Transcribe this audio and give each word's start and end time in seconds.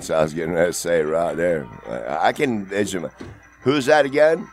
That's 0.00 0.08
what 0.08 0.18
I 0.18 0.22
was 0.22 0.32
getting 0.32 0.54
ready 0.54 0.70
to 0.70 0.72
say 0.72 1.02
right 1.02 1.36
there. 1.36 1.68
I 2.08 2.32
can. 2.32 2.66
It's, 2.70 2.96
who's 3.60 3.84
that 3.84 4.06
again? 4.06 4.48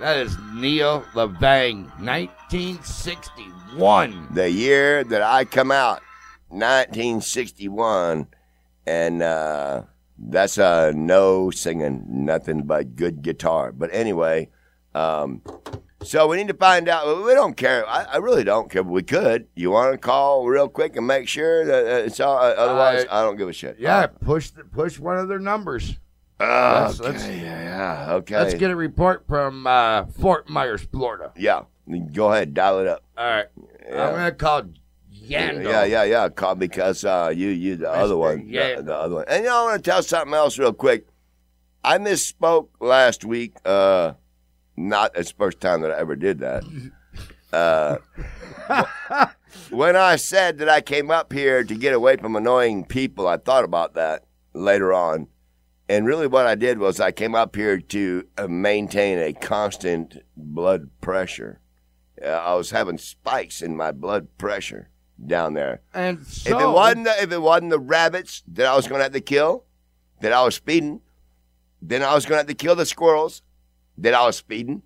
That 0.00 0.16
is 0.16 0.36
Neil 0.54 1.02
Levang, 1.14 1.84
1961. 2.00 4.34
The 4.34 4.50
year 4.50 5.04
that 5.04 5.22
I 5.22 5.44
come 5.44 5.70
out, 5.70 6.02
1961, 6.48 8.26
and 8.88 9.22
uh, 9.22 9.82
that's 10.18 10.58
uh, 10.58 10.90
no 10.96 11.52
singing, 11.52 12.04
nothing 12.08 12.62
but 12.62 12.96
good 12.96 13.22
guitar. 13.22 13.70
But 13.70 13.90
anyway, 13.92 14.48
um, 14.96 15.42
so 16.02 16.26
we 16.28 16.36
need 16.36 16.48
to 16.48 16.54
find 16.54 16.88
out. 16.88 17.24
We 17.24 17.34
don't 17.34 17.56
care. 17.56 17.86
I, 17.88 18.04
I 18.04 18.16
really 18.18 18.44
don't 18.44 18.70
care. 18.70 18.82
But 18.84 18.92
we 18.92 19.02
could. 19.02 19.48
You 19.54 19.70
want 19.70 19.92
to 19.92 19.98
call 19.98 20.46
real 20.46 20.68
quick 20.68 20.96
and 20.96 21.06
make 21.06 21.28
sure 21.28 21.64
that 21.66 21.84
uh, 21.84 22.04
it's 22.06 22.20
all. 22.20 22.36
Otherwise, 22.38 23.06
I- 23.10 23.22
don't 23.22 23.36
give 23.36 23.48
a 23.48 23.52
shit. 23.52 23.76
Yeah, 23.78 24.06
push 24.06 24.50
the, 24.50 24.64
push 24.64 24.98
one 24.98 25.18
of 25.18 25.28
their 25.28 25.38
numbers. 25.40 25.98
Uh, 26.40 26.84
Let's- 26.86 27.00
okay. 27.00 27.10
let's- 27.10 27.28
yeah. 27.28 28.06
Okay. 28.12 28.36
Let's 28.36 28.54
get 28.54 28.70
a 28.70 28.76
report 28.76 29.26
from 29.26 29.66
uh, 29.66 30.06
Fort 30.06 30.48
Myers, 30.48 30.82
Florida. 30.82 31.32
Yeah. 31.36 31.62
Go 32.12 32.32
ahead. 32.32 32.54
Dial 32.54 32.78
it 32.80 32.86
up. 32.86 33.02
All 33.16 33.26
right. 33.26 33.46
Yeah. 33.88 34.06
I'm 34.08 34.14
going 34.14 34.24
to 34.26 34.32
call 34.32 34.62
Yando. 35.12 35.64
Yeah, 35.64 35.84
yeah, 35.84 36.04
yeah. 36.04 36.28
Call 36.28 36.54
because 36.54 37.04
uh, 37.04 37.32
you, 37.34 37.48
you, 37.48 37.76
the 37.76 37.90
other 37.90 38.16
one, 38.16 38.46
the- 38.46 38.52
Yeah. 38.52 38.80
the, 38.82 38.94
other 38.94 39.16
one. 39.16 39.24
And 39.26 39.42
you 39.42 39.48
know, 39.50 39.62
I 39.62 39.64
want 39.72 39.82
to 39.84 39.90
tell 39.90 40.02
something 40.02 40.32
else 40.34 40.58
real 40.58 40.72
quick. 40.72 41.08
I 41.82 41.98
misspoke 41.98 42.68
last 42.80 43.24
week. 43.24 43.54
Uh, 43.64 44.12
not 44.78 45.16
it's 45.16 45.32
the 45.32 45.38
first 45.38 45.60
time 45.60 45.82
that 45.82 45.90
I 45.90 45.98
ever 45.98 46.16
did 46.16 46.38
that. 46.40 46.64
Uh, 47.52 47.96
when 49.70 49.96
I 49.96 50.16
said 50.16 50.58
that 50.58 50.68
I 50.68 50.80
came 50.80 51.10
up 51.10 51.32
here 51.32 51.64
to 51.64 51.74
get 51.74 51.94
away 51.94 52.16
from 52.16 52.36
annoying 52.36 52.84
people, 52.84 53.26
I 53.26 53.38
thought 53.38 53.64
about 53.64 53.94
that 53.94 54.24
later 54.54 54.92
on. 54.92 55.28
And 55.88 56.06
really, 56.06 56.26
what 56.26 56.46
I 56.46 56.54
did 56.54 56.78
was 56.78 57.00
I 57.00 57.12
came 57.12 57.34
up 57.34 57.56
here 57.56 57.80
to 57.80 58.26
uh, 58.36 58.46
maintain 58.46 59.18
a 59.18 59.32
constant 59.32 60.18
blood 60.36 60.90
pressure. 61.00 61.60
Uh, 62.22 62.28
I 62.28 62.54
was 62.54 62.70
having 62.70 62.98
spikes 62.98 63.62
in 63.62 63.74
my 63.74 63.90
blood 63.90 64.28
pressure 64.36 64.90
down 65.24 65.54
there. 65.54 65.80
And 65.94 66.26
so, 66.26 66.56
if 66.56 66.62
it 66.62 66.68
wasn't 66.68 67.04
the, 67.04 67.22
if 67.22 67.32
it 67.32 67.40
wasn't 67.40 67.70
the 67.70 67.78
rabbits 67.78 68.42
that 68.48 68.66
I 68.66 68.76
was 68.76 68.86
going 68.86 68.98
to 68.98 69.04
have 69.04 69.12
to 69.14 69.20
kill, 69.22 69.64
that 70.20 70.32
I 70.32 70.44
was 70.44 70.56
speeding, 70.56 71.00
then 71.80 72.02
I 72.02 72.14
was 72.14 72.26
going 72.26 72.34
to 72.34 72.40
have 72.40 72.46
to 72.48 72.54
kill 72.54 72.76
the 72.76 72.84
squirrels 72.84 73.40
that 73.98 74.14
I 74.14 74.26
was 74.26 74.36
speeding. 74.36 74.82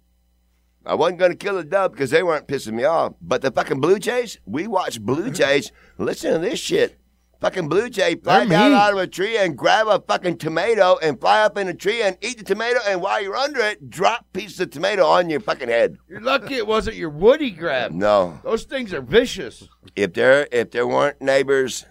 I 0.84 0.94
wasn't 0.94 1.20
going 1.20 1.30
to 1.30 1.36
kill 1.36 1.58
a 1.58 1.64
dove 1.64 1.92
because 1.92 2.10
they 2.10 2.22
weren't 2.22 2.48
pissing 2.48 2.72
me 2.72 2.84
off. 2.84 3.14
But 3.20 3.42
the 3.42 3.52
fucking 3.52 3.80
blue 3.80 3.98
jays, 3.98 4.38
we 4.46 4.66
watch 4.66 5.00
blue 5.00 5.26
uh-huh. 5.26 5.30
jays. 5.30 5.72
Listen 5.98 6.32
to 6.32 6.38
this 6.38 6.58
shit. 6.58 6.98
Fucking 7.40 7.68
blue 7.68 7.90
jay 7.90 8.14
fly 8.14 8.46
down 8.46 8.72
out 8.72 8.92
of 8.92 8.98
a 8.98 9.06
tree 9.08 9.36
and 9.36 9.58
grab 9.58 9.88
a 9.88 9.98
fucking 9.98 10.38
tomato 10.38 10.96
and 11.02 11.20
fly 11.20 11.40
up 11.40 11.58
in 11.58 11.66
a 11.66 11.74
tree 11.74 12.00
and 12.00 12.16
eat 12.20 12.38
the 12.38 12.44
tomato. 12.44 12.78
And 12.86 13.02
while 13.02 13.20
you're 13.20 13.36
under 13.36 13.58
it, 13.60 13.90
drop 13.90 14.32
pieces 14.32 14.60
of 14.60 14.70
tomato 14.70 15.04
on 15.04 15.28
your 15.28 15.40
fucking 15.40 15.68
head. 15.68 15.98
you're 16.08 16.20
lucky 16.20 16.54
it 16.54 16.68
wasn't 16.68 16.94
your 16.94 17.10
Woody 17.10 17.50
grab. 17.50 17.90
No, 17.90 18.38
Those 18.44 18.62
things 18.62 18.94
are 18.94 19.00
vicious. 19.00 19.68
if 19.96 20.12
there 20.12 20.46
if 20.52 20.70
there 20.70 20.86
weren't 20.86 21.20
neighbors, 21.20 21.84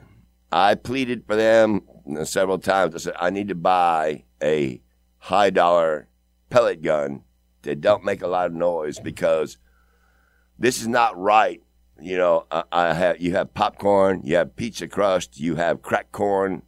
I 0.53 0.75
pleaded 0.75 1.25
for 1.27 1.35
them 1.35 1.81
several 2.23 2.57
times. 2.57 2.95
I 2.95 2.97
said 2.99 3.13
I 3.19 3.29
need 3.29 3.49
to 3.49 3.55
buy 3.55 4.23
a 4.41 4.81
high 5.17 5.49
dollar 5.49 6.07
pellet 6.51 6.81
gun 6.83 7.23
that 7.63 7.81
don't 7.81 8.03
make 8.05 8.21
a 8.21 8.27
lot 8.27 8.45
of 8.47 8.53
noise 8.53 8.99
because 8.99 9.57
this 10.59 10.81
is 10.81 10.87
not 10.87 11.17
right. 11.17 11.61
You 11.99 12.17
know, 12.17 12.45
I, 12.51 12.63
I 12.71 12.93
have 12.93 13.21
you 13.21 13.33
have 13.35 13.53
popcorn, 13.53 14.21
you 14.23 14.35
have 14.35 14.55
pizza 14.55 14.87
crust, 14.87 15.39
you 15.39 15.55
have 15.55 15.81
crack 15.81 16.11
corn, 16.11 16.61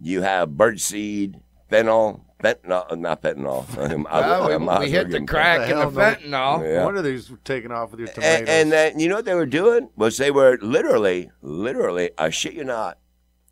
you 0.00 0.22
have 0.22 0.50
birdseed, 0.50 1.40
fentanyl, 1.70 2.20
fentanyl, 2.42 2.90
uh, 2.90 2.94
not 2.94 3.22
fentanyl. 3.22 3.66
I'm- 3.90 4.06
I- 4.08 4.20
Well, 4.20 4.48
we, 4.48 4.64
might 4.64 4.80
we 4.80 4.90
hit 4.90 5.10
the 5.10 5.24
crack 5.24 5.60
What 5.60 5.66
the 5.68 5.80
and 5.82 5.96
the 5.96 6.00
hell, 6.00 6.14
fentanyl. 6.60 6.74
Yeah. 6.74 6.84
What 6.84 6.94
are 6.94 7.02
these 7.02 7.32
taking 7.44 7.72
off 7.72 7.90
with 7.90 8.00
your 8.00 8.08
tomatoes? 8.08 8.40
And, 8.40 8.48
and 8.48 8.72
then 8.72 9.00
you 9.00 9.08
know 9.08 9.16
what 9.16 9.24
they 9.24 9.34
were 9.34 9.46
doing 9.46 9.90
was 9.96 10.16
they 10.16 10.30
were 10.30 10.58
literally, 10.62 11.30
literally, 11.42 12.10
I 12.16 12.30
shit 12.30 12.54
you 12.54 12.62
not. 12.64 12.98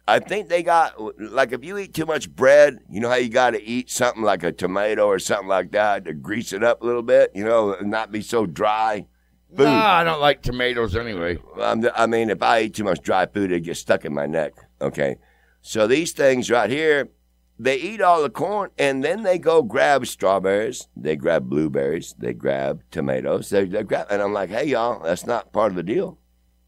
I 0.06 0.19
think 0.19 0.48
they 0.48 0.62
got 0.62 0.94
like 1.19 1.53
if 1.53 1.65
you 1.65 1.78
eat 1.78 1.94
too 1.94 2.04
much 2.04 2.31
bread, 2.31 2.78
you 2.91 3.00
know 3.00 3.09
how 3.09 3.16
you 3.16 3.31
got 3.31 3.50
to 3.50 3.62
eat 3.62 3.91
something 3.91 4.22
like 4.22 4.42
a 4.42 4.53
tomato 4.53 5.06
or 5.06 5.19
something 5.19 5.48
like 5.48 5.72
that 5.72 6.04
to 6.04 6.12
grease 6.12 6.53
it 6.53 6.62
up 6.62 6.82
a 6.82 6.87
little 6.87 7.03
bit, 7.03 7.31
you 7.34 7.44
know, 7.44 7.72
and 7.75 7.91
not 7.91 8.12
be 8.12 8.20
so 8.20 8.44
dry. 8.44 9.06
Food. 9.56 9.65
No, 9.65 9.70
I 9.70 10.03
don't 10.03 10.20
like 10.20 10.42
tomatoes 10.42 10.97
anyway. 10.97 11.38
I'm, 11.60 11.88
I 11.94 12.06
mean, 12.06 12.28
if 12.28 12.42
I 12.42 12.62
eat 12.62 12.75
too 12.75 12.84
much 12.84 13.00
dry 13.00 13.25
food, 13.26 13.53
it 13.53 13.60
gets 13.60 13.81
stuck 13.81 14.04
in 14.04 14.12
my 14.12 14.26
neck. 14.26 14.53
Okay, 14.81 15.16
so 15.62 15.87
these 15.87 16.12
things 16.12 16.50
right 16.50 16.69
here, 16.69 17.09
they 17.59 17.76
eat 17.76 18.00
all 18.00 18.21
the 18.21 18.31
corn 18.31 18.71
and 18.78 19.04
then 19.04 19.22
they 19.22 19.38
go 19.38 19.62
grab 19.62 20.06
strawberries, 20.06 20.88
they 20.97 21.15
grab 21.15 21.48
blueberries, 21.48 22.15
they 22.19 22.34
grab 22.34 22.82
tomatoes, 22.91 23.48
they, 23.48 23.65
they 23.65 23.84
grab, 23.84 24.09
and 24.10 24.21
I'm 24.21 24.32
like, 24.32 24.50
hey 24.50 24.65
y'all, 24.65 25.03
that's 25.03 25.25
not 25.25 25.53
part 25.53 25.71
of 25.71 25.76
the 25.76 25.82
deal. 25.84 26.19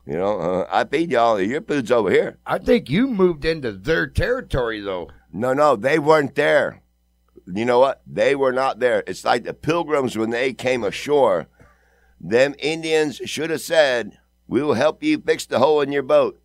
You 0.06 0.16
know, 0.16 0.38
uh, 0.38 0.66
I 0.70 0.84
feed 0.84 1.10
y'all. 1.10 1.40
Your 1.40 1.60
food's 1.62 1.90
over 1.90 2.10
here. 2.10 2.38
I 2.46 2.58
think 2.58 2.88
you 2.88 3.08
moved 3.08 3.44
into 3.44 3.72
their 3.72 4.06
territory, 4.06 4.80
though. 4.80 5.10
No, 5.32 5.52
no, 5.52 5.74
they 5.74 5.98
weren't 5.98 6.34
there. 6.36 6.80
You 7.52 7.64
know 7.64 7.80
what? 7.80 8.02
They 8.06 8.34
were 8.36 8.52
not 8.52 8.78
there. 8.78 9.02
It's 9.06 9.24
like 9.24 9.44
the 9.44 9.54
pilgrims 9.54 10.16
when 10.16 10.30
they 10.30 10.52
came 10.52 10.84
ashore. 10.84 11.48
Them 12.20 12.54
Indians 12.58 13.16
should 13.24 13.50
have 13.50 13.60
said, 13.60 14.18
"We 14.46 14.62
will 14.62 14.74
help 14.74 15.02
you 15.02 15.18
fix 15.18 15.44
the 15.44 15.58
hole 15.58 15.80
in 15.80 15.92
your 15.92 16.02
boat, 16.02 16.40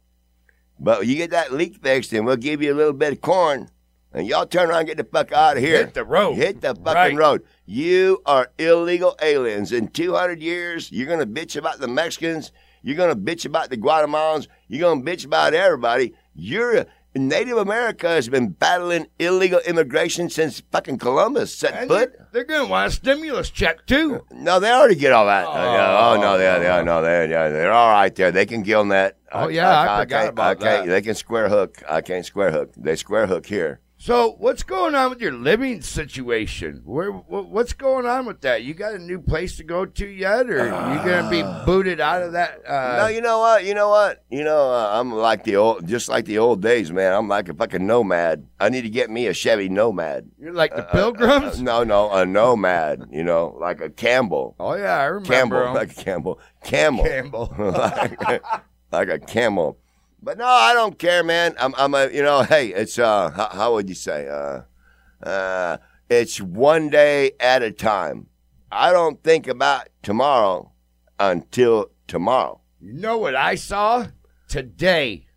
but 0.80 1.06
you 1.08 1.16
get 1.16 1.32
that 1.32 1.54
leak 1.54 1.78
fixed, 1.82 2.12
and 2.14 2.26
we'll 2.26 2.36
give 2.38 2.62
you 2.62 2.74
a 2.74 2.76
little 2.76 2.94
bit 2.94 3.14
of 3.14 3.22
corn, 3.22 3.70
and 4.12 4.28
y'all 4.28 4.46
turn 4.46 4.70
around 4.70 4.80
and 4.80 4.88
get 4.90 4.98
the 4.98 5.04
fuck 5.06 5.32
out 5.32 5.58
of 5.58 5.64
here. 5.64 5.78
Hit 5.78 5.94
the 5.94 6.04
road. 6.04 6.34
Hit 6.34 6.62
the 6.62 6.76
fucking 6.76 7.16
Right. 7.16 7.18
road. 7.18 7.44
You 7.66 8.22
are 8.26 8.50
illegal 8.58 9.16
aliens. 9.22 9.72
In 9.72 9.88
200 9.88 10.42
years, 10.42 10.92
you're 10.92 11.08
gonna 11.08 11.26
bitch 11.28 11.56
about 11.56 11.80
the 11.80 11.88
Mexicans. 11.88 12.52
You're 12.82 12.96
gonna 12.98 13.16
bitch 13.16 13.46
about 13.46 13.70
the 13.70 13.78
Guatemalans. 13.78 14.48
You're 14.68 14.82
gonna 14.90 15.02
bitch 15.02 15.26
about 15.26 15.54
everybody. 15.54 16.14
You're 16.34 16.86
Native 17.14 17.58
America 17.58 18.08
has 18.08 18.30
been 18.30 18.52
battling 18.52 19.06
illegal 19.20 19.60
immigration 19.68 20.30
since 20.30 20.62
fucking 20.72 20.98
Columbus 20.98 21.54
set 21.54 21.74
And 21.74 21.90
foot. 21.90 22.14
they're, 22.18 22.28
they're 22.32 22.44
going 22.46 22.66
to 22.66 22.72
want 22.72 22.88
a 22.88 22.92
stimulus 22.96 23.50
check, 23.50 23.86
too. 23.86 24.16
Uh, 24.32 24.34
no, 24.34 24.62
they 24.62 24.72
already 24.72 24.96
get 24.96 25.12
all 25.12 25.26
that. 25.26 25.46
Uh, 25.46 25.52
oh. 25.52 26.14
Oh, 26.18 26.22
no, 26.22 26.38
they, 26.38 26.46
they, 26.60 26.70
oh, 26.70 26.86
no, 26.86 27.02
they, 27.02 27.30
yeah, 27.30 27.50
they're 27.50 27.74
all 27.74 27.90
right 27.92 28.16
there. 28.16 28.32
They 28.32 28.46
can 28.46 28.64
gill 28.64 28.86
net. 28.86 29.18
Oh, 29.30 29.50
yeah, 29.50 29.82
I 29.92 30.04
forgot 30.04 30.20
can't- 30.20 30.30
about 30.30 30.46
I 30.48 30.56
can't- 30.56 30.86
that. 30.86 30.90
They 30.90 31.02
can 31.02 31.16
square 31.16 31.50
hook. 31.50 31.84
I 31.90 32.00
can't 32.00 32.26
square 32.26 32.50
hook. 32.52 32.72
They 32.78 32.96
square 32.96 33.28
hook 33.28 33.46
here. 33.46 33.82
So, 34.04 34.32
what's 34.40 34.64
going 34.64 34.96
on 34.96 35.12
with 35.12 35.22
your 35.22 35.32
living 35.32 35.84
situation? 35.84 36.82
Where, 36.86 37.12
what's 37.12 37.74
going 37.74 38.08
on 38.08 38.26
with 38.26 38.42
that? 38.42 38.64
You 38.64 38.74
got 38.74 38.96
a 38.96 38.98
new 38.98 39.20
place 39.22 39.58
to 39.58 39.64
go 39.64 39.86
to 39.86 40.08
yet, 40.08 40.50
or 40.50 40.66
you 40.66 41.06
going 41.06 41.24
to 41.24 41.30
be 41.30 41.44
booted 41.68 42.00
out 42.00 42.24
of 42.24 42.32
that? 42.32 42.68
Uh, 42.68 42.98
no, 42.98 43.08
you 43.10 43.22
know 43.22 43.38
what? 43.38 43.64
You 43.64 43.76
know 43.76 43.90
what? 43.90 44.24
You 44.32 44.44
know, 44.44 44.72
uh, 44.72 44.90
I'm 45.00 45.12
like 45.14 45.44
the 45.44 45.58
old, 45.58 45.86
just 45.88 46.10
like 46.10 46.26
the 46.26 46.40
old 46.40 46.64
days, 46.64 46.92
man. 46.92 47.14
I'm 47.14 47.28
like 47.28 47.48
a 47.48 47.54
fucking 47.54 47.86
nomad. 47.86 48.48
I 48.60 48.70
need 48.70 48.82
to 48.82 48.90
get 48.90 49.12
me 49.12 49.28
a 49.28 49.36
Chevy 49.36 49.70
Nomad. 49.70 50.32
you're 50.40 50.52
like 50.52 50.76
the 50.76 50.88
Uh, 50.90 50.92
Pilgrims. 50.92 51.62
no, 51.62 51.84
no, 51.84 52.12
a 52.12 52.26
nomad. 52.26 53.04
You 53.12 53.24
know, 53.24 53.56
like 53.62 53.82
a 53.82 53.90
Campbell. 53.92 54.56
oh 54.60 54.74
yeah, 54.74 54.98
I 54.98 55.04
remember. 55.06 55.32
Campbell, 55.32 55.68
'em. 55.68 55.74
like 55.76 55.92
a 55.92 56.04
Campbell. 56.04 56.40
Camel. 56.64 57.06
Campbell. 57.06 57.54
like, 57.60 58.20
like 58.92 59.10
a 59.10 59.20
camel. 59.20 59.78
But 60.22 60.38
no, 60.38 60.46
I 60.46 60.74
don't 60.74 61.00
care, 61.00 61.24
man. 61.24 61.56
I'm, 61.60 61.74
I'm 61.78 61.94
a, 61.96 62.10
you 62.12 62.22
know, 62.22 62.44
hey, 62.44 62.68
it's 62.68 63.00
uh, 63.00 63.32
how, 63.32 63.50
how 63.50 63.74
would 63.74 63.90
you 63.90 63.96
say, 63.96 64.28
uh, 64.28 64.62
uh, 65.28 65.78
it's 66.10 66.40
one 66.40 66.90
day 66.90 67.32
at 67.40 67.64
a 67.64 67.72
time. 67.72 68.28
I 68.72 68.92
don't 68.92 69.24
think 69.24 69.48
about 69.48 69.90
tomorrow 70.04 70.72
until 71.20 71.88
tomorrow. 72.08 72.62
You 72.80 72.94
know 72.94 73.18
what 73.18 73.36
I 73.36 73.56
saw 73.56 74.08
today? 74.48 75.28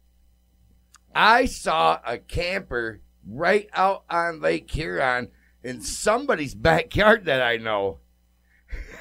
I 1.15 1.47
saw 1.47 2.01
a 2.07 2.19
camper 2.19 3.01
right 3.27 3.69
out 3.73 4.05
on 4.11 4.41
Lake 4.41 4.71
Huron 4.71 5.29
in 5.63 5.81
somebody's 5.81 6.55
backyard 6.55 7.25
that 7.25 7.41
I 7.41 7.57
know. 7.57 8.01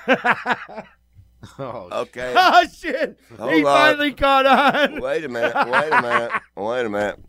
oh, 1.59 1.89
Okay. 2.01 2.33
oh 2.37 2.65
shit! 2.73 3.19
Hold 3.37 3.53
he 3.53 3.59
on. 3.59 3.63
finally 3.63 4.13
caught 4.13 4.45
on. 4.45 5.01
Wait 5.01 5.23
a 5.23 5.29
minute. 5.29 5.55
Wait 5.55 5.91
a 5.91 6.01
minute. 6.01 6.31
Wait 6.55 6.85
a 6.85 6.89
minute. 6.89 7.19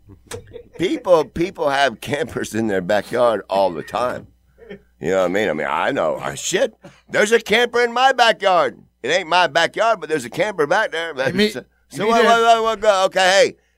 People, 0.77 1.25
people 1.25 1.69
have 1.69 2.01
campers 2.01 2.53
in 2.53 2.67
their 2.67 2.81
backyard 2.81 3.41
all 3.49 3.71
the 3.71 3.83
time. 3.83 4.27
You 4.99 5.11
know 5.11 5.21
what 5.21 5.25
I 5.25 5.33
mean? 5.33 5.49
I 5.49 5.53
mean, 5.53 5.67
I 5.69 5.91
know. 5.91 6.17
I 6.17 6.35
shit. 6.35 6.73
There's 7.09 7.31
a 7.31 7.39
camper 7.39 7.81
in 7.81 7.93
my 7.93 8.11
backyard. 8.11 8.81
It 9.03 9.09
ain't 9.09 9.27
my 9.27 9.47
backyard, 9.47 9.99
but 9.99 10.09
there's 10.09 10.25
a 10.25 10.29
camper 10.29 10.65
back 10.65 10.91
there. 10.91 11.13
mean- 11.33 11.51
so, 11.51 12.03
you 12.03 12.07
what, 12.09 12.25
what, 12.25 12.63
what, 12.63 12.81
what, 12.81 13.05
okay, 13.05 13.19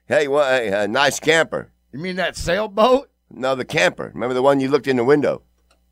hey, 0.08 0.16
hey, 0.16 0.28
what, 0.28 0.46
hey, 0.48 0.70
a 0.70 0.88
nice 0.88 1.20
camper. 1.20 1.72
You 1.92 2.00
mean 2.00 2.16
that 2.16 2.38
sailboat? 2.38 3.10
No, 3.30 3.54
the 3.54 3.66
camper. 3.66 4.12
Remember 4.14 4.34
the 4.34 4.42
one 4.42 4.60
you 4.60 4.70
looked 4.70 4.88
in 4.88 4.96
the 4.96 5.04
window, 5.04 5.44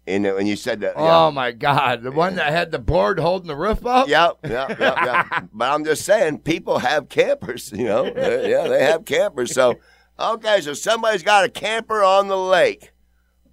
the, 0.05 0.31
when 0.33 0.47
you 0.47 0.55
said 0.55 0.81
that? 0.81 0.93
Oh 0.95 1.31
my 1.31 1.51
God! 1.51 2.03
The 2.03 2.11
one 2.11 2.35
that 2.35 2.51
had 2.51 2.71
the 2.71 2.79
board 2.79 3.19
holding 3.19 3.47
the 3.47 3.55
roof 3.55 3.85
up. 3.85 4.07
Yeah, 4.07 4.31
yeah, 4.43 4.67
yeah, 4.79 5.05
yeah. 5.05 5.41
but 5.53 5.71
I'm 5.71 5.83
just 5.83 6.05
saying, 6.05 6.39
people 6.39 6.79
have 6.79 7.09
campers, 7.09 7.71
you 7.71 7.85
know. 7.85 8.05
Uh, 8.05 8.45
yeah, 8.47 8.67
they 8.67 8.83
have 8.83 9.05
campers. 9.05 9.53
So 9.53 9.79
Okay, 10.17 10.61
so 10.61 10.73
somebody's 10.73 11.23
got 11.23 11.43
a 11.43 11.49
camper 11.49 12.03
on 12.03 12.27
the 12.27 12.37
lake. 12.37 12.91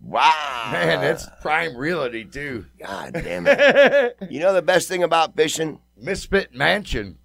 Wow. 0.00 0.68
Man, 0.72 1.00
that's 1.00 1.28
prime 1.40 1.76
realty 1.76 2.24
too. 2.24 2.66
God 2.78 3.12
damn 3.14 3.46
it. 3.46 4.16
you 4.30 4.40
know 4.40 4.52
the 4.52 4.62
best 4.62 4.88
thing 4.88 5.02
about 5.02 5.36
fishing? 5.36 5.80
Misfit 5.96 6.54
Mansion. 6.54 7.18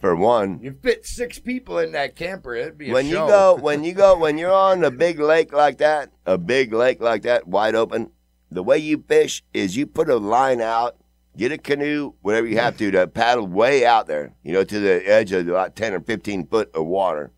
For 0.00 0.16
one, 0.16 0.60
You 0.62 0.74
fit 0.82 1.06
six 1.06 1.38
people 1.38 1.78
in 1.78 1.92
that 1.92 2.16
camper. 2.16 2.54
It'd 2.54 2.78
be 2.78 2.90
a 2.90 2.92
when 2.94 3.06
you 3.06 3.16
go 3.16 3.56
when 3.56 3.84
you 3.84 3.92
go 3.92 4.16
when 4.18 4.38
you're 4.38 4.52
on 4.52 4.82
a 4.84 4.90
big 4.90 5.18
lake 5.18 5.52
like 5.52 5.78
that, 5.78 6.10
a 6.24 6.38
big 6.38 6.72
lake 6.72 7.00
like 7.00 7.22
that, 7.22 7.46
wide 7.46 7.74
open, 7.74 8.10
the 8.54 8.62
way 8.62 8.78
you 8.78 9.04
fish 9.06 9.42
is 9.52 9.76
you 9.76 9.86
put 9.86 10.08
a 10.08 10.16
line 10.16 10.60
out, 10.60 10.96
get 11.36 11.52
a 11.52 11.58
canoe, 11.58 12.14
whatever 12.22 12.46
you 12.46 12.56
have 12.58 12.76
to, 12.78 12.90
to 12.90 13.06
paddle 13.06 13.46
way 13.46 13.84
out 13.84 14.06
there, 14.06 14.34
you 14.42 14.52
know, 14.52 14.64
to 14.64 14.80
the 14.80 15.06
edge 15.08 15.32
of 15.32 15.46
about 15.48 15.76
ten 15.76 15.92
or 15.92 16.00
fifteen 16.00 16.46
foot 16.46 16.70
of 16.74 16.86
water. 16.86 17.32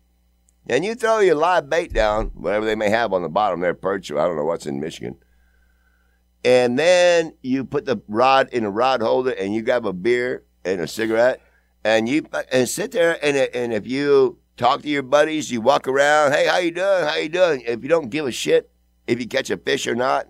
And 0.69 0.83
you 0.83 0.95
throw 0.95 1.19
your 1.19 1.35
live 1.35 1.69
bait 1.69 1.93
down, 1.93 2.27
whatever 2.35 2.65
they 2.65 2.75
may 2.75 2.89
have 2.89 3.13
on 3.13 3.21
the 3.21 3.29
bottom 3.29 3.61
there, 3.61 3.73
perch 3.73 4.11
or 4.11 4.19
I 4.19 4.25
don't 4.25 4.35
know 4.35 4.45
what's 4.45 4.65
in 4.65 4.79
Michigan. 4.79 5.15
And 6.43 6.77
then 6.77 7.33
you 7.41 7.65
put 7.65 7.85
the 7.85 8.01
rod 8.07 8.49
in 8.49 8.63
a 8.63 8.69
rod 8.69 9.01
holder 9.01 9.31
and 9.31 9.53
you 9.53 9.61
grab 9.61 9.85
a 9.85 9.93
beer 9.93 10.43
and 10.63 10.79
a 10.81 10.87
cigarette 10.87 11.41
and 11.83 12.07
you 12.07 12.25
and 12.51 12.69
sit 12.69 12.91
there 12.91 13.17
and 13.23 13.37
and 13.37 13.73
if 13.73 13.87
you 13.87 14.39
talk 14.55 14.81
to 14.81 14.89
your 14.89 15.03
buddies, 15.03 15.51
you 15.51 15.61
walk 15.61 15.87
around, 15.87 16.33
hey, 16.33 16.47
how 16.47 16.57
you 16.57 16.71
doing? 16.71 17.03
How 17.03 17.15
you 17.15 17.29
doing? 17.29 17.61
If 17.61 17.81
you 17.83 17.89
don't 17.89 18.09
give 18.09 18.25
a 18.25 18.31
shit 18.31 18.71
if 19.07 19.19
you 19.19 19.27
catch 19.27 19.49
a 19.49 19.57
fish 19.57 19.87
or 19.87 19.95
not, 19.95 20.27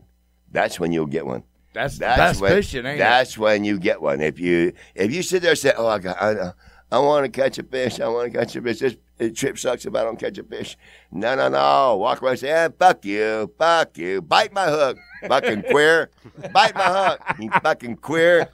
that's 0.52 0.80
when 0.80 0.92
you'll 0.92 1.06
get 1.08 1.26
one. 1.26 1.44
that's 1.74 1.96
the 1.96 2.00
That's 2.06 2.18
best 2.18 2.42
when, 2.42 2.52
fishing, 2.52 2.86
ain't 2.86 2.96
it? 2.96 3.00
That's 3.00 3.38
when 3.38 3.64
you 3.64 3.80
get 3.80 4.02
one. 4.02 4.22
If 4.22 4.40
you 4.40 4.74
if 4.96 5.14
you 5.14 5.22
sit 5.24 5.42
there 5.42 5.52
and 5.52 5.60
say, 5.60 5.74
oh, 5.78 5.88
I 5.88 6.00
got, 6.00 6.22
I, 6.22 6.54
I 6.92 7.00
want 7.00 7.26
to 7.26 7.30
catch 7.32 7.58
a 7.58 7.64
fish. 7.64 8.00
I 8.00 8.08
want 8.08 8.32
to 8.32 8.40
catch 8.40 8.56
a 8.56 8.62
fish. 8.62 8.80
This 8.80 8.96
trip 9.34 9.58
sucks 9.58 9.86
if 9.86 9.94
I 9.96 10.04
don't 10.04 10.18
catch 10.20 10.38
a 10.38 10.44
fish. 10.44 10.78
No, 11.12 11.36
no, 11.36 11.50
no. 11.50 11.98
Walk 11.98 12.22
away 12.22 12.32
and 12.32 12.40
say, 12.40 12.50
eh, 12.50 12.70
fuck 12.78 13.04
you, 13.04 13.52
fuck 13.58 13.98
you. 13.98 14.22
Bite 14.22 14.54
my 14.54 14.68
hook, 14.68 14.98
fucking 15.28 15.64
queer. 15.72 16.12
Bite 16.54 16.76
my 16.76 16.84
hook, 16.84 17.22
you 17.40 17.50
fucking 17.62 17.98
queer. 17.98 18.48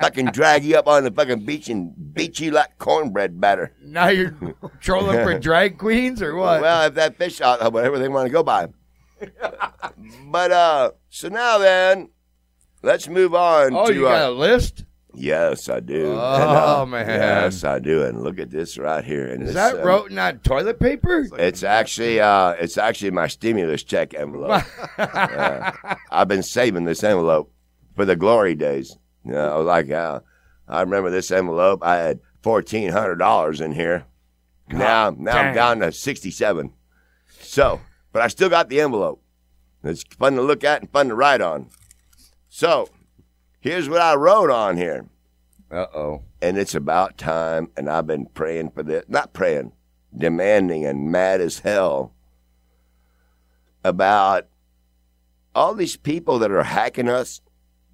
fucking 0.00 0.26
drag 0.26 0.64
you 0.64 0.76
up 0.76 0.86
on 0.88 1.04
the 1.04 1.10
fucking 1.10 1.44
beach 1.46 1.68
and 1.68 1.94
beat 2.14 2.40
you 2.40 2.50
like 2.50 2.76
cornbread 2.78 3.40
batter. 3.40 3.72
Now 3.80 4.08
you're 4.08 4.36
trolling 4.80 5.22
for 5.24 5.38
drag 5.38 5.78
queens 5.78 6.20
or 6.20 6.34
what? 6.34 6.60
Well, 6.60 6.86
if 6.88 6.94
that 6.94 7.16
fish 7.16 7.40
out, 7.40 7.72
whatever 7.72 7.98
they 7.98 8.08
want 8.08 8.26
to 8.26 8.32
go 8.32 8.42
by. 8.42 8.68
but 10.26 10.50
uh, 10.52 10.90
so 11.10 11.28
now 11.28 11.58
then, 11.58 12.10
let's 12.82 13.08
move 13.08 13.34
on 13.34 13.74
oh, 13.74 13.86
to. 13.86 13.94
you 13.94 14.06
uh, 14.06 14.10
got 14.10 14.28
a 14.30 14.32
list? 14.32 14.84
Yes, 15.14 15.68
I 15.68 15.80
do. 15.80 16.14
Oh, 16.18 16.82
And, 16.82 16.90
man. 16.90 17.06
Yes, 17.06 17.64
I 17.64 17.78
do. 17.78 18.04
And 18.04 18.22
look 18.22 18.38
at 18.38 18.50
this 18.50 18.78
right 18.78 19.04
here. 19.04 19.26
And 19.26 19.42
Is 19.42 19.50
it's, 19.50 19.56
that 19.56 19.80
uh, 19.80 19.84
written 19.84 20.18
on 20.18 20.38
toilet 20.38 20.80
paper? 20.80 21.26
It's 21.38 21.62
actually 21.62 22.20
uh, 22.20 22.50
it's 22.52 22.78
actually 22.78 23.10
my 23.10 23.26
stimulus 23.26 23.82
check 23.82 24.14
envelope. 24.14 24.64
Uh, 24.98 25.72
I've 26.10 26.28
been 26.28 26.42
saving 26.42 26.84
this 26.84 27.02
envelope 27.02 27.52
for 27.96 28.04
the 28.04 28.16
glory 28.16 28.54
days. 28.54 28.96
You 29.24 29.32
know, 29.32 29.62
like 29.62 29.90
uh, 29.90 30.20
I 30.68 30.80
remember 30.80 31.10
this 31.10 31.30
envelope. 31.30 31.80
I 31.82 31.96
had 31.96 32.20
fourteen 32.42 32.90
hundred 32.90 33.16
dollars 33.16 33.60
in 33.60 33.72
here. 33.72 34.04
now, 34.68 35.14
now 35.16 35.38
I'm 35.38 35.54
down 35.54 35.80
to 35.80 35.92
sixty-seven. 35.92 36.72
So, 37.40 37.80
but 38.12 38.22
I 38.22 38.28
still 38.28 38.48
got 38.48 38.68
the 38.68 38.80
envelope. 38.80 39.22
It's 39.84 40.04
fun 40.18 40.34
to 40.36 40.42
look 40.42 40.62
at 40.64 40.80
and 40.80 40.90
fun 40.90 41.08
to 41.08 41.14
write 41.14 41.40
on. 41.40 41.68
So, 42.48 42.88
here's 43.60 43.88
what 43.88 44.00
I 44.00 44.14
wrote 44.14 44.50
on 44.50 44.76
here 44.76 45.06
Uh 45.70 45.86
oh. 45.94 46.22
and 46.40 46.56
it's 46.58 46.74
about 46.74 47.18
time. 47.18 47.70
And 47.76 47.88
I've 47.90 48.06
been 48.06 48.26
praying 48.26 48.70
for 48.70 48.82
this, 48.82 49.04
not 49.08 49.32
praying, 49.32 49.72
demanding 50.16 50.84
and 50.84 51.10
mad 51.10 51.40
as 51.40 51.60
hell 51.60 52.14
about 53.84 54.46
all 55.54 55.74
these 55.74 55.96
people 55.96 56.38
that 56.38 56.50
are 56.50 56.62
hacking 56.62 57.08
us. 57.08 57.40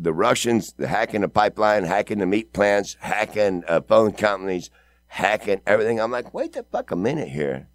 The 0.01 0.13
Russians, 0.13 0.75
the 0.75 0.87
hacking 0.87 1.23
the 1.23 1.29
pipeline, 1.29 1.83
hacking 1.85 2.19
the 2.19 2.27
meat 2.27 2.53
plants, 2.53 2.97
hacking 3.01 3.65
uh, 3.67 3.81
phone 3.81 4.13
companies, 4.13 4.71
hacking 5.09 5.61
everything. 5.67 6.01
I'm 6.01 6.13
like, 6.13 6.33
wait 6.33 6.53
the 6.53 6.63
fuck 6.63 6.93
a 6.93 6.97
minute 6.97 7.29
here. 7.29 7.69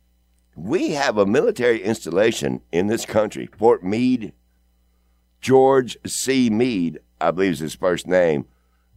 We 0.55 0.91
have 0.91 1.17
a 1.17 1.25
military 1.25 1.81
installation 1.81 2.61
in 2.71 2.87
this 2.87 3.05
country, 3.05 3.47
Fort 3.57 3.83
Meade. 3.83 4.33
George 5.41 5.97
C. 6.05 6.49
Meade, 6.49 6.99
I 7.19 7.31
believe 7.31 7.53
is 7.53 7.59
his 7.59 7.75
first 7.75 8.07
name 8.07 8.45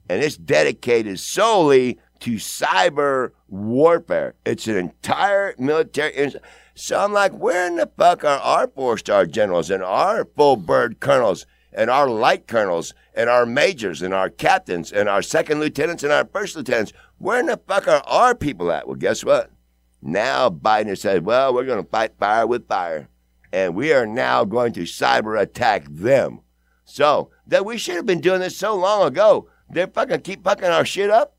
and 0.09 0.23
it's 0.23 0.37
dedicated 0.37 1.19
solely 1.19 1.99
to 2.21 2.35
cyber 2.35 3.33
warfare. 3.49 4.35
It's 4.45 4.69
an 4.69 4.77
entire 4.77 5.55
military. 5.59 6.13
ins- 6.15 6.37
So 6.75 7.01
I'm 7.01 7.13
like, 7.13 7.33
where 7.33 7.67
in 7.67 7.75
the 7.77 7.91
fuck 7.99 8.23
are 8.25 8.39
our 8.39 8.69
four 8.69 8.99
star 8.99 9.27
generals 9.27 9.71
and 9.71 9.83
our 9.83 10.25
full 10.37 10.55
bird 10.57 11.01
colonels 11.01 11.45
and 11.73 11.91
our 11.91 12.09
light 12.09 12.47
colonels 12.47 12.95
and 13.15 13.29
our 13.29 13.45
majors 13.45 14.01
and 14.01 14.15
our 14.15 14.31
captains 14.31 14.93
and 14.93 15.09
our 15.09 15.23
second 15.23 15.59
lieutenants 15.59 16.05
and 16.05 16.13
our 16.13 16.25
first 16.25 16.55
lieutenants? 16.55 16.93
Where 17.19 17.41
in 17.41 17.47
the 17.47 17.61
fuck 17.67 17.89
are 17.89 18.03
our 18.07 18.37
people 18.37 18.71
at? 18.71 18.87
Well, 18.87 18.95
guess 18.97 19.25
what? 19.25 19.51
Now 20.03 20.51
Biden 20.51 20.89
has 20.89 21.01
said, 21.01 21.25
well, 21.25 21.53
we're 21.53 21.65
going 21.65 21.83
to 21.83 21.91
fight 21.91 22.13
fire 22.19 22.47
with 22.47 22.69
fire. 22.69 23.09
And 23.53 23.75
we 23.75 23.93
are 23.93 24.07
now 24.07 24.45
going 24.45 24.73
to 24.75 24.83
cyber 24.83 25.41
attack 25.41 25.87
them. 25.89 26.41
So 26.85 27.31
that 27.47 27.65
we 27.65 27.79
should 27.79 27.97
have 27.97 28.07
been 28.07 28.21
doing 28.21 28.41
this 28.41 28.57
so 28.57 28.75
long 28.75 29.07
ago. 29.07 29.49
They're 29.69 29.87
fucking 29.87 30.21
keep 30.21 30.45
fucking 30.45 30.69
our 30.69 30.85
shit 30.85 31.11
up. 31.11 31.37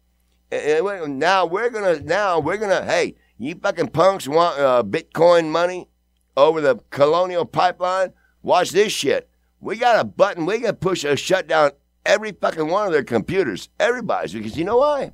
And 0.51 1.19
now 1.19 1.45
we're 1.45 1.69
gonna 1.69 1.99
now 1.99 2.39
we're 2.39 2.57
gonna 2.57 2.85
hey 2.85 3.15
you 3.37 3.55
fucking 3.55 3.89
punks 3.89 4.27
want 4.27 4.57
uh, 4.57 4.81
Bitcoin 4.83 5.49
money 5.49 5.89
over 6.37 6.61
the 6.61 6.77
Colonial 6.89 7.45
Pipeline? 7.45 8.13
Watch 8.41 8.71
this 8.71 8.93
shit. 8.93 9.29
We 9.59 9.75
got 9.75 9.99
a 9.99 10.03
button. 10.03 10.45
We 10.45 10.59
can 10.59 10.75
push 10.75 11.03
a 11.03 11.17
shut 11.17 11.47
down 11.47 11.71
every 12.05 12.31
fucking 12.31 12.67
one 12.67 12.87
of 12.87 12.93
their 12.93 13.03
computers. 13.03 13.69
Everybody's 13.79 14.33
because 14.33 14.57
you 14.57 14.63
know 14.63 14.77
why? 14.77 15.13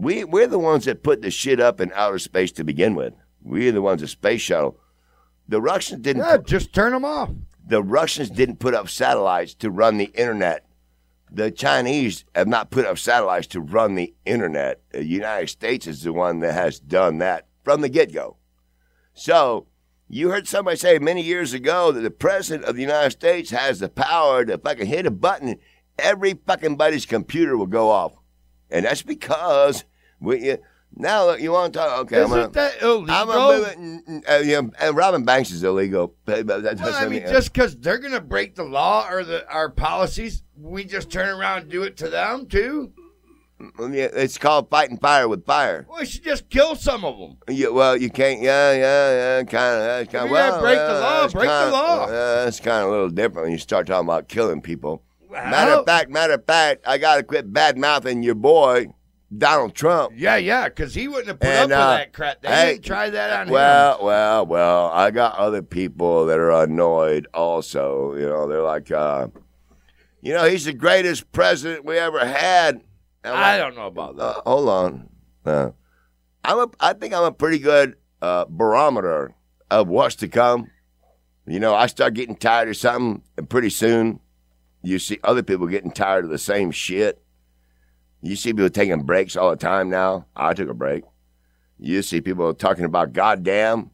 We 0.00 0.24
we're 0.24 0.46
the 0.46 0.58
ones 0.58 0.86
that 0.86 1.02
put 1.02 1.20
the 1.20 1.30
shit 1.30 1.60
up 1.60 1.78
in 1.78 1.92
outer 1.94 2.18
space 2.18 2.52
to 2.52 2.64
begin 2.64 2.94
with. 2.94 3.12
We're 3.42 3.70
the 3.70 3.82
ones 3.82 4.00
that 4.00 4.08
space 4.08 4.40
shuttle. 4.40 4.80
The 5.46 5.60
Russians 5.60 6.00
didn't. 6.00 6.22
Yeah, 6.22 6.38
just 6.38 6.72
turn 6.72 6.92
them 6.92 7.04
off. 7.04 7.30
The 7.66 7.82
Russians 7.82 8.30
didn't 8.30 8.60
put 8.60 8.72
up 8.72 8.88
satellites 8.88 9.52
to 9.56 9.70
run 9.70 9.98
the 9.98 10.10
internet. 10.14 10.64
The 11.30 11.50
Chinese 11.50 12.24
have 12.34 12.48
not 12.48 12.70
put 12.70 12.86
up 12.86 12.96
satellites 12.96 13.46
to 13.48 13.60
run 13.60 13.94
the 13.94 14.14
internet. 14.24 14.80
The 14.90 15.04
United 15.04 15.48
States 15.48 15.86
is 15.86 16.02
the 16.02 16.14
one 16.14 16.40
that 16.40 16.54
has 16.54 16.80
done 16.80 17.18
that 17.18 17.46
from 17.62 17.82
the 17.82 17.90
get 17.90 18.12
go. 18.12 18.38
So, 19.12 19.66
you 20.08 20.30
heard 20.30 20.48
somebody 20.48 20.78
say 20.78 20.98
many 20.98 21.22
years 21.22 21.52
ago 21.52 21.92
that 21.92 22.00
the 22.00 22.10
President 22.10 22.64
of 22.64 22.74
the 22.74 22.82
United 22.82 23.10
States 23.10 23.50
has 23.50 23.80
the 23.80 23.90
power 23.90 24.46
to 24.46 24.56
fucking 24.56 24.86
hit 24.86 25.04
a 25.04 25.10
button, 25.10 25.58
every 25.98 26.40
fucking 26.46 26.76
buddy's 26.76 27.06
computer 27.06 27.56
will 27.56 27.66
go 27.66 27.90
off. 27.90 28.14
And 28.70 28.86
that's 28.86 29.02
because 29.02 29.84
we. 30.20 30.56
Now, 30.96 31.26
look, 31.26 31.40
you 31.40 31.52
want 31.52 31.72
to 31.72 31.78
talk? 31.78 31.98
Okay, 32.00 32.16
I'm 32.18 32.24
Isn't 32.24 32.36
gonna, 32.36 32.48
that 32.52 32.82
illegal? 32.82 33.14
I'm 33.14 33.26
gonna 33.28 33.56
move 33.58 33.68
it. 33.68 33.78
and- 33.78 34.02
and, 34.08 34.24
Uh, 34.28 34.40
yeah, 34.44 34.60
and 34.80 34.96
robbing 34.96 35.24
banks 35.24 35.52
is 35.52 35.62
illegal. 35.62 36.14
That 36.26 36.46
Well, 36.46 36.94
I 36.94 37.06
mean, 37.06 37.22
just 37.28 37.52
because 37.52 37.76
they're 37.76 37.98
going 37.98 38.12
to 38.12 38.20
break 38.20 38.56
the 38.56 38.64
law 38.64 39.06
or 39.08 39.22
the 39.24 39.48
our 39.48 39.70
policies, 39.70 40.42
we 40.58 40.82
just 40.84 41.08
turn 41.10 41.28
around 41.28 41.62
and 41.62 41.70
do 41.70 41.84
it 41.84 41.96
to 41.98 42.08
them 42.08 42.46
too. 42.46 42.92
Yeah, 43.78 44.08
it's 44.14 44.38
called 44.38 44.68
fighting 44.70 44.96
fire 44.96 45.28
with 45.28 45.44
fire. 45.44 45.86
Well, 45.88 46.00
We 46.00 46.06
should 46.06 46.24
just 46.24 46.48
kill 46.48 46.74
some 46.76 47.04
of 47.04 47.18
them. 47.18 47.36
Yeah, 47.48 47.68
well, 47.68 47.94
you 47.96 48.08
can't. 48.10 48.40
Yeah, 48.40 48.72
yeah, 48.72 49.38
yeah. 49.38 49.42
Kind 49.44 49.82
of. 49.82 50.08
Kind 50.12 50.24
of. 50.24 50.30
Well, 50.30 50.60
break 50.60 50.78
the 50.78 50.94
law, 50.94 51.20
that's 51.20 51.32
break 51.34 51.46
the 51.48 51.54
kinda- 51.60 51.72
law. 51.72 52.08
Yeah, 52.08 52.46
it's 52.48 52.58
kind 52.58 52.82
of 52.82 52.88
a 52.88 52.90
little 52.90 53.10
different 53.10 53.44
when 53.46 53.52
you 53.52 53.58
start 53.58 53.86
talking 53.86 54.08
about 54.08 54.28
killing 54.28 54.60
people. 54.62 55.02
Matter 55.30 55.72
of 55.72 55.86
fact, 55.86 56.10
matter 56.10 56.32
of 56.32 56.44
fact, 56.46 56.82
I 56.86 56.98
got 56.98 57.16
to 57.18 57.22
quit 57.22 57.52
bad 57.52 57.78
mouthing 57.78 58.22
your 58.24 58.34
boy 58.34 58.88
Donald 59.36 59.74
Trump. 59.74 60.14
Yeah, 60.16 60.36
yeah, 60.36 60.68
because 60.68 60.94
he 60.94 61.06
wouldn't 61.06 61.28
have 61.28 61.40
put 61.40 61.48
And, 61.48 61.72
up 61.72 61.78
uh, 61.78 61.92
with 61.92 61.98
that 62.00 62.12
crap. 62.12 62.42
They 62.42 62.48
hey, 62.48 62.72
didn't 62.72 62.84
try 62.84 63.10
that 63.10 63.40
on 63.40 63.46
him. 63.46 63.52
Well, 63.52 63.98
well, 64.02 64.46
well. 64.46 64.90
I 64.92 65.10
got 65.10 65.36
other 65.36 65.62
people 65.62 66.26
that 66.26 66.38
are 66.38 66.50
annoyed 66.62 67.28
also. 67.32 68.14
You 68.14 68.26
know, 68.28 68.48
they're 68.48 68.62
like, 68.62 68.90
uh, 68.90 69.28
you 70.20 70.32
know, 70.32 70.48
he's 70.48 70.64
the 70.64 70.72
greatest 70.72 71.30
president 71.32 71.84
we 71.84 71.96
ever 71.96 72.24
had. 72.26 72.82
I 73.24 73.58
don't 73.58 73.76
know 73.76 73.86
about 73.86 74.16
that. 74.16 74.22
Uh, 74.22 74.42
hold 74.46 74.68
on. 74.68 75.08
Uh, 75.44 75.70
I'm 76.44 76.58
a, 76.58 76.70
I 76.80 76.92
think 76.94 77.14
I'm 77.14 77.24
a 77.24 77.32
pretty 77.32 77.58
good 77.58 77.96
uh, 78.20 78.46
barometer 78.48 79.34
of 79.70 79.88
what's 79.88 80.16
to 80.16 80.28
come. 80.28 80.70
You 81.46 81.60
know, 81.60 81.74
I 81.74 81.86
start 81.86 82.14
getting 82.14 82.36
tired 82.36 82.68
of 82.68 82.76
something, 82.76 83.22
and 83.36 83.48
pretty 83.48 83.70
soon 83.70 84.20
you 84.82 84.98
see 84.98 85.18
other 85.22 85.42
people 85.42 85.66
getting 85.66 85.92
tired 85.92 86.24
of 86.24 86.30
the 86.30 86.38
same 86.38 86.70
shit. 86.70 87.22
You 88.22 88.36
see 88.36 88.52
people 88.52 88.70
taking 88.70 89.02
breaks 89.02 89.36
all 89.36 89.50
the 89.50 89.56
time 89.56 89.88
now. 89.88 90.26
I 90.36 90.52
took 90.54 90.68
a 90.68 90.74
break. 90.74 91.04
You 91.78 92.02
see 92.02 92.20
people 92.20 92.52
talking 92.54 92.84
about 92.84 93.12
goddamn. 93.14 93.90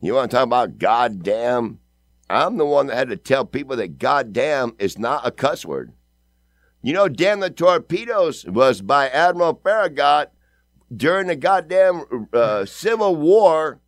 You 0.00 0.14
want 0.14 0.30
to 0.30 0.36
talk 0.36 0.44
about 0.44 0.78
goddamn? 0.78 1.80
I'm 2.28 2.58
the 2.58 2.66
one 2.66 2.88
that 2.88 2.96
had 2.96 3.08
to 3.08 3.16
tell 3.16 3.44
people 3.44 3.76
that 3.76 3.98
goddamn 3.98 4.74
is 4.78 4.98
not 4.98 5.26
a 5.26 5.30
cuss 5.30 5.64
word. 5.64 5.92
You 6.82 6.92
know, 6.92 7.08
damn 7.08 7.40
the 7.40 7.48
torpedoes 7.48 8.44
was 8.44 8.82
by 8.82 9.08
Admiral 9.08 9.58
Farragut 9.64 10.30
during 10.94 11.28
the 11.28 11.36
goddamn 11.36 12.28
uh, 12.32 12.66
Civil 12.66 13.16
War 13.16 13.80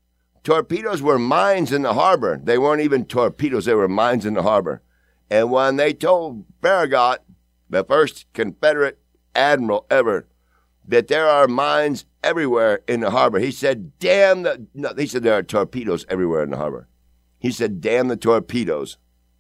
torpedoes 0.43 1.03
were 1.03 1.19
mines 1.19 1.73
in 1.73 1.83
the 1.83 1.93
harbor. 1.93 2.41
They 2.43 2.57
weren't 2.57 2.81
even 2.81 3.05
torpedoes; 3.05 3.67
they 3.67 3.75
were 3.75 3.89
mines 3.89 4.25
in 4.25 4.35
the 4.35 4.43
harbor. 4.43 4.81
And 5.29 5.51
when 5.51 5.77
they 5.77 5.93
told 5.93 6.47
Farragut, 6.63 7.23
the 7.69 7.85
first 7.85 8.27
Confederate 8.33 8.99
admiral 9.37 9.87
ever, 9.91 10.27
that 10.89 11.09
there 11.09 11.27
are 11.27 11.49
mines 11.49 12.05
everywhere 12.23 12.81
in 12.89 13.01
the 13.01 13.11
harbor, 13.11 13.39
he 13.39 13.51
said, 13.51 13.99
"Damn 13.99 14.43
the!" 14.43 14.67
No, 14.75 14.93
he 14.97 15.07
said 15.07 15.23
there 15.23 15.35
are 15.35 15.43
torpedoes 15.43 16.07
everywhere 16.09 16.43
in 16.43 16.51
the 16.51 16.57
harbor. 16.57 16.89
He 17.39 17.51
said, 17.51 17.81
"Damn 17.81 18.09
the 18.09 18.17
torpedoes!" 18.17 18.99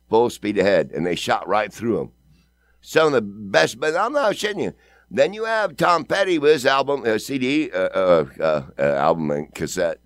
Full 0.08 0.30
speed 0.30 0.58
ahead, 0.58 0.92
and 0.94 1.04
they 1.04 1.16
shot 1.16 1.48
right 1.48 1.72
through 1.72 1.96
them. 1.96 2.12
Some 2.80 3.08
of 3.08 3.12
the 3.12 3.22
best, 3.22 3.80
but 3.80 3.96
I'm 3.96 4.12
not 4.12 4.34
shitting 4.34 4.62
you. 4.62 4.72
Then 5.10 5.32
you 5.32 5.44
have 5.44 5.76
Tom 5.76 6.04
Petty 6.04 6.38
with 6.38 6.52
his 6.52 6.66
album, 6.66 7.04
uh, 7.04 7.18
CD, 7.18 7.70
uh, 7.70 7.78
uh, 7.78 8.26
uh, 8.40 8.62
uh, 8.78 8.82
album 8.82 9.30
and 9.30 9.54
cassette. 9.54 9.98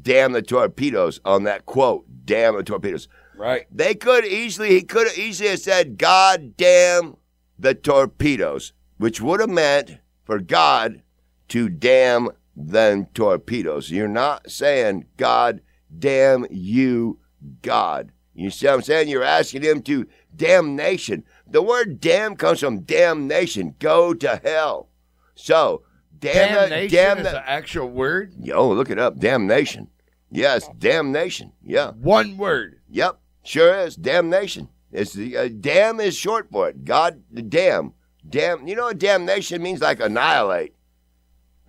Damn 0.00 0.32
the 0.32 0.42
torpedoes 0.42 1.20
on 1.24 1.44
that 1.44 1.66
quote. 1.66 2.06
Damn 2.24 2.56
the 2.56 2.62
torpedoes. 2.62 3.08
Right. 3.36 3.66
They 3.70 3.94
could 3.94 4.24
easily, 4.24 4.70
he 4.70 4.82
could 4.82 5.06
have 5.06 5.18
easily 5.18 5.50
have 5.50 5.60
said, 5.60 5.98
God 5.98 6.56
damn 6.56 7.16
the 7.58 7.74
torpedoes, 7.74 8.72
which 9.02 9.20
would 9.20 9.40
have 9.40 9.50
meant 9.50 9.98
for 10.22 10.38
God 10.38 11.02
to 11.48 11.68
damn 11.68 12.28
them 12.54 13.04
torpedoes. 13.14 13.90
You're 13.90 14.06
not 14.06 14.48
saying, 14.48 15.06
God 15.16 15.60
damn 15.98 16.46
you, 16.52 17.18
God. 17.62 18.12
You 18.32 18.50
see 18.50 18.66
what 18.66 18.74
I'm 18.74 18.82
saying? 18.82 19.08
You're 19.08 19.24
asking 19.24 19.62
him 19.62 19.82
to 19.82 20.06
damnation. 20.36 21.24
The 21.48 21.62
word 21.62 22.00
damn 22.00 22.36
comes 22.36 22.60
from 22.60 22.82
damnation. 22.82 23.74
Go 23.80 24.14
to 24.14 24.40
hell. 24.44 24.88
So, 25.34 25.82
damn, 26.16 26.68
Damnation 26.70 26.96
damn 26.96 27.18
is 27.18 27.24
the, 27.24 27.30
the 27.32 27.50
actual 27.50 27.88
word. 27.88 28.34
Yo, 28.38 28.70
look 28.70 28.88
it 28.88 29.00
up. 29.00 29.18
Damnation. 29.18 29.88
Yes, 30.30 30.70
damnation. 30.78 31.50
Yeah. 31.60 31.90
One 31.90 32.36
word. 32.36 32.78
Yep. 32.88 33.18
Sure 33.42 33.80
is. 33.80 33.96
Damnation. 33.96 34.68
It's 34.92 35.12
the 35.12 35.36
uh, 35.36 35.48
damn 35.48 35.98
is 35.98 36.16
short 36.16 36.52
for 36.52 36.68
it. 36.68 36.84
God, 36.84 37.24
the 37.32 37.42
damn, 37.42 37.94
damn. 38.28 38.66
You 38.66 38.74
know 38.76 38.84
what 38.84 38.98
damnation 38.98 39.62
means? 39.62 39.80
Like 39.80 40.00
annihilate. 40.00 40.74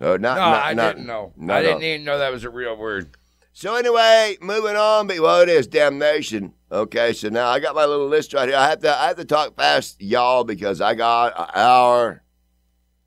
Uh, 0.00 0.16
not, 0.18 0.20
No, 0.20 0.34
not, 0.36 0.64
I 0.64 0.72
not- 0.74 0.94
didn't 0.96 1.06
know. 1.06 1.32
no, 1.36 1.54
I 1.54 1.62
didn't 1.62 1.80
no. 1.80 1.86
even 1.86 2.04
know 2.04 2.18
that 2.18 2.32
was 2.32 2.44
a 2.44 2.50
real 2.50 2.76
word. 2.76 3.10
So 3.52 3.76
anyway, 3.76 4.36
moving 4.40 4.76
on. 4.76 5.06
But 5.06 5.20
well, 5.20 5.40
it 5.40 5.48
is 5.48 5.66
damnation. 5.68 6.52
Okay, 6.72 7.12
so 7.12 7.28
now 7.28 7.48
I 7.48 7.60
got 7.60 7.76
my 7.76 7.84
little 7.84 8.08
list 8.08 8.34
right 8.34 8.48
here. 8.48 8.58
I 8.58 8.68
have 8.68 8.80
to, 8.80 8.90
I 8.92 9.06
have 9.06 9.16
to 9.18 9.24
talk 9.24 9.54
fast, 9.54 10.02
y'all, 10.02 10.42
because 10.42 10.80
I 10.80 10.94
got 10.94 11.38
an 11.38 11.46
hour, 11.54 12.22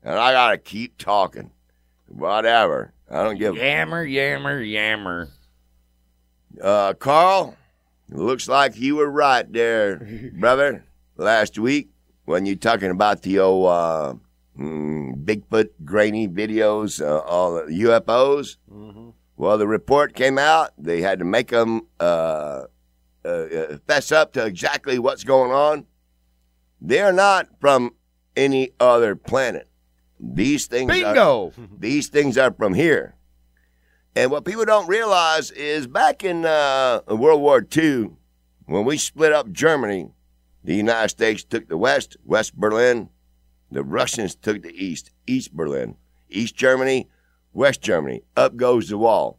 and 0.02 0.18
I 0.18 0.32
gotta 0.32 0.56
keep 0.56 0.96
talking. 0.96 1.50
Whatever. 2.06 2.94
I 3.10 3.22
don't 3.24 3.38
give. 3.38 3.56
Yammer, 3.56 4.02
yammer, 4.04 4.62
yammer. 4.62 5.28
Uh, 6.62 6.94
Carl, 6.94 7.54
looks 8.08 8.48
like 8.48 8.78
you 8.78 8.96
were 8.96 9.10
right 9.10 9.50
there, 9.52 10.30
brother, 10.32 10.84
last 11.16 11.58
week 11.58 11.90
when 12.28 12.44
you're 12.44 12.56
talking 12.56 12.90
about 12.90 13.22
the 13.22 13.38
old 13.38 13.68
uh, 13.68 14.14
mm, 14.58 15.24
Bigfoot 15.24 15.70
grainy 15.82 16.28
videos, 16.28 17.00
uh, 17.00 17.20
all 17.20 17.54
the 17.54 17.72
UFOs. 17.72 18.58
Mm-hmm. 18.70 19.10
Well, 19.38 19.56
the 19.56 19.66
report 19.66 20.14
came 20.14 20.36
out. 20.36 20.72
They 20.76 21.00
had 21.00 21.20
to 21.20 21.24
make 21.24 21.48
them 21.48 21.86
uh, 21.98 22.64
uh, 23.24 23.28
uh, 23.28 23.78
fess 23.86 24.12
up 24.12 24.34
to 24.34 24.44
exactly 24.44 24.98
what's 24.98 25.24
going 25.24 25.52
on. 25.52 25.86
They 26.82 27.00
are 27.00 27.14
not 27.14 27.48
from 27.60 27.94
any 28.36 28.72
other 28.78 29.16
planet. 29.16 29.66
These 30.20 30.66
things 30.66 30.90
are, 30.90 30.94
Bingo. 30.94 31.52
these 31.78 32.08
things 32.08 32.36
are 32.36 32.52
from 32.52 32.74
here. 32.74 33.14
And 34.14 34.30
what 34.30 34.44
people 34.44 34.66
don't 34.66 34.86
realize 34.86 35.50
is 35.50 35.86
back 35.86 36.24
in 36.24 36.44
uh, 36.44 37.00
World 37.08 37.40
War 37.40 37.66
II, 37.74 38.10
when 38.66 38.84
we 38.84 38.98
split 38.98 39.32
up 39.32 39.50
Germany, 39.50 40.10
the 40.68 40.74
United 40.74 41.08
States 41.08 41.44
took 41.44 41.66
the 41.66 41.78
West, 41.78 42.18
West 42.26 42.54
Berlin. 42.54 43.08
The 43.72 43.82
Russians 43.82 44.34
took 44.34 44.60
the 44.60 44.74
East, 44.74 45.10
East 45.26 45.54
Berlin. 45.54 45.96
East 46.28 46.56
Germany, 46.56 47.08
West 47.54 47.80
Germany. 47.80 48.20
Up 48.36 48.54
goes 48.54 48.90
the 48.90 48.98
wall. 48.98 49.38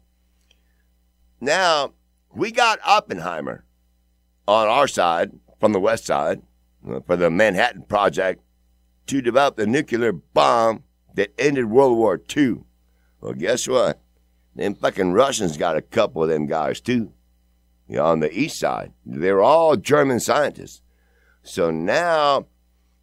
Now, 1.40 1.94
we 2.34 2.50
got 2.52 2.80
Oppenheimer 2.84 3.64
on 4.48 4.68
our 4.70 4.88
side, 4.88 5.34
from 5.60 5.72
the 5.72 5.80
West 5.80 6.08
side, 6.08 6.42
uh, 6.90 7.02
for 7.02 7.16
the 7.16 7.30
Manhattan 7.30 7.84
Project 7.84 8.42
to 9.06 9.22
develop 9.22 9.56
the 9.56 9.68
nuclear 9.68 10.12
bomb 10.12 10.84
that 11.14 11.32
ended 11.38 11.66
World 11.66 11.96
War 11.96 12.20
II. 12.36 12.62
Well, 13.22 13.34
guess 13.34 13.68
what? 13.68 14.02
Them 14.56 14.74
fucking 14.74 15.14
Russians 15.14 15.58
got 15.58 15.78
a 15.78 15.84
couple 15.84 16.24
of 16.24 16.30
them 16.30 16.48
guys 16.48 16.82
too. 16.82 17.14
On 17.96 18.20
the 18.20 18.36
east 18.36 18.58
side. 18.58 18.94
They're 19.06 19.44
all 19.44 19.76
German 19.76 20.20
scientists. 20.20 20.82
So 21.50 21.72
now 21.72 22.46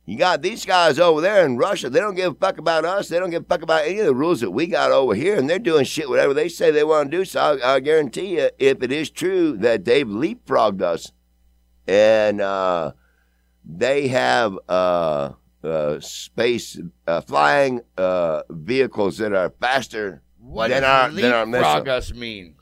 you 0.05 0.17
got 0.17 0.41
these 0.41 0.65
guys 0.65 1.01
over 1.01 1.21
there 1.21 1.45
in 1.45 1.57
Russia. 1.57 1.91
They 1.91 1.99
don't 1.99 2.15
give 2.15 2.33
a 2.33 2.37
fuck 2.37 2.59
about 2.59 2.85
us. 2.85 3.09
They 3.09 3.19
don't 3.19 3.31
give 3.31 3.43
a 3.43 3.47
fuck 3.47 3.63
about 3.63 3.85
any 3.85 3.99
of 3.99 4.07
the 4.07 4.15
rules 4.15 4.41
that 4.41 4.53
we 4.53 4.69
got 4.69 4.93
over 4.93 5.15
here. 5.15 5.37
And 5.37 5.51
they're 5.51 5.59
doing 5.59 5.85
shit 5.85 6.09
whatever 6.09 6.33
they 6.33 6.49
say 6.49 6.71
they 6.71 6.85
want 6.85 7.11
to 7.11 7.17
do. 7.19 7.25
So 7.25 7.41
I, 7.41 7.75
I 7.75 7.81
guarantee 7.81 8.37
you, 8.39 8.51
if 8.59 8.83
it 8.83 8.93
is 8.93 9.11
true 9.11 9.57
that 9.59 9.85
they've 9.85 10.07
leapfrogged 10.07 10.81
us 10.81 11.11
and 11.89 12.41
uh, 12.41 12.93
they 13.65 14.09
have 14.09 14.57
uh, 14.69 15.33
uh, 15.65 15.99
space 15.99 16.79
uh, 17.09 17.21
flying 17.23 17.81
uh, 17.99 18.43
vehicles 18.49 19.19
that 19.19 19.33
are 19.33 19.53
faster 19.61 20.23
What 20.39 20.69
than 20.69 20.85
our 20.85 21.11
than 21.11 21.33
our 21.33 21.47
missile. 21.47 21.91
us 21.91 22.13
mean? 22.15 22.55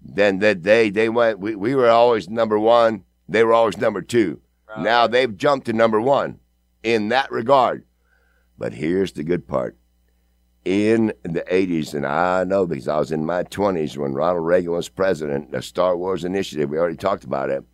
Then 0.00 0.38
that 0.38 0.62
they 0.62 0.90
they 0.90 1.08
went. 1.08 1.40
We, 1.40 1.56
we 1.56 1.74
were 1.74 1.88
always 1.88 2.28
number 2.28 2.58
one. 2.60 3.04
They 3.28 3.42
were 3.42 3.54
always 3.54 3.78
number 3.78 4.02
two. 4.02 4.41
Now 4.78 5.06
they've 5.06 5.36
jumped 5.36 5.66
to 5.66 5.72
number 5.72 6.00
one 6.00 6.38
in 6.82 7.08
that 7.08 7.30
regard. 7.30 7.84
But 8.58 8.74
here's 8.74 9.12
the 9.12 9.24
good 9.24 9.46
part. 9.46 9.76
In 10.64 11.12
the 11.24 11.44
80s, 11.50 11.94
and 11.94 12.06
I 12.06 12.44
know 12.44 12.66
because 12.66 12.86
I 12.86 12.98
was 12.98 13.10
in 13.10 13.26
my 13.26 13.42
20s 13.42 13.96
when 13.96 14.14
Ronald 14.14 14.46
Reagan 14.46 14.70
was 14.70 14.88
president, 14.88 15.50
the 15.50 15.60
Star 15.60 15.96
Wars 15.96 16.24
Initiative, 16.24 16.70
we 16.70 16.78
already 16.78 16.96
talked 16.96 17.24
about 17.24 17.50
it. 17.50 17.64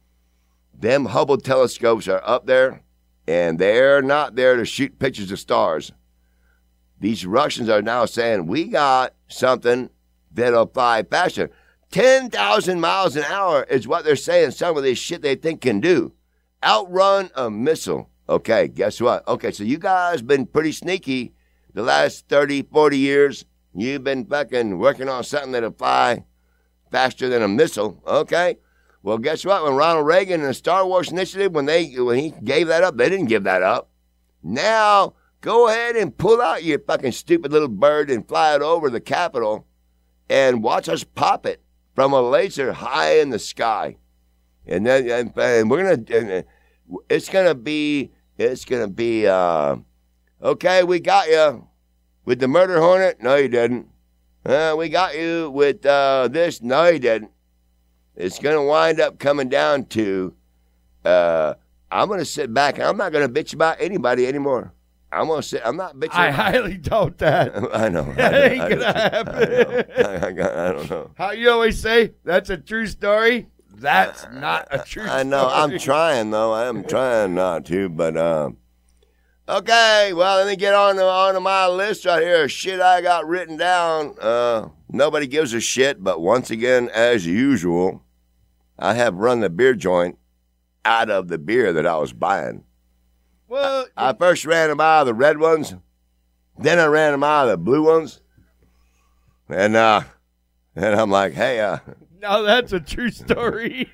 Them 0.72 1.06
Hubble 1.06 1.36
telescopes 1.36 2.08
are 2.08 2.22
up 2.24 2.46
there, 2.46 2.82
and 3.26 3.58
they're 3.58 4.00
not 4.00 4.36
there 4.36 4.56
to 4.56 4.64
shoot 4.64 4.98
pictures 4.98 5.30
of 5.30 5.38
stars. 5.38 5.92
These 6.98 7.26
Russians 7.26 7.68
are 7.68 7.82
now 7.82 8.06
saying, 8.06 8.46
we 8.46 8.64
got 8.64 9.14
something 9.28 9.90
that'll 10.32 10.66
fly 10.66 11.02
faster. 11.02 11.50
10,000 11.90 12.80
miles 12.80 13.16
an 13.16 13.24
hour 13.24 13.64
is 13.64 13.86
what 13.86 14.04
they're 14.04 14.16
saying 14.16 14.52
some 14.52 14.76
of 14.76 14.82
this 14.82 14.98
shit 14.98 15.22
they 15.22 15.34
think 15.34 15.60
can 15.60 15.80
do. 15.80 16.12
Outrun 16.62 17.30
a 17.34 17.50
missile. 17.50 18.10
Okay, 18.28 18.68
guess 18.68 19.00
what? 19.00 19.26
Okay, 19.26 19.52
so 19.52 19.64
you 19.64 19.78
guys 19.78 20.22
been 20.22 20.46
pretty 20.46 20.72
sneaky 20.72 21.32
the 21.72 21.82
last 21.82 22.28
30, 22.28 22.62
40 22.62 22.98
years. 22.98 23.44
You've 23.74 24.04
been 24.04 24.26
fucking 24.26 24.78
working 24.78 25.08
on 25.08 25.24
something 25.24 25.52
that'll 25.52 25.72
fly 25.72 26.24
faster 26.90 27.28
than 27.28 27.42
a 27.42 27.48
missile. 27.48 28.02
Okay. 28.06 28.58
Well, 29.02 29.18
guess 29.18 29.44
what? 29.44 29.62
When 29.62 29.76
Ronald 29.76 30.06
Reagan 30.06 30.40
and 30.40 30.50
the 30.50 30.54
Star 30.54 30.86
Wars 30.86 31.12
Initiative, 31.12 31.52
when 31.52 31.66
they 31.66 31.86
when 31.94 32.18
he 32.18 32.34
gave 32.42 32.66
that 32.66 32.82
up, 32.82 32.96
they 32.96 33.08
didn't 33.08 33.26
give 33.26 33.44
that 33.44 33.62
up. 33.62 33.90
Now 34.42 35.14
go 35.40 35.68
ahead 35.68 35.94
and 35.96 36.16
pull 36.16 36.42
out 36.42 36.64
your 36.64 36.80
fucking 36.80 37.12
stupid 37.12 37.52
little 37.52 37.68
bird 37.68 38.10
and 38.10 38.26
fly 38.26 38.56
it 38.56 38.62
over 38.62 38.90
the 38.90 39.00
Capitol, 39.00 39.66
and 40.28 40.62
watch 40.62 40.88
us 40.88 41.04
pop 41.04 41.46
it 41.46 41.62
from 41.94 42.12
a 42.12 42.20
laser 42.20 42.72
high 42.72 43.18
in 43.18 43.30
the 43.30 43.38
sky. 43.38 43.96
And 44.68 44.86
then 44.86 45.08
and, 45.10 45.32
and 45.36 45.70
we're 45.70 45.82
gonna 45.82 46.18
and, 46.18 46.30
uh, 46.30 46.96
it's 47.08 47.28
gonna 47.28 47.54
be 47.54 48.12
it's 48.36 48.64
gonna 48.64 48.88
be 48.88 49.26
uh, 49.26 49.76
okay. 50.42 50.84
We 50.84 51.00
got 51.00 51.28
you 51.28 51.66
with 52.24 52.40
the 52.40 52.48
murder 52.48 52.80
hornet. 52.80 53.22
No, 53.22 53.36
you 53.36 53.48
didn't. 53.48 53.88
Uh, 54.44 54.74
we 54.78 54.88
got 54.88 55.16
you 55.18 55.50
with 55.50 55.84
uh, 55.84 56.28
this. 56.30 56.62
No, 56.62 56.86
you 56.86 56.98
didn't. 56.98 57.30
It's 58.14 58.38
gonna 58.38 58.64
wind 58.64 59.00
up 59.00 59.18
coming 59.18 59.48
down 59.48 59.86
to 59.86 60.34
uh, 61.04 61.54
I'm 61.90 62.08
gonna 62.08 62.24
sit 62.24 62.52
back 62.52 62.74
and 62.74 62.84
I'm 62.84 62.96
not 62.96 63.12
gonna 63.12 63.28
bitch 63.28 63.54
about 63.54 63.80
anybody 63.80 64.26
anymore. 64.26 64.72
I'm 65.10 65.28
gonna 65.28 65.42
sit. 65.42 65.62
I'm 65.64 65.76
not 65.76 65.96
bitching. 65.96 66.14
I 66.14 66.30
highly 66.30 66.76
doubt 66.76 67.18
that. 67.18 67.54
I 67.74 67.88
know. 67.88 68.12
That 68.14 68.34
I 68.34 68.38
know, 68.38 68.44
ain't 68.44 68.60
I 68.62 68.68
gonna 68.68 68.80
know, 68.80 68.92
happen. 70.26 70.40
I. 70.42 70.42
I, 70.42 70.68
I 70.68 70.72
don't 70.72 70.90
know. 70.90 71.10
How 71.16 71.30
you 71.30 71.50
always 71.50 71.80
say 71.80 72.12
that's 72.24 72.50
a 72.50 72.58
true 72.58 72.86
story? 72.86 73.46
That's 73.78 74.26
not 74.32 74.68
a 74.70 74.78
true 74.78 75.04
I 75.04 75.22
know. 75.22 75.48
I'm 75.48 75.78
trying 75.78 76.30
though. 76.30 76.52
I 76.52 76.66
am 76.66 76.84
trying 76.84 77.34
not 77.34 77.64
to, 77.66 77.88
but 77.88 78.16
um. 78.16 78.58
Okay, 79.48 80.12
well, 80.12 80.36
let 80.36 80.46
me 80.46 80.56
get 80.56 80.74
on 80.74 80.96
to, 80.96 81.40
my 81.40 81.66
list 81.66 82.04
right 82.04 82.22
here. 82.22 82.48
Shit 82.50 82.80
I 82.80 83.00
got 83.00 83.26
written 83.26 83.56
down. 83.56 84.14
Uh, 84.20 84.68
nobody 84.90 85.26
gives 85.26 85.54
a 85.54 85.60
shit, 85.60 86.04
but 86.04 86.20
once 86.20 86.50
again, 86.50 86.90
as 86.92 87.26
usual, 87.26 88.04
I 88.78 88.92
have 88.92 89.14
run 89.14 89.40
the 89.40 89.48
beer 89.48 89.74
joint 89.74 90.18
out 90.84 91.08
of 91.08 91.28
the 91.28 91.38
beer 91.38 91.72
that 91.72 91.86
I 91.86 91.96
was 91.96 92.12
buying. 92.12 92.64
Well, 93.46 93.86
I 93.96 94.12
first 94.12 94.44
ran 94.44 94.68
them 94.68 94.80
out 94.80 95.02
of 95.02 95.06
the 95.06 95.14
red 95.14 95.38
ones, 95.38 95.74
then 96.58 96.78
I 96.78 96.84
ran 96.84 97.12
them 97.12 97.24
out 97.24 97.44
of 97.44 97.52
the 97.52 97.56
blue 97.56 97.86
ones, 97.86 98.20
and 99.48 99.76
uh, 99.76 100.02
And 100.78 100.94
I'm 100.94 101.10
like, 101.10 101.32
hey, 101.32 101.58
uh, 101.58 101.78
No, 102.20 102.42
that's 102.42 102.72
a 102.72 102.80
true 102.80 103.10
story. 103.10 103.90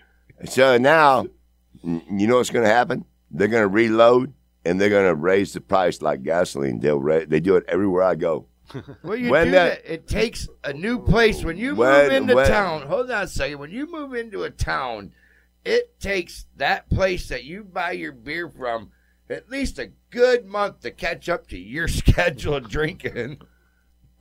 so 0.46 0.78
now, 0.78 1.26
you 1.82 2.26
know 2.26 2.36
what's 2.36 2.50
going 2.50 2.64
to 2.66 2.72
happen? 2.72 3.04
They're 3.30 3.48
going 3.48 3.62
to 3.62 3.68
reload 3.68 4.32
and 4.64 4.80
they're 4.80 4.88
going 4.90 5.06
to 5.08 5.14
raise 5.14 5.52
the 5.52 5.60
price 5.60 6.00
like 6.00 6.22
gasoline. 6.22 6.80
They'll 6.80 7.00
ra- 7.00 7.26
they 7.26 7.40
do 7.40 7.56
it 7.56 7.64
everywhere 7.68 8.02
I 8.02 8.14
go. 8.14 8.46
Well, 9.02 9.16
you 9.16 9.30
When 9.30 9.46
do 9.46 9.50
that- 9.52 9.84
that, 9.84 9.92
it 9.92 10.08
takes 10.08 10.48
a 10.64 10.72
new 10.72 10.98
place. 10.98 11.44
When 11.44 11.58
you 11.58 11.74
When- 11.74 12.04
move 12.04 12.12
into 12.12 12.34
when- 12.34 12.48
town, 12.48 12.86
hold 12.86 13.10
on 13.10 13.24
a 13.24 13.26
second. 13.26 13.58
When 13.58 13.70
you 13.70 13.90
move 13.90 14.14
into 14.14 14.44
a 14.44 14.50
town, 14.50 15.12
it 15.64 16.00
takes 16.00 16.46
that 16.56 16.88
place 16.88 17.28
that 17.28 17.44
you 17.44 17.62
buy 17.64 17.92
your 17.92 18.12
beer 18.12 18.48
from 18.48 18.90
at 19.28 19.50
least 19.50 19.78
a 19.78 19.90
good 20.10 20.46
month 20.46 20.80
to 20.80 20.90
catch 20.90 21.28
up 21.28 21.46
to 21.48 21.58
your 21.58 21.88
schedule 22.00 22.54
of 22.54 22.68
drinking. 22.70 23.38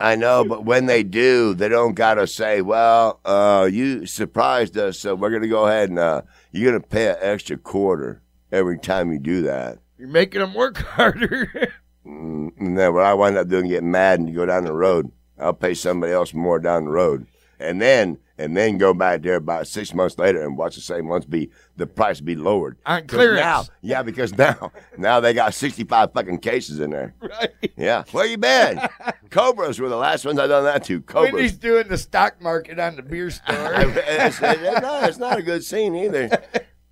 I 0.03 0.15
know, 0.17 0.43
but 0.43 0.65
when 0.65 0.85
they 0.85 1.01
do, 1.01 1.53
they 1.53 1.69
don't 1.69 1.93
got 1.93 2.15
to 2.15 2.27
say, 2.27 2.61
well, 2.61 3.21
uh, 3.23 3.69
you 3.71 4.05
surprised 4.05 4.77
us, 4.77 4.99
so 4.99 5.15
we're 5.15 5.29
going 5.29 5.43
to 5.43 5.47
go 5.47 5.65
ahead 5.65 5.87
and 5.87 5.97
uh, 5.97 6.23
you're 6.51 6.69
going 6.69 6.81
to 6.81 6.85
pay 6.85 7.07
an 7.07 7.15
extra 7.21 7.55
quarter 7.55 8.21
every 8.51 8.77
time 8.77 9.13
you 9.13 9.19
do 9.19 9.43
that. 9.43 9.79
You're 9.97 10.09
making 10.09 10.41
them 10.41 10.55
work 10.55 10.77
harder. 10.79 11.71
And 12.03 12.77
then 12.77 12.93
what 12.93 13.05
I 13.05 13.13
wind 13.13 13.37
up 13.37 13.47
doing, 13.47 13.69
get 13.69 13.81
mad 13.81 14.19
and 14.19 14.35
go 14.35 14.45
down 14.45 14.65
the 14.65 14.73
road. 14.73 15.09
I'll 15.39 15.53
pay 15.53 15.73
somebody 15.73 16.11
else 16.11 16.33
more 16.33 16.59
down 16.59 16.83
the 16.83 16.91
road, 16.91 17.25
and 17.57 17.81
then 17.81 18.17
and 18.43 18.55
then 18.57 18.77
go 18.77 18.93
back 18.93 19.21
there 19.21 19.35
about 19.35 19.67
six 19.67 19.93
months 19.93 20.17
later 20.17 20.43
and 20.43 20.57
watch 20.57 20.75
the 20.75 20.81
same 20.81 21.07
ones 21.07 21.25
be 21.25 21.49
the 21.77 21.87
price 21.87 22.19
be 22.19 22.35
lowered 22.35 22.77
'Cause 22.85 23.03
clearance. 23.07 23.39
Now, 23.39 23.63
yeah, 23.81 24.03
because 24.03 24.37
now 24.37 24.71
now 24.97 25.19
they 25.19 25.33
got 25.33 25.53
sixty 25.53 25.83
five 25.83 26.11
fucking 26.13 26.39
cases 26.39 26.79
in 26.79 26.89
there. 26.91 27.13
right. 27.21 27.51
Yeah, 27.77 28.03
where 28.11 28.25
you 28.25 28.37
been? 28.37 28.79
Cobras 29.29 29.79
were 29.79 29.89
the 29.89 29.95
last 29.97 30.25
ones 30.25 30.37
I 30.39 30.47
done 30.47 30.65
that 30.65 30.83
to. 30.85 31.01
Cobras. 31.01 31.33
Wendy's 31.33 31.53
doing 31.53 31.87
the 31.87 31.97
stock 31.97 32.41
market 32.41 32.79
on 32.79 32.95
the 32.95 33.01
beer 33.01 33.29
store. 33.31 33.45
it's, 33.57 34.39
it's 34.41 34.41
not, 34.81 35.09
it's 35.09 35.17
not 35.17 35.39
a 35.39 35.41
good 35.41 35.63
scene 35.63 35.95
either. 35.95 36.29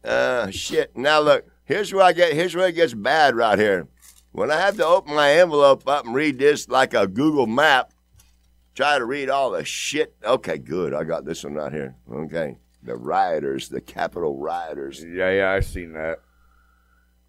Uh, 0.03 0.49
shit. 0.49 0.97
Now 0.97 1.19
look, 1.19 1.45
here's 1.63 1.93
where 1.93 2.03
I 2.03 2.11
get. 2.13 2.33
Here's 2.33 2.55
where 2.55 2.67
it 2.67 2.71
gets 2.73 2.91
bad 2.95 3.35
right 3.35 3.59
here. 3.59 3.87
When 4.31 4.49
I 4.49 4.59
have 4.59 4.75
to 4.77 4.85
open 4.87 5.13
my 5.13 5.31
envelope 5.33 5.87
up 5.87 6.05
and 6.07 6.15
read 6.15 6.39
this 6.39 6.67
like 6.67 6.95
a 6.95 7.05
Google 7.05 7.45
map, 7.45 7.93
try 8.75 8.97
to 8.97 9.05
read 9.05 9.29
all 9.29 9.51
the 9.51 9.65
shit. 9.65 10.15
Okay, 10.23 10.57
good. 10.57 10.93
I 10.93 11.03
got 11.03 11.25
this 11.25 11.43
one 11.43 11.55
right 11.55 11.71
here. 11.71 11.95
Okay, 12.11 12.57
the 12.83 12.95
rioters, 12.95 13.69
the 13.69 13.81
Capitol 13.81 14.37
rioters. 14.37 15.03
yeah, 15.03 15.31
yeah, 15.31 15.51
I've 15.51 15.65
seen 15.65 15.93
that. 15.93 16.19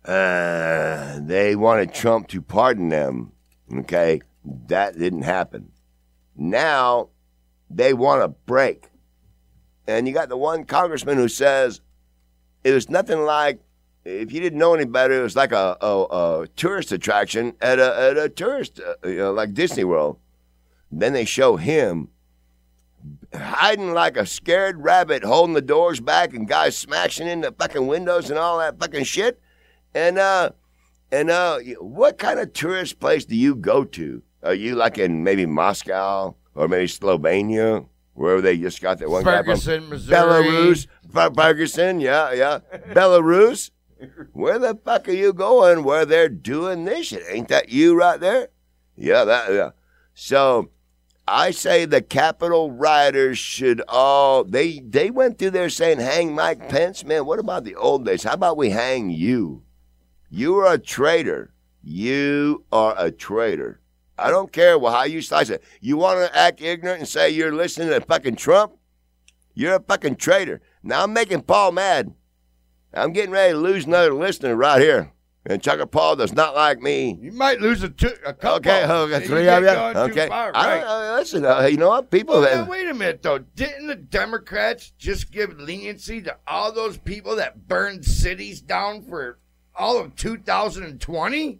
Uh, 0.04 1.20
they 1.22 1.54
wanted 1.54 1.94
Trump 1.94 2.28
to 2.28 2.42
pardon 2.42 2.88
them. 2.88 3.32
Okay, 3.72 4.20
that 4.66 4.98
didn't 4.98 5.22
happen. 5.22 5.70
Now 6.36 7.10
they 7.70 7.94
want 7.94 8.22
a 8.22 8.28
break. 8.28 8.88
And 9.86 10.06
you 10.06 10.14
got 10.14 10.28
the 10.28 10.36
one 10.36 10.64
congressman 10.64 11.16
who 11.16 11.28
says 11.28 11.80
it 12.64 12.72
was 12.72 12.88
nothing 12.88 13.20
like, 13.20 13.60
if 14.04 14.32
you 14.32 14.40
didn't 14.40 14.58
know 14.58 14.74
any 14.74 14.84
better, 14.84 15.20
it 15.20 15.22
was 15.22 15.36
like 15.36 15.52
a, 15.52 15.76
a, 15.80 16.02
a 16.42 16.48
tourist 16.56 16.92
attraction 16.92 17.54
at 17.60 17.78
a, 17.78 18.10
at 18.10 18.16
a 18.16 18.28
tourist, 18.28 18.80
uh, 18.80 19.08
you 19.08 19.18
know, 19.18 19.32
like 19.32 19.54
Disney 19.54 19.84
World. 19.84 20.18
Then 20.92 21.14
they 21.14 21.24
show 21.24 21.56
him 21.56 22.08
hiding 23.34 23.92
like 23.92 24.16
a 24.16 24.26
scared 24.26 24.82
rabbit, 24.82 25.24
holding 25.24 25.54
the 25.54 25.62
doors 25.62 26.00
back, 26.00 26.34
and 26.34 26.46
guys 26.46 26.76
smashing 26.76 27.26
in 27.26 27.40
the 27.40 27.52
fucking 27.52 27.86
windows 27.86 28.30
and 28.30 28.38
all 28.38 28.58
that 28.58 28.78
fucking 28.78 29.04
shit. 29.04 29.40
And 29.94 30.18
uh, 30.18 30.50
and 31.10 31.30
uh, 31.30 31.58
what 31.80 32.18
kind 32.18 32.38
of 32.38 32.52
tourist 32.52 33.00
place 33.00 33.24
do 33.24 33.34
you 33.34 33.54
go 33.54 33.84
to? 33.84 34.22
Are 34.42 34.54
you 34.54 34.74
like 34.74 34.98
in 34.98 35.24
maybe 35.24 35.46
Moscow 35.46 36.34
or 36.54 36.68
maybe 36.68 36.86
Slovenia, 36.86 37.86
wherever 38.14 38.40
they 38.40 38.58
just 38.58 38.80
got 38.82 38.98
that 38.98 39.08
one 39.08 39.24
guy 39.24 39.38
from? 39.38 39.46
Ferguson, 39.46 39.88
Missouri. 39.88 40.44
Belarus, 40.44 40.86
Fer- 41.10 41.34
Ferguson, 41.34 42.00
yeah, 42.00 42.32
yeah, 42.32 42.58
Belarus. 42.90 43.70
Where 44.32 44.58
the 44.58 44.74
fuck 44.84 45.08
are 45.08 45.12
you 45.12 45.32
going? 45.32 45.84
Where 45.84 46.04
they're 46.04 46.28
doing 46.28 46.84
this 46.84 47.06
shit? 47.08 47.22
Ain't 47.28 47.48
that 47.48 47.68
you 47.68 47.94
right 47.94 48.18
there? 48.18 48.48
Yeah, 48.96 49.24
that. 49.24 49.52
Yeah. 49.52 49.70
So, 50.14 50.70
I 51.26 51.52
say 51.52 51.84
the 51.84 52.02
Capitol 52.02 52.72
rioters 52.72 53.38
should 53.38 53.80
all 53.88 54.44
they 54.44 54.80
they 54.80 55.10
went 55.10 55.38
through 55.38 55.50
there 55.50 55.70
saying 55.70 56.00
hang 56.00 56.34
Mike 56.34 56.68
Pence. 56.68 57.04
Man, 57.04 57.26
what 57.26 57.38
about 57.38 57.64
the 57.64 57.76
old 57.76 58.04
days? 58.04 58.24
How 58.24 58.34
about 58.34 58.56
we 58.56 58.70
hang 58.70 59.10
you? 59.10 59.62
You 60.30 60.56
are 60.58 60.74
a 60.74 60.78
traitor. 60.78 61.52
You 61.82 62.64
are 62.72 62.94
a 62.98 63.10
traitor. 63.10 63.80
I 64.18 64.30
don't 64.30 64.52
care 64.52 64.78
how 64.78 65.04
you 65.04 65.22
slice 65.22 65.50
it. 65.50 65.62
You 65.80 65.96
want 65.96 66.20
to 66.20 66.36
act 66.36 66.60
ignorant 66.60 67.00
and 67.00 67.08
say 67.08 67.30
you're 67.30 67.54
listening 67.54 67.88
to 67.88 68.00
fucking 68.00 68.36
Trump? 68.36 68.72
You're 69.54 69.76
a 69.76 69.82
fucking 69.82 70.16
traitor. 70.16 70.60
Now 70.82 71.04
I'm 71.04 71.12
making 71.12 71.42
Paul 71.42 71.72
mad. 71.72 72.14
I'm 72.94 73.12
getting 73.12 73.30
ready 73.30 73.52
to 73.52 73.58
lose 73.58 73.86
another 73.86 74.12
listener 74.14 74.54
right 74.54 74.80
here. 74.80 75.12
And 75.44 75.60
Chucker 75.60 75.86
Paul 75.86 76.16
does 76.16 76.32
not 76.32 76.54
like 76.54 76.80
me. 76.80 77.18
You 77.20 77.32
might 77.32 77.60
lose 77.60 77.82
a, 77.82 77.88
two, 77.88 78.12
a 78.24 78.32
couple. 78.32 78.58
Okay, 78.58 78.86
okay, 78.86 79.26
three 79.26 79.48
of 79.48 79.62
you. 79.64 79.68
Okay, 79.68 80.28
far, 80.28 80.52
right. 80.52 80.80
don't, 80.80 80.88
uh, 80.88 81.16
listen. 81.16 81.44
Uh, 81.44 81.62
you 81.62 81.76
know 81.76 81.88
what? 81.88 82.10
People. 82.12 82.40
Well, 82.40 82.48
have, 82.48 82.66
now, 82.66 82.70
wait 82.70 82.86
a 82.86 82.94
minute, 82.94 83.22
though. 83.22 83.38
Didn't 83.38 83.88
the 83.88 83.96
Democrats 83.96 84.92
just 84.98 85.32
give 85.32 85.58
leniency 85.58 86.22
to 86.22 86.36
all 86.46 86.70
those 86.72 86.96
people 86.96 87.36
that 87.36 87.66
burned 87.66 88.04
cities 88.04 88.60
down 88.60 89.02
for 89.02 89.40
all 89.74 89.98
of 89.98 90.14
2020? 90.14 91.58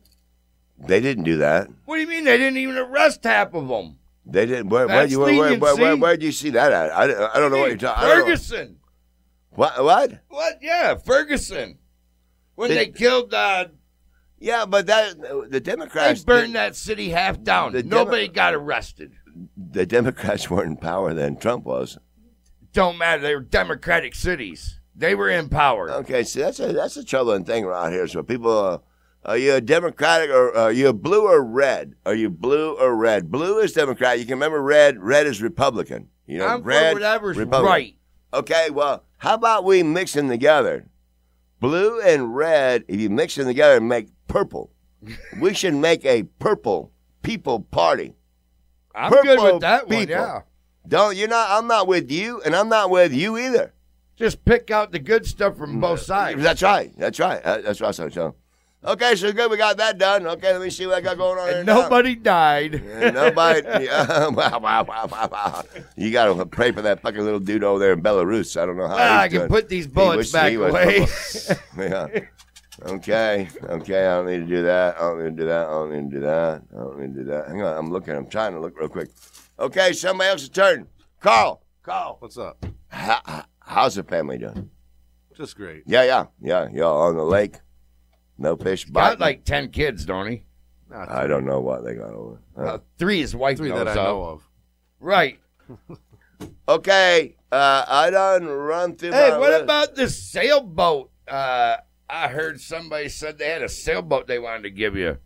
they 0.79 1.01
didn't 1.01 1.25
do 1.25 1.39
that. 1.39 1.69
What 1.85 1.97
do 1.97 2.03
you 2.03 2.09
mean 2.09 2.25
they 2.25 2.39
didn't 2.39 2.59
even 2.59 2.79
arrest 2.79 3.25
half 3.25 3.55
of 3.55 3.69
them? 3.69 3.99
They 4.25 4.47
didn't. 4.47 4.69
Where, 4.69 4.87
where, 4.87 5.07
you, 5.07 5.19
where, 5.19 5.59
where, 5.59 5.77
where, 5.77 5.97
where'd 5.97 6.23
you 6.23 6.31
see 6.31 6.51
that 6.51 6.73
at? 6.73 6.93
I, 6.93 7.05
I 7.33 7.41
don't 7.41 7.51
know 7.51 7.59
what 7.59 7.71
you're 7.71 7.79
talking. 7.79 8.05
about. 8.05 8.25
Ferguson. 8.25 8.79
What? 9.51 9.83
What? 9.83 10.21
What? 10.29 10.59
Yeah, 10.63 10.95
Ferguson. 10.95 11.79
When 12.63 12.71
Did- 12.71 12.79
they 12.79 12.91
killed, 12.97 13.35
uh, 13.35 13.65
Yeah, 14.39 14.67
but 14.67 14.87
that 14.87 15.17
the 15.51 15.59
Democrats 15.59 16.23
they 16.23 16.33
burned 16.33 16.55
that 16.55 16.77
city 16.77 17.09
half 17.09 17.43
down. 17.43 17.73
The 17.73 17.83
Demo- 17.83 18.05
Nobody 18.05 18.29
got 18.29 18.55
arrested. 18.55 19.15
The 19.57 19.85
Democrats 19.85 20.49
weren't 20.49 20.69
in 20.71 20.77
power 20.77 21.13
then. 21.13 21.39
Trump 21.39 21.65
was. 21.65 21.99
Don't 22.73 22.99
matter. 22.99 23.21
They 23.21 23.35
were 23.35 23.41
Democratic 23.41 24.15
cities. 24.15 24.79
They 24.95 25.17
were 25.17 25.29
in 25.29 25.49
power. 25.49 25.91
Okay, 25.91 26.23
see 26.23 26.41
that's 26.41 26.61
a 26.61 26.73
that's 26.73 26.97
a 26.97 27.05
troubling 27.05 27.45
thing 27.45 27.65
around 27.65 27.91
here. 27.91 28.07
So 28.07 28.23
people, 28.23 28.57
uh, 28.57 28.79
are 29.25 29.37
you 29.37 29.55
a 29.55 29.61
Democratic 29.61 30.31
or 30.31 30.57
are 30.57 30.71
you 30.71 30.87
a 30.87 30.93
blue 30.93 31.27
or 31.27 31.43
red? 31.43 31.95
Are 32.07 32.15
you 32.15 32.31
blue 32.31 32.79
or 32.79 32.95
red? 32.95 33.29
Blue 33.29 33.59
is 33.59 33.73
Democrat. 33.73 34.21
You 34.21 34.25
can 34.25 34.35
remember 34.35 34.63
red. 34.63 35.03
Red 35.03 35.27
is 35.27 35.43
Republican. 35.43 36.11
You 36.27 36.39
know, 36.39 36.47
I'm 36.47 36.63
red. 36.63 36.91
for 36.93 37.01
whatever's 37.01 37.37
Republican. 37.39 37.73
right. 37.73 37.97
Okay, 38.33 38.71
well, 38.71 39.05
how 39.19 39.35
about 39.35 39.65
we 39.65 39.83
mix 39.83 40.13
them 40.13 40.29
together? 40.29 40.87
Blue 41.63 42.01
and 42.01 42.35
red, 42.35 42.85
if 42.89 43.01
you 43.01 43.09
mix 43.09 43.37
them 43.37 43.47
together, 43.47 43.77
and 43.77 43.89
make 43.89 44.09
purple. 44.27 44.73
we 45.41 45.55
should 45.61 45.75
make 45.75 46.05
a 46.05 46.25
purple 46.41 46.91
people 47.23 47.61
party. 47.61 48.15
I'm 48.97 49.13
good 49.13 49.39
Purple 49.39 49.45
with 49.45 49.61
that 49.61 49.89
one. 49.89 50.09
Yeah. 50.09 50.41
Don't 50.87 51.17
you're 51.17 51.29
not 51.29 51.51
I'm 51.51 51.69
not 51.69 51.87
with 51.87 52.11
you 52.11 52.43
and 52.43 52.57
I'm 52.57 52.69
not 52.69 52.91
with 52.91 53.15
you 53.15 53.39
either. 53.39 53.73
Just 54.17 54.45
pick 54.45 54.73
out 54.73 54.91
the 54.91 54.99
good 54.99 55.25
stuff 55.25 55.57
from 55.57 55.77
mm, 55.77 55.81
both 55.81 56.01
sides. 56.01 56.43
That's 56.43 56.63
right. 56.63 56.93
That's 56.99 57.21
right. 57.21 57.43
That's 57.43 57.81
right, 57.81 57.95
so, 57.95 58.09
so. 58.09 58.35
Okay, 58.85 59.15
so 59.15 59.33
good, 59.33 59.49
we 59.49 59.57
got 59.57 59.77
that 59.77 59.97
done. 59.97 60.27
Okay, 60.27 60.53
let 60.53 60.61
me 60.61 60.69
see 60.69 60.87
what 60.87 60.97
I 60.97 61.01
got 61.01 61.17
going 61.17 61.39
on 61.39 61.49
here 61.49 61.59
And 61.59 61.67
now. 61.67 61.83
nobody 61.83 62.17
died. 62.17 62.75
And 62.75 63.15
nobody. 63.15 63.61
Yeah, 63.85 64.27
wow, 64.29 64.59
wow, 64.59 64.83
wow, 64.85 65.07
wow, 65.11 65.29
wow. 65.31 65.63
You 65.97 66.11
got 66.11 66.35
to 66.35 66.47
pray 66.47 66.73
for 66.73 66.83
that 66.83 67.01
fucking 67.01 67.21
little 67.23 67.39
dude 67.39 67.63
over 67.63 67.79
there 67.79 67.93
in 67.93 68.03
Belarus. 68.03 68.61
I 68.61 68.67
don't 68.67 68.77
know 68.77 68.89
how. 68.89 68.97
Ah, 68.99 69.21
I 69.21 69.29
can 69.29 69.39
doing. 69.39 69.49
put 69.51 69.69
these 69.69 69.87
bullets 69.87 70.33
back 70.33 70.51
he 70.51 70.57
was- 70.57 70.71
away. 70.73 71.07
yeah. 71.79 72.09
Okay. 72.87 73.49
Okay. 73.63 74.07
I 74.07 74.17
don't 74.17 74.27
need 74.27 74.39
to 74.41 74.47
do 74.47 74.63
that. 74.65 74.97
I 74.97 75.01
don't 75.01 75.19
need 75.23 75.37
to 75.37 75.43
do 75.43 75.47
that. 75.47 75.67
I 75.69 75.71
don't 75.71 75.93
need 75.93 76.11
to 76.11 76.17
do 76.17 76.21
that. 76.27 76.63
I 76.73 76.77
don't 76.79 76.99
need 76.99 77.15
to 77.15 77.21
do 77.21 77.25
that. 77.31 77.49
Hang 77.49 77.63
on. 77.63 77.77
I'm 77.77 77.93
looking. 77.93 78.15
I'm 78.17 78.27
trying 78.27 78.53
to 78.55 78.61
look 78.61 78.77
real 78.79 78.89
quick. 78.89 79.11
Okay. 79.61 79.93
Somebody 79.93 80.31
else's 80.31 80.49
turn. 80.49 80.89
Carl. 81.21 81.63
Carl. 81.85 82.17
What's 82.19 82.37
up? 82.39 82.65
How, 82.89 83.45
how's 83.61 83.95
the 83.95 84.03
family 84.03 84.39
doing? 84.39 84.71
Just 85.37 85.57
great. 85.57 85.85
Yeah. 85.87 86.03
Yeah. 86.03 86.25
Yeah. 86.41 86.69
Y'all 86.73 87.03
on 87.03 87.15
the 87.17 87.23
lake. 87.25 87.57
No 88.43 88.57
fish. 88.57 88.85
Got 88.87 89.21
like 89.21 89.45
10 89.45 89.71
kids, 89.71 90.05
don't 90.05 90.27
he? 90.29 90.43
Not 90.91 91.09
I 91.11 91.27
don't 91.29 91.45
know 91.47 91.61
what 91.61 91.85
they 91.85 91.95
got 91.95 92.13
over. 92.13 92.39
Uh, 92.59 92.61
Uh, 92.63 92.79
three 92.99 93.21
his 93.21 93.35
wife 93.37 93.57
three 93.59 93.69
knows 93.71 93.79
that 93.79 93.89
I 93.89 93.91
of. 93.93 93.97
know 93.97 94.23
of. 94.25 94.49
Right. 95.01 95.39
okay. 96.69 97.37
Uh, 97.51 97.85
I 97.87 98.11
done 98.11 98.47
run 98.47 98.97
through. 98.97 99.13
Hey, 99.13 99.31
my 99.31 99.39
what 99.39 99.51
list. 99.51 99.63
about 99.63 99.95
this 99.95 100.19
sailboat? 100.21 101.11
Uh, 101.29 101.77
I 102.11 102.29
heard 102.29 102.61
somebody 102.61 103.09
said 103.09 103.39
they 103.39 103.49
had 103.49 103.63
a 103.63 103.69
sailboat 103.69 104.27
they 104.27 104.39
wanted 104.39 104.63
to 104.65 104.71
give 104.71 104.97
you. 104.97 105.19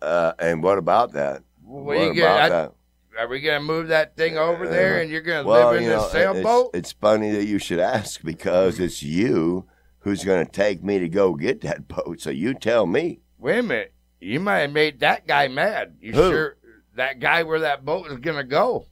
Uh, 0.00 0.32
and 0.38 0.62
what 0.62 0.78
about 0.78 1.12
that? 1.12 1.42
What, 1.62 1.98
you 1.98 2.14
get? 2.14 2.24
about 2.24 2.40
I- 2.42 2.48
that? 2.48 2.72
Are 3.16 3.28
we 3.28 3.40
gonna 3.40 3.60
move 3.60 3.88
that 3.88 4.16
thing 4.16 4.36
over 4.38 4.66
there 4.66 5.00
and 5.00 5.08
you're 5.08 5.20
gonna 5.20 5.46
Well, 5.46 5.68
live 5.68 5.76
in 5.76 5.84
you 5.84 5.90
the 5.90 5.96
know, 5.98 6.08
sailboat? 6.08 6.70
It's, 6.74 6.90
it's 6.90 6.92
funny 7.00 7.30
that 7.30 7.44
you 7.44 7.60
should 7.60 7.78
ask 7.78 8.20
because 8.24 8.80
it's 8.80 9.04
you 9.04 9.66
who's 10.04 10.22
going 10.22 10.44
to 10.46 10.50
take 10.52 10.84
me 10.84 10.98
to 11.00 11.08
go 11.08 11.34
get 11.34 11.60
that 11.62 11.88
boat. 11.88 12.20
So 12.20 12.30
you 12.30 12.54
tell 12.54 12.86
me. 12.86 13.20
Wait 13.38 13.58
a 13.58 13.62
minute. 13.62 13.92
You 14.20 14.40
might 14.40 14.60
have 14.60 14.72
made 14.72 15.00
that 15.00 15.26
guy 15.26 15.48
mad. 15.48 15.96
You 16.00 16.12
Who? 16.12 16.30
sure 16.30 16.56
that 16.96 17.18
guy 17.20 17.42
where 17.42 17.60
that 17.60 17.84
boat 17.84 18.06
is 18.06 18.18
gonna 18.18 18.44
go? 18.44 18.86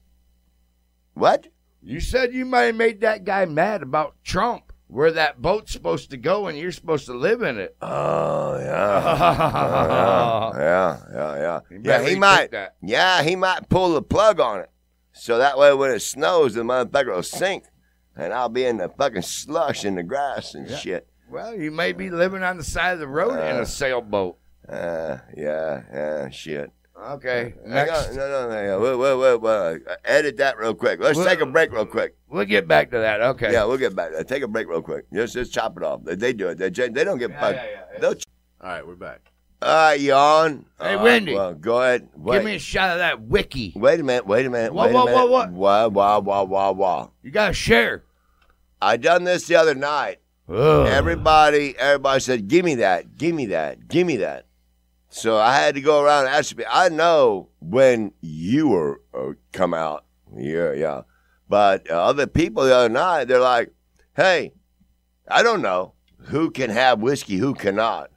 What? 1.14 1.46
You 1.82 2.00
said 2.00 2.34
you 2.34 2.44
might 2.44 2.64
have 2.64 2.74
made 2.76 3.00
that 3.00 3.24
guy 3.24 3.44
mad 3.46 3.82
about 3.82 4.16
Trump, 4.24 4.72
where 4.88 5.10
that 5.12 5.40
boat's 5.40 5.72
supposed 5.72 6.10
to 6.10 6.16
go 6.16 6.48
and 6.48 6.58
you're 6.58 6.72
supposed 6.72 7.06
to 7.06 7.14
live 7.14 7.42
in 7.42 7.58
it. 7.58 7.76
Oh 7.80 8.58
yeah, 8.58 8.72
uh-huh. 8.72 10.52
yeah, 10.58 10.98
yeah, 11.12 11.36
yeah. 11.36 11.60
You 11.70 11.80
Yeah, 11.82 12.06
he 12.08 12.14
might. 12.16 12.50
that. 12.50 12.76
Yeah, 12.82 13.22
he 13.22 13.36
might 13.36 13.68
pull 13.68 13.94
the 13.94 14.02
plug 14.02 14.38
on 14.38 14.60
it, 14.60 14.70
so 15.12 15.38
that 15.38 15.56
way 15.58 15.72
when 15.74 15.90
it 15.92 16.00
snows, 16.00 16.54
the 16.54 16.62
motherfucker 16.62 17.14
will 17.14 17.22
sink, 17.22 17.64
and 18.16 18.32
I'll 18.32 18.48
be 18.48 18.64
in 18.64 18.76
the 18.78 18.88
fucking 18.88 19.22
slush 19.22 19.84
in 19.84 19.94
the 19.96 20.02
grass 20.02 20.54
and 20.54 20.68
shit. 20.70 21.06
Well, 21.30 21.54
you 21.54 21.70
may 21.70 21.92
be 21.92 22.10
living 22.10 22.42
on 22.42 22.58
the 22.58 22.64
side 22.64 22.92
of 22.94 22.98
the 23.00 23.08
road 23.08 23.32
in 23.34 23.56
Uh, 23.56 23.60
a 23.62 23.66
sailboat. 23.66 24.36
Uh, 24.68 25.18
yeah, 25.36 25.82
yeah, 25.92 26.28
shit. 26.30 26.70
Okay, 27.00 27.54
Hang 27.64 27.72
next. 27.86 28.14
no, 28.14 28.28
no, 28.28 28.48
no, 28.48 28.62
yeah. 28.62 28.76
Wait, 28.76 28.94
wait, 28.96 29.14
wait, 29.16 29.40
wait. 29.40 29.96
Edit 30.04 30.36
that 30.36 30.56
real 30.58 30.74
quick. 30.74 31.00
Let's 31.00 31.16
Well- 31.18 31.26
take 31.26 31.40
a 31.40 31.46
break 31.46 31.72
real 31.72 31.86
quick. 31.86 32.14
We'll 32.28 32.44
get 32.44 32.68
back 32.68 32.90
to 32.92 32.98
that. 32.98 33.20
Okay. 33.20 33.50
Yeah, 33.52 33.64
we'll 33.64 33.78
get 33.78 33.96
back. 33.96 34.10
to 34.12 34.18
that. 34.18 34.28
Take 34.28 34.42
a 34.42 34.48
break 34.48 34.68
real 34.68 34.82
quick. 34.82 35.06
Just, 35.12 35.34
just 35.34 35.52
chop 35.52 35.76
it 35.76 35.82
off. 35.82 36.04
They, 36.04 36.14
they 36.14 36.32
do 36.32 36.48
it. 36.48 36.58
They, 36.58 36.70
they 36.70 37.02
don't 37.04 37.18
get 37.18 37.30
Yeah, 37.30 37.40
fucked. 37.40 37.56
yeah, 37.56 37.66
yeah. 37.94 37.98
They'll 37.98 38.14
ch- 38.14 38.26
All 38.60 38.68
right, 38.68 38.86
we're 38.86 38.94
back. 38.94 39.20
You 39.98 40.12
on? 40.14 40.66
Hey, 40.80 40.96
right, 40.96 41.02
Wendy. 41.02 41.34
Well, 41.34 41.54
go 41.54 41.80
ahead. 41.80 42.08
Wait. 42.16 42.36
Give 42.36 42.44
me 42.44 42.56
a 42.56 42.58
shot 42.58 42.90
of 42.90 42.98
that 42.98 43.22
wiki. 43.22 43.72
Wait 43.76 44.00
a 44.00 44.02
minute. 44.02 44.26
Wait 44.26 44.46
a 44.46 44.50
minute. 44.50 44.74
Whoa, 44.74 44.86
wait 44.86 44.94
whoa, 44.94 45.02
a 45.02 45.06
minute. 45.06 45.16
whoa, 45.16 45.26
what? 45.26 45.50
Wah, 45.52 45.86
wah, 45.88 46.18
wah, 46.18 46.42
wah, 46.42 46.70
wah. 46.72 47.08
You 47.22 47.30
got 47.30 47.48
to 47.48 47.52
share. 47.52 48.04
I 48.80 48.96
done 48.96 49.24
this 49.24 49.46
the 49.46 49.56
other 49.56 49.74
night. 49.74 50.18
Ugh. 50.48 50.86
Everybody, 50.88 51.76
everybody 51.78 52.20
said, 52.20 52.48
"Give 52.48 52.64
me 52.64 52.76
that, 52.76 53.16
give 53.16 53.34
me 53.34 53.46
that, 53.46 53.88
give 53.88 54.06
me 54.06 54.16
that." 54.18 54.46
So 55.08 55.38
I 55.38 55.54
had 55.54 55.76
to 55.76 55.80
go 55.80 56.02
around 56.02 56.26
and 56.26 56.34
ask 56.34 56.56
people. 56.56 56.64
I 56.70 56.88
know 56.88 57.48
when 57.60 58.12
you 58.20 58.68
were 58.68 59.00
uh, 59.14 59.32
come 59.52 59.72
out, 59.72 60.04
yeah, 60.36 60.72
yeah. 60.72 61.02
But 61.48 61.88
uh, 61.90 61.94
other 61.94 62.26
people 62.26 62.64
the 62.64 62.74
other 62.74 62.88
night, 62.88 63.26
they're 63.26 63.38
like, 63.38 63.72
"Hey, 64.16 64.52
I 65.28 65.42
don't 65.42 65.62
know 65.62 65.94
who 66.24 66.50
can 66.50 66.70
have 66.70 67.00
whiskey, 67.00 67.36
who 67.36 67.54
cannot." 67.54 68.10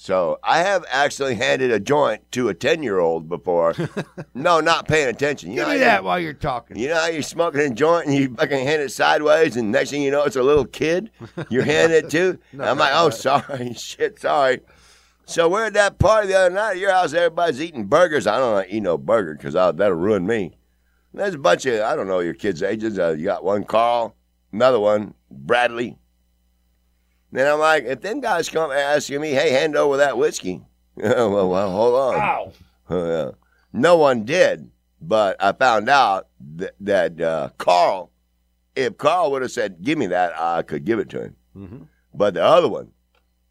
So 0.00 0.38
I 0.44 0.58
have 0.60 0.84
actually 0.88 1.34
handed 1.34 1.72
a 1.72 1.80
joint 1.80 2.30
to 2.30 2.48
a 2.48 2.54
ten-year-old 2.54 3.28
before. 3.28 3.74
no, 4.34 4.60
not 4.60 4.86
paying 4.86 5.08
attention. 5.08 5.50
You 5.50 5.56
Give 5.56 5.66
know 5.66 5.72
me 5.74 5.80
that 5.80 6.04
while 6.04 6.20
you're 6.20 6.34
talking. 6.34 6.78
you 6.78 6.86
know 6.86 6.94
how 6.94 7.08
you're 7.08 7.20
smoking 7.20 7.60
a 7.62 7.70
joint 7.70 8.06
and 8.06 8.14
you 8.14 8.32
fucking 8.32 8.64
hand 8.64 8.80
it 8.80 8.92
sideways, 8.92 9.56
and 9.56 9.72
next 9.72 9.90
thing 9.90 10.02
you 10.02 10.12
know, 10.12 10.22
it's 10.22 10.36
a 10.36 10.42
little 10.42 10.64
kid 10.64 11.10
you're 11.50 11.64
handing 11.64 11.98
it 12.04 12.10
to. 12.10 12.38
No, 12.52 12.62
I'm 12.64 12.78
like, 12.78 12.92
oh, 12.94 13.10
sorry, 13.10 13.74
shit, 13.76 14.20
sorry. 14.20 14.60
So 15.26 15.48
we're 15.48 15.66
at 15.66 15.72
that 15.72 15.98
party 15.98 16.28
the 16.28 16.38
other 16.38 16.54
night 16.54 16.70
at 16.70 16.78
your 16.78 16.92
house. 16.92 17.12
Everybody's 17.12 17.60
eating 17.60 17.86
burgers. 17.86 18.28
I 18.28 18.38
don't 18.38 18.52
want 18.52 18.68
to 18.68 18.76
eat 18.76 18.80
no 18.80 18.98
burger 18.98 19.34
because 19.34 19.54
that'll 19.54 19.92
ruin 19.94 20.24
me. 20.28 20.58
There's 21.12 21.34
a 21.34 21.38
bunch 21.38 21.66
of 21.66 21.80
I 21.80 21.96
don't 21.96 22.06
know 22.06 22.20
your 22.20 22.34
kids' 22.34 22.62
ages. 22.62 23.00
Uh, 23.00 23.16
you 23.18 23.24
got 23.24 23.42
one 23.42 23.64
Carl, 23.64 24.14
another 24.52 24.78
one 24.78 25.14
Bradley. 25.28 25.98
Then 27.30 27.46
I'm 27.52 27.58
like, 27.58 27.84
if 27.84 28.00
them 28.00 28.20
guys 28.20 28.48
come 28.48 28.70
asking 28.70 29.20
me, 29.20 29.30
hey, 29.32 29.50
hand 29.50 29.76
over 29.76 29.98
that 29.98 30.16
whiskey. 30.16 30.62
well, 30.96 31.48
well, 31.50 31.70
hold 31.70 31.94
on. 31.94 32.20
Ow. 32.20 32.52
Oh. 32.90 33.34
No 33.70 33.98
one 33.98 34.24
did, 34.24 34.70
but 35.00 35.36
I 35.40 35.52
found 35.52 35.90
out 35.90 36.28
that, 36.56 36.74
that 36.80 37.20
uh, 37.20 37.50
Carl, 37.58 38.10
if 38.74 38.96
Carl 38.96 39.30
would 39.32 39.42
have 39.42 39.50
said, 39.50 39.82
"Give 39.82 39.98
me 39.98 40.06
that," 40.06 40.32
I 40.40 40.62
could 40.62 40.86
give 40.86 40.98
it 40.98 41.10
to 41.10 41.20
him. 41.24 41.36
hmm 41.52 41.82
But 42.14 42.32
the 42.34 42.42
other 42.42 42.66
one, 42.66 42.92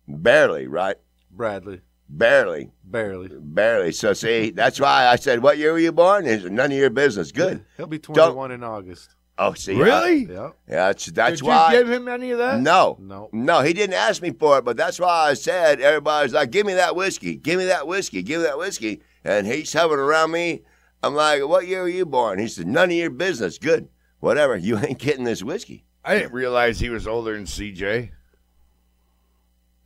barely, 0.08 0.66
right? 0.68 0.96
Bradley, 1.30 1.82
Barely, 2.10 2.72
barely. 2.84 3.30
barely. 3.40 3.92
So 3.92 4.14
see, 4.14 4.50
that's 4.50 4.80
why 4.80 5.06
I 5.08 5.18
said, 5.18 5.44
"What 5.44 5.60
year 5.60 5.72
were 5.72 5.80
you 5.80 5.92
born?" 5.92 6.26
Said, 6.26 6.52
None 6.52 6.72
of 6.72 6.78
your 6.78 6.90
business. 6.90 7.32
Good. 7.32 7.64
He'll 7.78 7.86
be 7.86 8.00
21 8.00 8.52
in 8.52 8.64
August. 8.64 9.14
Oh, 9.40 9.54
see, 9.54 9.76
Really? 9.76 10.26
Yep. 10.26 10.40
I- 10.40 10.72
yeah, 10.72 10.76
that's 10.88 11.06
that's 11.08 11.44
why. 11.44 11.72
Did 11.72 11.74
why. 11.74 11.74
you 11.74 11.80
give 11.84 11.94
him 11.94 12.08
any 12.08 12.32
of 12.32 12.40
that? 12.40 12.60
no, 12.60 12.98
No. 13.00 13.30
no, 13.32 13.62
he 13.62 13.72
didn't 13.74 13.94
ask 13.96 14.22
me 14.22 14.32
for 14.32 14.58
it, 14.58 14.66
but 14.66 14.78
that's 14.78 15.00
why 15.00 15.30
I 15.30 15.34
said 15.36 15.80
everybody's 15.80 16.34
like, 16.34 16.50
"Give 16.52 16.66
me 16.66 16.74
that 16.74 16.96
whiskey, 16.96 17.36
give 17.36 17.60
me 17.60 17.66
that 17.66 17.86
whiskey, 17.88 18.24
give 18.24 18.40
me 18.42 18.48
that 18.48 18.58
whiskey," 18.58 19.02
and 19.24 19.46
he's 19.46 19.72
hovering 19.74 20.00
around 20.00 20.32
me. 20.32 20.64
I'm 21.04 21.14
like, 21.14 21.46
"What 21.48 21.68
year 21.68 21.84
were 21.84 21.88
you 21.90 22.06
born?" 22.08 22.40
He 22.40 22.48
said, 22.48 22.66
"None 22.68 22.90
of 22.90 22.96
your 22.96 23.12
business." 23.12 23.60
Good, 23.60 23.90
whatever. 24.20 24.58
You 24.58 24.78
ain't 24.84 24.98
getting 24.98 25.24
this 25.24 25.44
whiskey. 25.44 25.86
I 26.04 26.18
didn't 26.18 26.34
realize 26.34 26.80
he 26.80 26.90
was 26.90 27.06
older 27.06 27.34
than 27.36 27.46
CJ. 27.46 28.10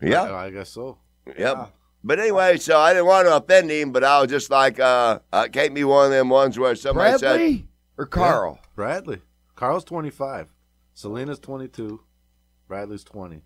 Yeah, 0.01 0.33
I 0.33 0.49
guess 0.49 0.69
so. 0.69 0.97
yep. 1.37 1.73
But 2.03 2.19
anyway, 2.19 2.57
so 2.57 2.79
I 2.79 2.93
didn't 2.93 3.05
want 3.05 3.27
to 3.27 3.35
offend 3.35 3.69
him, 3.69 3.91
but 3.91 4.03
I 4.03 4.21
was 4.21 4.29
just 4.31 4.49
like, 4.49 4.79
uh, 4.79 5.19
I 5.31 5.49
can't 5.49 5.75
be 5.75 5.83
one 5.83 6.05
of 6.07 6.11
them 6.11 6.29
ones 6.29 6.57
where 6.57 6.73
somebody 6.75 7.17
said, 7.19 7.63
or 7.97 8.07
Carl? 8.07 8.59
Bradley. 8.75 9.21
Carl's 9.61 9.83
25. 9.83 10.51
Selena's 10.95 11.37
22. 11.37 12.01
Bradley's 12.67 13.03
20. 13.03 13.43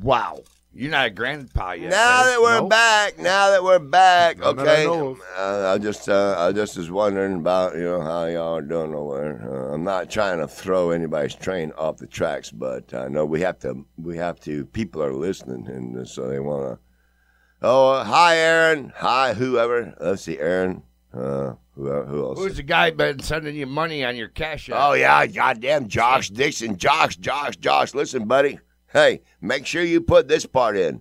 Wow. 0.00 0.44
You're 0.72 0.92
not 0.92 1.06
a 1.06 1.10
grandpa 1.10 1.72
yet. 1.72 1.90
Now 1.90 2.20
man. 2.20 2.26
that 2.26 2.40
we're 2.40 2.60
Nope. 2.60 2.70
back, 2.70 3.18
now 3.18 3.50
that 3.50 3.64
we're 3.64 3.80
back, 3.80 4.38
None 4.38 4.54
that 4.54 4.68
I 4.68 4.86
okay. 4.86 5.20
Uh, 5.36 5.74
I 5.74 5.78
just, 5.78 6.08
uh, 6.08 6.36
I 6.38 6.52
just 6.52 6.78
was 6.78 6.92
wondering 6.92 7.34
about 7.34 7.74
you 7.74 7.82
know 7.82 8.00
how 8.00 8.26
y'all 8.26 8.54
are 8.58 8.62
doing 8.62 8.94
over 8.94 9.20
there. 9.20 9.50
Uh, 9.52 9.74
I'm 9.74 9.82
not 9.82 10.08
trying 10.08 10.38
to 10.38 10.46
throw 10.46 10.92
anybody's 10.92 11.34
train 11.34 11.72
off 11.76 11.96
the 11.96 12.06
tracks, 12.06 12.52
but 12.52 12.94
I 12.94 13.08
know 13.08 13.26
we 13.26 13.40
have 13.40 13.58
to, 13.60 13.84
we 13.96 14.16
have 14.16 14.38
to. 14.42 14.64
People 14.66 15.02
are 15.02 15.12
listening, 15.12 15.66
and 15.66 16.06
so 16.06 16.28
they 16.28 16.38
want 16.38 16.76
to. 16.76 16.78
Oh, 17.62 17.94
uh, 17.94 18.04
hi, 18.04 18.36
Aaron. 18.36 18.92
Hi, 18.94 19.34
whoever. 19.34 19.92
Let's 19.98 20.22
see, 20.22 20.38
Aaron. 20.38 20.84
Who, 21.78 22.02
who 22.02 22.24
else? 22.24 22.38
Who's 22.40 22.56
the 22.56 22.64
guy 22.64 22.90
been 22.90 23.20
sending 23.20 23.54
you 23.54 23.66
money 23.66 24.04
on 24.04 24.16
your 24.16 24.26
cash 24.26 24.68
app? 24.68 24.76
Oh 24.80 24.92
yeah, 24.94 25.24
goddamn 25.26 25.86
Josh 25.86 26.28
Dixon, 26.28 26.76
Josh, 26.76 27.16
Josh, 27.16 27.56
Josh. 27.56 27.94
Listen, 27.94 28.26
buddy. 28.26 28.58
Hey, 28.92 29.20
make 29.40 29.64
sure 29.64 29.84
you 29.84 30.00
put 30.00 30.26
this 30.26 30.44
part 30.44 30.76
in. 30.76 31.00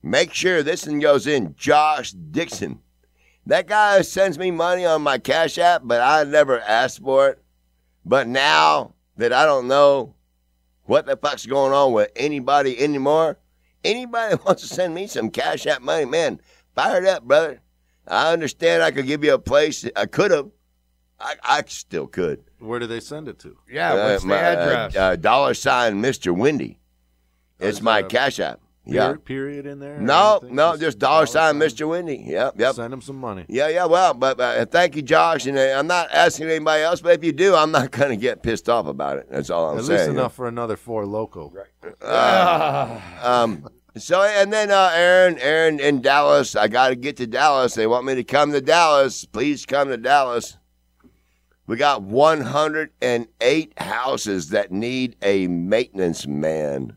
Make 0.00 0.32
sure 0.32 0.62
this 0.62 0.86
one 0.86 1.00
goes 1.00 1.26
in. 1.26 1.56
Josh 1.56 2.12
Dixon. 2.12 2.80
That 3.46 3.66
guy 3.66 4.02
sends 4.02 4.38
me 4.38 4.52
money 4.52 4.86
on 4.86 5.02
my 5.02 5.18
Cash 5.18 5.58
App, 5.58 5.82
but 5.84 6.00
I 6.00 6.22
never 6.22 6.60
asked 6.60 7.02
for 7.02 7.30
it. 7.30 7.42
But 8.04 8.28
now 8.28 8.94
that 9.16 9.32
I 9.32 9.46
don't 9.46 9.66
know 9.66 10.14
what 10.84 11.06
the 11.06 11.16
fuck's 11.16 11.44
going 11.44 11.72
on 11.72 11.92
with 11.92 12.12
anybody 12.14 12.78
anymore, 12.78 13.38
anybody 13.82 14.36
wants 14.46 14.62
to 14.62 14.68
send 14.68 14.94
me 14.94 15.08
some 15.08 15.30
Cash 15.30 15.66
App 15.66 15.82
money, 15.82 16.04
man, 16.04 16.40
fire 16.76 17.02
it 17.02 17.08
up, 17.08 17.24
brother. 17.24 17.60
I 18.10 18.32
understand 18.32 18.82
I 18.82 18.90
could 18.90 19.06
give 19.06 19.22
you 19.24 19.34
a 19.34 19.38
place. 19.38 19.84
I 19.96 20.06
could 20.06 20.30
have. 20.30 20.48
I, 21.20 21.34
I 21.42 21.62
still 21.66 22.06
could. 22.06 22.44
Where 22.60 22.78
do 22.78 22.86
they 22.86 23.00
send 23.00 23.28
it 23.28 23.38
to? 23.40 23.56
yeah, 23.70 23.94
what's 24.12 24.24
Uh, 24.24 24.26
the 24.26 24.26
my, 24.28 24.36
uh, 24.36 24.52
address? 24.52 24.96
Uh, 24.96 25.16
dollar 25.16 25.54
sign 25.54 26.00
Mr. 26.02 26.36
Windy. 26.36 26.78
It's 27.60 27.80
my 27.82 28.02
Cash 28.02 28.38
App. 28.40 28.60
Yeah. 28.90 29.16
period 29.22 29.66
in 29.66 29.80
there? 29.80 29.98
No, 29.98 30.40
no, 30.44 30.74
just 30.78 30.98
dollar 30.98 31.26
sign 31.26 31.56
Mr. 31.58 31.86
Windy. 31.86 32.24
Yep, 32.26 32.54
yep. 32.58 32.74
Send 32.74 32.90
him 32.94 33.02
some 33.02 33.16
money. 33.16 33.44
Yeah, 33.48 33.68
yeah. 33.68 33.84
Well, 33.84 34.14
but 34.14 34.40
uh, 34.40 34.64
thank 34.64 34.96
you, 34.96 35.02
Josh. 35.02 35.44
And 35.44 35.58
uh, 35.58 35.74
I'm 35.76 35.86
not 35.86 36.08
asking 36.10 36.48
anybody 36.48 36.82
else, 36.84 37.02
but 37.02 37.12
if 37.12 37.22
you 37.22 37.32
do, 37.32 37.54
I'm 37.54 37.70
not 37.70 37.90
going 37.98 38.10
to 38.10 38.16
get 38.16 38.42
pissed 38.42 38.68
off 38.68 38.86
about 38.86 39.18
it. 39.18 39.26
That's 39.30 39.50
all 39.50 39.70
I'm 39.70 39.78
At 39.78 39.84
saying. 39.84 39.98
least 39.98 40.10
enough 40.10 40.34
for 40.34 40.48
another 40.48 40.76
Four 40.76 41.04
Loko. 41.04 41.52
Uh, 42.00 43.00
um. 43.22 43.68
So 44.00 44.22
and 44.22 44.52
then 44.52 44.70
uh, 44.70 44.90
Aaron, 44.94 45.38
Aaron 45.38 45.80
in 45.80 46.00
Dallas. 46.00 46.56
I 46.56 46.68
got 46.68 46.88
to 46.88 46.96
get 46.96 47.16
to 47.18 47.26
Dallas. 47.26 47.74
They 47.74 47.86
want 47.86 48.06
me 48.06 48.14
to 48.14 48.24
come 48.24 48.52
to 48.52 48.60
Dallas. 48.60 49.24
Please 49.24 49.66
come 49.66 49.88
to 49.88 49.96
Dallas. 49.96 50.56
We 51.66 51.76
got 51.76 52.02
108 52.02 53.78
houses 53.78 54.48
that 54.48 54.72
need 54.72 55.16
a 55.20 55.46
maintenance 55.48 56.26
man 56.26 56.96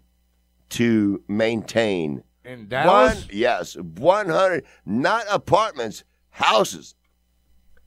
to 0.70 1.22
maintain. 1.28 2.24
in 2.46 2.70
Dallas? 2.70 3.20
One, 3.20 3.30
yes, 3.34 3.76
100, 3.76 4.64
not 4.86 5.26
apartments, 5.30 6.06
houses. 6.30 6.96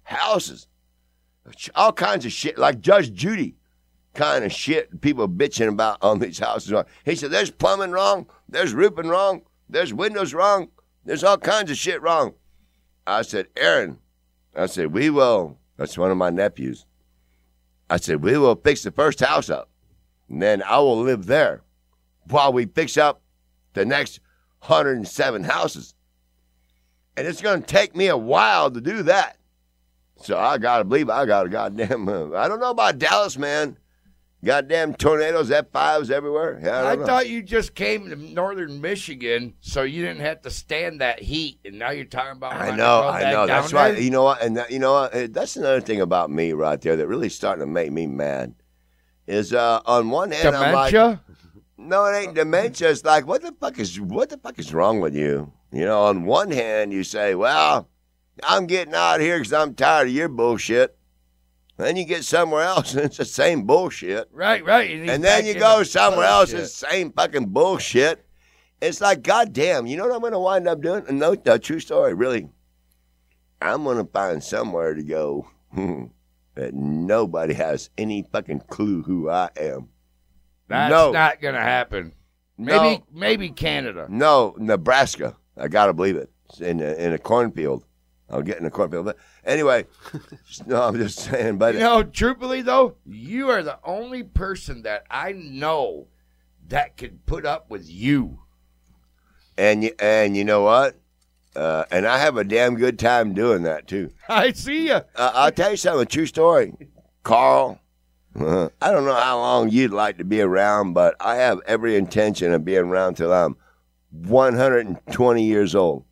Houses. 0.03 0.69
All 1.75 1.93
kinds 1.93 2.27
of 2.27 2.33
shit, 2.33 2.59
like 2.59 2.81
Judge 2.81 3.13
Judy 3.15 3.57
kind 4.15 4.45
of 4.45 4.53
shit 4.53 5.01
people 5.01 5.29
bitching 5.29 5.69
about 5.69 5.99
on 6.03 6.19
these 6.19 6.39
houses. 6.39 6.85
He 7.05 7.17
said, 7.17 7.31
there's 7.31 7.51
plumbing 7.51 7.91
wrong, 7.91 8.27
there's 8.49 8.75
roofing 8.75 9.09
wrong, 9.09 9.43
there's 9.69 9.93
windows 9.93 10.35
wrong, 10.35 10.69
there's 11.05 11.25
all 11.25 11.39
kinds 11.39 11.71
of 11.71 11.77
shit 11.77 12.01
wrong. 12.03 12.35
I 13.07 13.23
said, 13.23 13.49
Aaron, 13.57 13.99
I 14.55 14.67
said, 14.67 14.93
we 14.93 15.11
will, 15.11 15.59
that's 15.77 15.99
one 15.99 16.11
of 16.11 16.17
my 16.17 16.31
nephews. 16.31 16.87
I 17.91 17.99
said, 17.99 18.23
we 18.23 18.39
will 18.39 18.57
fix 18.57 18.83
the 18.83 18.91
first 18.91 19.21
house 19.21 19.51
up, 19.51 19.69
and 20.29 20.41
then 20.41 20.63
I 20.63 20.79
will 20.79 21.01
live 21.01 21.27
there 21.27 21.63
while 22.29 22.53
we 22.53 22.67
fix 22.67 22.97
up 22.97 23.21
the 23.75 23.85
next 23.85 24.21
107 24.61 25.45
houses. 25.45 25.95
And 27.17 27.27
it's 27.27 27.43
going 27.43 27.61
to 27.61 27.67
take 27.67 27.95
me 27.95 28.09
a 28.09 28.17
while 28.17 28.71
to 28.71 28.81
do 28.81 29.03
that. 29.05 29.37
So 30.17 30.39
I 30.39 30.59
got 30.59 30.79
to 30.79 30.85
believe 30.85 31.11
I 31.11 31.27
got 31.27 31.47
a 31.47 31.49
goddamn. 31.49 32.09
Uh, 32.09 32.37
I 32.37 32.49
don't 32.49 32.61
know 32.61 32.71
about 32.71 32.99
Dallas, 32.99 33.37
man. 33.37 33.77
Goddamn 34.45 34.95
tornadoes, 34.95 35.51
F5s 35.51 36.11
everywhere. 36.11 36.61
Yeah, 36.63 36.83
I, 36.83 36.93
I 36.93 36.97
thought 36.97 37.29
you 37.29 37.43
just 37.43 37.75
came 37.75 38.11
to 38.11 38.17
northern 38.17 38.81
Michigan, 38.81 39.55
so 39.61 39.83
you 39.83 40.05
didn't 40.05 40.21
have 40.21 40.43
to 40.43 40.51
stand 40.51 41.01
that 41.01 41.21
heat, 41.21 41.61
and 41.65 41.79
now 41.79 41.91
you're 41.91 42.05
talking 42.05 42.33
about. 42.33 42.53
I 42.53 42.77
know, 42.77 43.09
I 43.09 43.33
know. 43.33 43.47
That's 43.47 43.73
right. 43.73 43.99
You 43.99 44.11
know 44.11 44.25
what? 44.25 44.43
And 44.43 44.57
that, 44.59 44.71
you 44.71 44.79
know 44.79 44.93
what? 44.93 45.15
Uh, 45.15 45.29
That's 45.31 45.57
another 45.57 45.81
thing 45.81 46.01
about 46.03 46.31
me 46.31 46.53
right 46.53 46.81
there 46.81 46.95
that 46.97 47.07
really 47.09 47.31
starting 47.31 47.61
to 47.61 47.67
make 47.67 47.91
me 47.91 48.07
mad. 48.07 48.55
Is 49.27 49.55
uh, 49.55 49.81
on 49.87 50.11
one 50.11 50.31
hand, 50.31 50.55
I'm 50.55 50.75
like, 50.75 50.93
Dementia. 50.93 51.23
no, 51.79 52.05
it 52.05 52.17
ain't 52.17 52.35
dementia. 52.35 52.91
It's 52.91 53.05
like, 53.05 53.27
what 53.27 53.41
the 53.41 53.53
fuck 53.59 53.79
is 53.79 53.99
what 53.99 54.29
the 54.29 54.37
fuck 54.37 54.59
is 54.59 54.75
wrong 54.75 55.01
with 55.01 55.15
you? 55.15 55.51
You 55.73 55.87
know, 55.87 56.05
on 56.05 56.27
one 56.27 56.51
hand, 56.51 56.93
you 56.93 57.03
say, 57.05 57.35
well, 57.35 57.89
I'm 58.43 58.67
getting 58.67 58.95
out 58.95 59.17
of 59.17 59.21
here 59.23 59.39
because 59.39 59.55
I'm 59.55 59.75
tired 59.75 60.09
of 60.09 60.15
your 60.15 60.29
bullshit. 60.29 60.97
Then 61.77 61.97
you 61.97 62.05
get 62.05 62.25
somewhere 62.25 62.63
else 62.63 62.95
and 62.95 63.05
it's 63.05 63.17
the 63.17 63.25
same 63.25 63.65
bullshit. 63.65 64.29
right, 64.33 64.65
right. 64.65 64.91
he's 64.91 65.11
And 65.11 65.25
then 65.25 65.45
you 65.45 65.55
go 65.55 65.83
somewhere 65.83 66.27
else, 66.27 66.53
it's 66.53 66.79
the 66.81 66.87
same 66.89 67.13
fucking 67.13 67.47
bullshit. 67.47 68.25
It's 68.81 69.01
like, 69.01 69.23
goddamn, 69.23 69.87
you 69.87 69.97
know 69.97 70.07
what 70.07 70.15
I'm 70.15 70.21
going 70.21 70.33
to 70.35 70.39
wind 70.39 70.69
up 70.69 70.81
doing? 70.83 71.05
No, 71.11 71.35
the 71.35 71.59
true 71.59 71.81
story, 71.81 72.15
really. 72.15 72.49
I'm 73.61 73.85
going 73.85 73.97
to 73.97 74.05
find 74.05 74.43
somewhere 74.43 74.95
to 74.95 75.03
go 75.03 75.49
hmm, 75.73 76.05
that 76.55 76.75
nobody 76.75 77.55
has 77.55 77.91
any 77.97 78.25
fucking 78.31 78.61
clue 78.69 79.03
who 79.03 79.31
I 79.31 79.49
am. 79.57 79.89
That's 80.69 80.91
No. 80.91 81.13
not 81.13 81.41
gonna 81.41 81.61
happen. 81.61 82.13
Maybe, 82.57 83.03
maybe 83.13 83.51
Canada. 83.51 84.07
No, 84.09 84.55
Nebraska. 84.59 85.37
I 85.57 85.69
got 85.69 85.87
to 85.87 85.93
believe 85.93 86.17
it. 86.17 86.31
It's 86.49 86.61
in 86.61 86.81
a, 86.81 86.93
in 86.95 87.13
a 87.13 87.19
cornfield. 87.19 87.85
I'll 88.31 88.43
get 88.43 88.59
in 88.59 88.67
a 88.67 88.71
cornfield. 88.71 89.07
But 89.07 89.17
anyway, 89.45 89.87
no, 90.67 90.83
I'm 90.83 90.97
just 90.97 91.19
saying. 91.21 91.59
But 91.59 91.75
You 91.75 91.81
know, 91.81 92.03
truthfully 92.03 92.63
though, 92.63 92.97
you 93.07 93.49
are 93.51 93.63
the 93.63 93.79
only 93.85 94.23
person 94.23 94.83
that 94.83 95.05
I 95.11 95.33
know 95.33 96.09
that 96.69 96.97
could 96.97 97.27
put 97.27 97.45
up 97.47 97.71
with 97.71 97.89
you. 97.91 98.41
and 99.59 99.85
you, 99.85 99.93
and 99.99 100.37
you 100.37 100.45
know 100.45 100.63
what? 100.63 100.97
Uh, 101.55 101.85
and 101.91 102.07
I 102.07 102.19
have 102.19 102.37
a 102.37 102.43
damn 102.45 102.75
good 102.75 102.99
time 102.99 103.33
doing 103.33 103.63
that 103.63 103.87
too. 103.87 104.11
I 104.29 104.53
see 104.53 104.87
you. 104.89 104.95
Uh, 104.95 105.03
I'll 105.35 105.53
tell 105.53 105.71
you 105.71 105.77
something, 105.77 106.07
true 106.07 106.27
story. 106.27 106.75
Carl, 107.23 107.79
uh, 108.39 108.69
I 108.83 108.91
don't 108.91 109.05
know 109.05 109.15
how 109.15 109.39
long 109.39 109.69
you'd 109.71 109.93
like 109.93 110.19
to 110.19 110.25
be 110.25 110.41
around, 110.41 110.95
but 110.95 111.15
I 111.21 111.37
have 111.37 111.61
every 111.67 111.95
intention 111.97 112.53
of 112.53 112.65
being 112.65 112.81
around 112.87 113.15
till 113.15 113.33
I'm 113.33 113.57
120 114.11 115.45
years 115.45 115.75
old. 115.75 116.05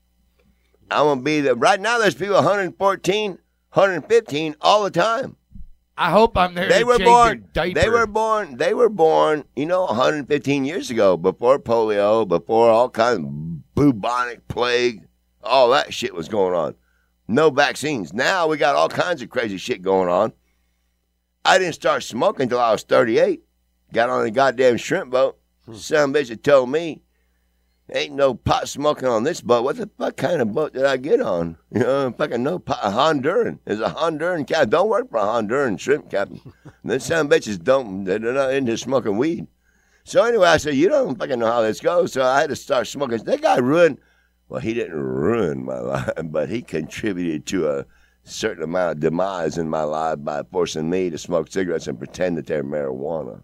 I'm 0.93 1.19
to 1.19 1.25
be 1.25 1.41
the, 1.41 1.55
right 1.55 1.81
now 1.81 1.99
there's 1.99 2.15
people 2.15 2.35
114, 2.35 3.31
115 3.31 4.57
all 4.61 4.85
the 4.85 4.91
time. 4.91 5.37
I 5.97 6.11
hope 6.11 6.37
I'm 6.37 6.55
there. 6.55 6.69
They 6.69 6.85
were 6.85 6.99
born, 6.99 7.49
they 7.55 7.89
were 7.89 8.07
born, 8.07 8.57
they 8.57 8.75
were 8.75 8.89
born, 8.89 9.45
you 9.55 9.67
know, 9.67 9.85
115 9.85 10.65
years 10.65 10.91
ago, 10.91 11.17
before 11.17 11.59
polio, 11.59 12.27
before 12.27 12.71
all 12.71 12.89
kinds 12.89 13.19
of 13.19 13.75
bubonic 13.75 14.49
plague, 14.49 15.07
all 15.43 15.71
that 15.71 15.93
shit 15.93 16.15
was 16.15 16.29
going 16.29 16.55
on. 16.55 16.75
No 17.29 17.51
vaccines. 17.51 18.13
Now 18.13 18.47
we 18.47 18.57
got 18.57 18.75
all 18.75 18.89
kinds 18.89 19.23
of 19.23 19.31
crazy 19.31 19.59
shit 19.59 19.83
going 19.83 20.09
on. 20.09 20.33
I 21.45 21.59
didn't 21.59 21.75
start 21.75 22.03
smoking 22.03 22.45
until 22.45 22.61
I 22.61 22.73
was 22.73 22.83
38. 22.83 23.43
Got 23.93 24.11
on 24.11 24.27
a 24.27 24.31
goddamn 24.31 24.77
shrimp 24.77 25.11
boat. 25.11 25.39
Hmm. 25.67 25.75
Some 25.75 26.15
bitch 26.15 26.29
had 26.29 26.43
told 26.43 26.71
me, 26.71 27.03
ain't 27.95 28.15
no 28.15 28.35
pot 28.35 28.69
smoking 28.69 29.09
on 29.09 29.25
this 29.25 29.41
boat. 29.41 29.65
What 29.65 29.77
the 29.77 29.91
fuck 29.99 30.17
kind 30.17 30.41
of 30.41 30.53
boat 30.53 30.73
did 30.73 30.85
I 30.85 30.97
get 30.97 31.21
on? 31.21 31.57
You 31.73 31.81
know, 31.81 32.13
fucking 32.17 32.43
no 32.43 32.59
pot. 32.59 32.81
A 32.83 32.91
Honduran. 32.91 33.59
There's 33.65 33.81
a 33.81 33.89
Honduran 33.89 34.47
captain. 34.47 34.71
Don't 34.71 34.89
work 34.89 35.11
for 35.11 35.19
a 35.19 35.23
Honduran 35.23 35.79
shrimp 35.79 36.11
captain. 36.11 36.41
Then 36.85 37.01
some 37.01 37.29
bitches 37.29 37.63
don't, 37.63 38.05
they're 38.05 38.19
not 38.19 38.55
into 38.55 38.77
smoking 38.77 39.17
weed. 39.17 39.47
So 40.05 40.25
anyway, 40.25 40.49
I 40.49 40.57
said, 40.57 40.75
you 40.75 40.89
don't 40.89 41.19
fucking 41.19 41.39
know 41.39 41.47
how 41.47 41.63
this 41.63 41.81
goes. 41.81 42.13
So 42.13 42.25
I 42.25 42.41
had 42.41 42.51
to 42.51 42.57
start 42.57 42.87
smoking. 42.87 43.19
That 43.19 43.41
guy 43.41 43.59
ruined, 43.59 43.99
well, 44.49 44.61
he 44.61 44.75
didn't 44.75 44.99
ruin 44.99 45.65
my 45.65 45.79
life, 45.79 46.11
but 46.25 46.49
he 46.49 46.63
contributed 46.63 47.47
to 47.47 47.69
a 47.69 47.87
certain 48.25 48.63
amount 48.63 48.93
of 48.93 49.01
demise 49.01 49.59
in 49.59 49.69
my 49.69 49.83
life 49.83 50.19
by 50.21 50.43
forcing 50.51 50.91
me 50.91 51.11
to 51.11 51.19
smoke 51.19 51.51
cigarettes 51.51 51.87
and 51.87 51.99
pretend 51.99 52.37
that 52.37 52.47
they're 52.47 52.65
marijuana. 52.65 53.43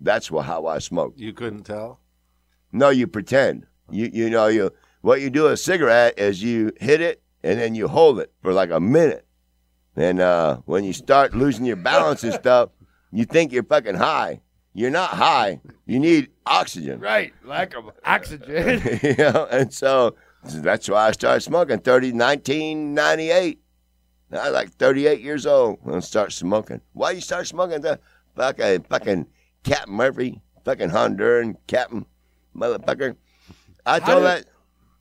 That's 0.00 0.28
how 0.28 0.66
I 0.66 0.78
smoke. 0.78 1.14
You 1.16 1.32
couldn't 1.32 1.64
tell? 1.64 2.00
No, 2.72 2.90
you 2.90 3.06
pretend. 3.06 3.66
You 3.90 4.10
you 4.12 4.30
know 4.30 4.46
you 4.46 4.70
what 5.00 5.20
you 5.20 5.30
do 5.30 5.44
with 5.44 5.52
a 5.52 5.56
cigarette 5.56 6.18
is 6.18 6.42
you 6.42 6.72
hit 6.80 7.00
it 7.00 7.22
and 7.42 7.58
then 7.58 7.74
you 7.74 7.88
hold 7.88 8.20
it 8.20 8.32
for 8.42 8.52
like 8.52 8.70
a 8.70 8.80
minute. 8.80 9.24
And 9.96 10.20
uh, 10.20 10.58
when 10.64 10.84
you 10.84 10.92
start 10.92 11.34
losing 11.34 11.64
your 11.64 11.76
balance 11.76 12.22
and 12.22 12.32
stuff, 12.32 12.70
you 13.10 13.24
think 13.24 13.52
you're 13.52 13.64
fucking 13.64 13.96
high. 13.96 14.40
You're 14.74 14.90
not 14.90 15.10
high. 15.10 15.60
You 15.86 15.98
need 15.98 16.28
oxygen. 16.46 17.00
right. 17.00 17.32
Lack 17.44 17.74
of 17.74 17.90
oxygen. 18.04 18.80
you 19.02 19.16
know, 19.16 19.48
and 19.50 19.72
so 19.72 20.14
that's 20.44 20.88
why 20.88 21.08
I 21.08 21.10
started 21.12 21.40
smoking 21.40 21.80
30, 21.80 22.12
1998. 22.12 23.58
I 24.30 24.36
was 24.36 24.52
like 24.52 24.70
38 24.74 25.20
years 25.20 25.46
old 25.46 25.78
when 25.82 25.96
I 25.96 26.00
started 26.00 26.32
smoking. 26.32 26.80
Why 26.92 27.12
you 27.12 27.20
start 27.20 27.46
smoking? 27.46 27.80
The 27.80 27.98
fucking, 28.36 28.84
fucking 28.84 29.26
Captain 29.64 29.94
Murphy, 29.94 30.40
fucking 30.64 30.90
Honduran 30.90 31.56
Captain 31.66 32.06
motherfucker. 32.54 33.16
I 33.88 34.00
told 34.00 34.24
that. 34.24 34.44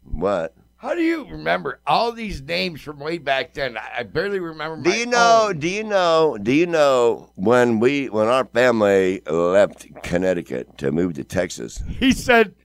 What? 0.03 0.55
How 0.77 0.93
do 0.93 1.01
you 1.01 1.25
remember 1.25 1.79
all 1.87 2.11
these 2.11 2.41
names 2.41 2.81
from 2.81 2.99
way 2.99 3.17
back 3.17 3.53
then? 3.53 3.77
I, 3.77 4.03
barely 4.03 4.39
remember. 4.39 4.89
Do 4.89 4.95
you 4.95 5.07
know? 5.07 5.47
own. 5.49 5.59
Do 5.59 5.67
you 5.67 5.83
know? 5.83 6.37
Do 6.41 6.53
you 6.53 6.67
know 6.67 7.31
when 7.35 7.79
we 7.79 8.09
when 8.09 8.27
our 8.27 8.45
family 8.45 9.21
left 9.25 9.87
Connecticut 10.03 10.77
to 10.77 10.91
move 10.91 11.15
to 11.15 11.23
Texas? 11.23 11.83
He 11.99 12.11
said 12.11 12.55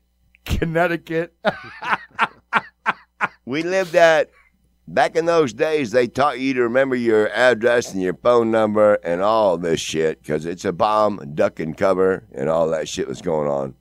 Connecticut. 0.44 1.34
We 3.44 3.62
lived 3.62 3.96
at 3.96 4.30
back 4.86 5.16
in 5.16 5.26
those 5.26 5.52
days. 5.52 5.90
They 5.90 6.06
taught 6.06 6.38
you 6.38 6.54
to 6.54 6.62
remember 6.62 6.94
your 6.94 7.28
address 7.30 7.92
and 7.92 8.00
your 8.00 8.14
phone 8.14 8.50
number 8.50 8.94
and 9.02 9.20
all 9.20 9.58
this 9.58 9.80
shit 9.80 10.22
because 10.22 10.46
it's 10.46 10.64
a 10.64 10.72
bomb, 10.72 11.32
duck 11.34 11.58
and 11.58 11.76
cover, 11.76 12.24
and 12.32 12.48
all 12.48 12.68
that 12.70 12.88
shit 12.88 13.08
was 13.08 13.20
going 13.20 13.48
on. 13.48 13.74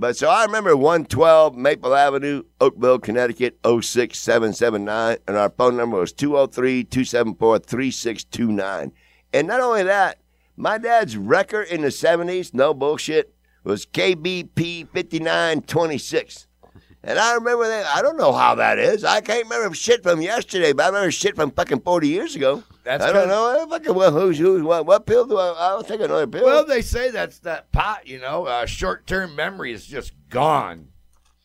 But 0.00 0.16
so 0.16 0.30
I 0.30 0.46
remember 0.46 0.74
112 0.74 1.54
Maple 1.56 1.94
Avenue, 1.94 2.44
Oakville, 2.58 2.98
Connecticut, 3.00 3.58
06779, 3.62 5.18
and 5.28 5.36
our 5.36 5.50
phone 5.50 5.76
number 5.76 5.98
was 5.98 6.14
203 6.14 6.84
274 6.84 7.58
3629. 7.58 8.92
And 9.34 9.46
not 9.46 9.60
only 9.60 9.82
that, 9.82 10.16
my 10.56 10.78
dad's 10.78 11.18
record 11.18 11.68
in 11.68 11.82
the 11.82 11.88
70s, 11.88 12.54
no 12.54 12.72
bullshit, 12.72 13.34
was 13.62 13.84
KBP 13.84 14.88
5926. 14.88 16.46
And 17.02 17.18
I 17.18 17.34
remember 17.34 17.66
that. 17.66 17.86
I 17.86 18.02
don't 18.02 18.18
know 18.18 18.32
how 18.32 18.56
that 18.56 18.78
is. 18.78 19.04
I 19.04 19.20
can't 19.22 19.44
remember 19.48 19.74
shit 19.74 20.02
from 20.02 20.20
yesterday, 20.20 20.72
but 20.74 20.82
I 20.84 20.86
remember 20.88 21.10
shit 21.10 21.34
from 21.34 21.50
fucking 21.50 21.80
40 21.80 22.08
years 22.08 22.36
ago. 22.36 22.62
That's 22.84 23.02
I 23.02 23.12
don't 23.12 23.28
know. 23.28 23.58
eh, 23.62 23.66
Fucking, 23.70 23.94
well, 23.94 24.10
who's, 24.12 24.38
who's, 24.38 24.62
what, 24.62 24.84
what 24.84 25.06
pill 25.06 25.26
do 25.26 25.38
I, 25.38 25.54
I'll 25.58 25.82
take 25.82 26.00
another 26.00 26.26
pill. 26.26 26.44
well, 26.44 26.64
they 26.66 26.82
say 26.82 27.10
that's 27.10 27.38
that 27.40 27.72
pot. 27.72 28.06
You 28.06 28.18
know, 28.20 28.44
uh, 28.46 28.66
short-term 28.66 29.34
memory 29.34 29.72
is 29.72 29.86
just 29.86 30.12
gone. 30.28 30.88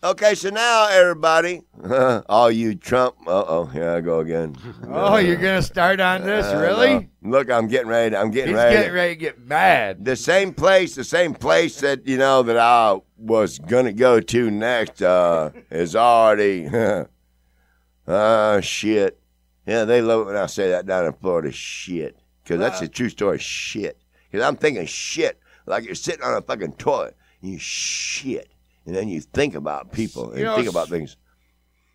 Okay, 0.06 0.36
so 0.36 0.50
now 0.50 0.88
everybody, 0.90 1.62
all 2.30 2.52
you 2.52 2.76
Trump, 2.76 3.16
uh 3.28 3.44
oh, 3.48 3.66
here 3.66 3.90
I 3.90 4.02
go 4.02 4.20
again. 4.20 4.56
Oh, 4.88 5.18
you're 5.18 5.36
gonna 5.36 5.62
start 5.62 6.00
on 6.00 6.24
this, 6.24 6.46
Uh, 6.46 6.60
really? 6.60 7.10
no. 7.22 7.32
Look, 7.38 7.50
I'm 7.50 7.68
getting 7.68 7.88
ready. 7.88 8.16
I'm 8.16 8.32
getting 8.32 8.50
He's 8.50 8.56
ready. 8.58 8.76
getting 8.76 8.94
ready 8.94 9.14
to 9.16 9.20
get 9.20 9.40
mad. 9.46 10.06
the 10.06 10.16
same 10.16 10.54
place, 10.54 10.96
the 10.96 11.04
same 11.04 11.34
place 11.34 11.80
that 11.82 12.08
you 12.08 12.18
know 12.18 12.44
that 12.44 12.58
I 12.58 13.00
was 13.18 13.60
gonna 13.60 13.94
go 13.94 14.20
to 14.20 14.52
next 14.52 15.02
uh, 15.02 15.52
is 15.72 15.96
already. 15.96 16.68
uh 18.08 18.62
shit. 18.62 19.20
Yeah, 19.66 19.86
they 19.86 20.02
love 20.02 20.22
it 20.22 20.26
when 20.26 20.36
I 20.36 20.46
say 20.46 20.70
that 20.70 20.86
down 20.86 21.06
in 21.06 21.14
Florida. 21.14 21.52
Shit, 21.52 22.18
because 22.44 22.60
that's 22.60 22.82
a 22.82 22.88
true 22.88 23.10
story. 23.10 23.40
Shit, 23.40 23.98
because 24.30 24.46
I'm 24.46 24.56
thinking 24.56 24.86
shit 24.86 25.40
like 25.66 25.84
you're 25.86 25.96
sitting 25.96 26.24
on 26.24 26.36
a 26.38 26.42
fucking 26.42 26.74
toilet. 26.74 27.18
And 27.42 27.52
you 27.54 27.58
shit, 27.60 28.48
and 28.86 28.96
then 28.96 29.08
you 29.10 29.22
think 29.22 29.56
about 29.56 29.92
people 29.92 30.30
and 30.32 30.40
You 30.40 30.46
know, 30.46 30.56
think 30.56 30.70
about 30.70 30.90
things. 30.90 31.18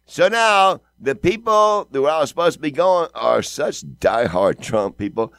So 0.07 0.29
now 0.29 0.81
the 0.98 1.14
people 1.14 1.87
that 1.90 2.03
where 2.03 2.11
I 2.11 2.18
was 2.18 2.29
supposed 2.29 2.57
to 2.57 2.61
be 2.61 2.72
going 2.72 3.09
are 3.14 3.42
such 3.42 3.83
diehard 3.83 4.61
Trump 4.61 4.98
people. 4.98 5.33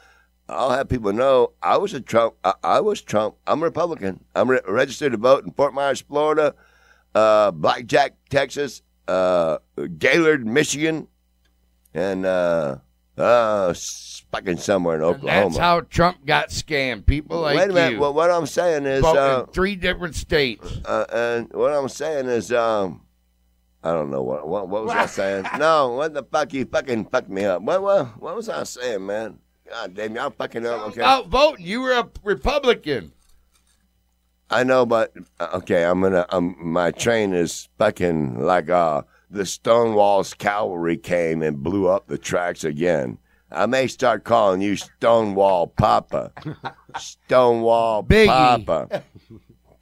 I'll 0.48 0.70
have 0.70 0.88
people 0.88 1.12
know 1.12 1.52
I 1.62 1.76
was 1.78 1.94
a 1.94 2.00
Trump. 2.00 2.34
I, 2.44 2.54
I 2.62 2.80
was 2.80 3.00
Trump. 3.00 3.36
I'm 3.46 3.62
a 3.62 3.66
Republican. 3.66 4.24
I'm 4.34 4.50
re- 4.50 4.60
registered 4.66 5.12
to 5.12 5.18
vote 5.18 5.44
in 5.44 5.52
Fort 5.52 5.72
Myers, 5.72 6.00
Florida, 6.00 6.54
uh, 7.14 7.50
Blackjack, 7.52 8.14
Texas, 8.28 8.82
uh, 9.08 9.58
Gaylord, 9.98 10.46
Michigan, 10.46 11.06
and 11.94 12.26
uh, 12.26 12.78
uh, 13.18 13.74
fucking 14.30 14.56
somewhere 14.56 14.96
in 14.96 15.02
And 15.02 15.14
Oklahoma. 15.16 15.48
that's 15.50 15.58
how 15.58 15.80
Trump 15.82 16.24
got 16.24 16.48
scammed. 16.48 17.06
People 17.06 17.40
like 17.40 17.56
Wait 17.56 17.70
a 17.70 17.72
minute. 17.72 17.92
you. 17.94 18.00
Well, 18.00 18.14
what 18.14 18.30
I'm 18.30 18.46
saying 18.46 18.86
is, 18.86 19.04
uh, 19.04 19.44
in 19.46 19.52
three 19.52 19.76
different 19.76 20.14
states. 20.14 20.66
uh, 20.84 21.04
and 21.12 21.52
what 21.52 21.72
I'm 21.72 21.88
saying 21.88 22.26
is, 22.26 22.52
um, 22.52 23.02
I 23.84 23.92
don't 23.92 24.10
know 24.10 24.22
what 24.22 24.46
what, 24.48 24.68
what 24.68 24.84
was 24.84 24.92
I 24.92 25.06
saying. 25.20 25.44
No, 25.58 25.90
what 25.90 26.14
the 26.14 26.22
fuck 26.22 26.52
you 26.52 26.64
fucking 26.64 27.06
fucked 27.06 27.28
me 27.28 27.44
up. 27.44 27.62
What 27.62 27.82
what 27.82 28.20
what 28.20 28.36
was 28.36 28.48
I 28.48 28.62
saying, 28.64 29.04
man? 29.04 29.38
God 29.68 29.94
damn, 29.94 30.14
y'all 30.14 30.30
fucking 30.30 30.64
up. 30.66 30.88
Okay. 30.88 31.00
About 31.00 31.28
voting, 31.28 31.64
you 31.66 31.80
were 31.80 31.92
a 31.92 32.08
Republican. 32.22 33.12
I 34.50 34.64
know, 34.64 34.84
but 34.84 35.12
uh, 35.40 35.48
okay, 35.54 35.84
I'm 35.84 36.00
gonna. 36.02 36.26
Um, 36.28 36.56
my 36.60 36.90
train 36.90 37.32
is 37.32 37.68
fucking 37.78 38.38
like 38.38 38.68
uh 38.68 39.02
the 39.32 39.46
Stonewall's 39.46 40.34
cavalry 40.34 40.96
came 40.96 41.42
and 41.42 41.62
blew 41.62 41.88
up 41.88 42.06
the 42.06 42.18
tracks 42.18 42.64
again. 42.64 43.18
I 43.50 43.66
may 43.66 43.86
start 43.86 44.24
calling 44.24 44.60
you 44.62 44.76
Stonewall 44.76 45.66
Papa. 45.66 46.32
Stonewall 46.98 48.02
Biggie. 48.02 48.26
Papa 48.66 49.02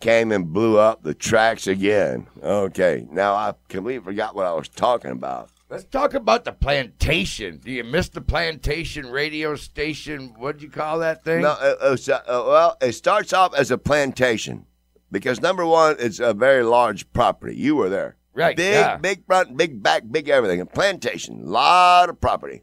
came 0.00 0.32
and 0.32 0.52
blew 0.52 0.78
up 0.78 1.02
the 1.02 1.14
tracks 1.14 1.66
again. 1.66 2.26
Okay, 2.42 3.06
now 3.10 3.34
I 3.34 3.52
completely 3.68 4.04
forgot 4.04 4.34
what 4.34 4.46
I 4.46 4.52
was 4.54 4.68
talking 4.68 5.10
about. 5.10 5.50
Let's 5.68 5.84
talk 5.84 6.14
about 6.14 6.44
the 6.44 6.52
plantation. 6.52 7.58
Do 7.58 7.70
you 7.70 7.84
miss 7.84 8.08
the 8.08 8.20
plantation 8.20 9.06
radio 9.10 9.54
station? 9.54 10.34
What 10.36 10.58
do 10.58 10.64
you 10.64 10.70
call 10.70 10.98
that 10.98 11.22
thing? 11.22 11.42
No, 11.42 11.50
uh, 11.50 11.74
uh, 11.80 11.96
so- 11.96 12.14
uh, 12.14 12.44
well, 12.46 12.76
it 12.80 12.92
starts 12.92 13.32
off 13.32 13.54
as 13.54 13.70
a 13.70 13.78
plantation 13.78 14.66
because 15.12 15.40
number 15.40 15.64
one, 15.64 15.94
it's 16.00 16.18
a 16.18 16.34
very 16.34 16.64
large 16.64 17.12
property. 17.12 17.54
You 17.56 17.76
were 17.76 17.88
there. 17.88 18.16
Right, 18.32 18.56
Big, 18.56 18.74
yeah. 18.74 18.96
big 18.96 19.26
front, 19.26 19.56
big 19.56 19.82
back, 19.82 20.04
big 20.10 20.28
everything. 20.28 20.60
A 20.60 20.66
plantation, 20.66 21.46
lot 21.46 22.08
of 22.08 22.20
property. 22.20 22.62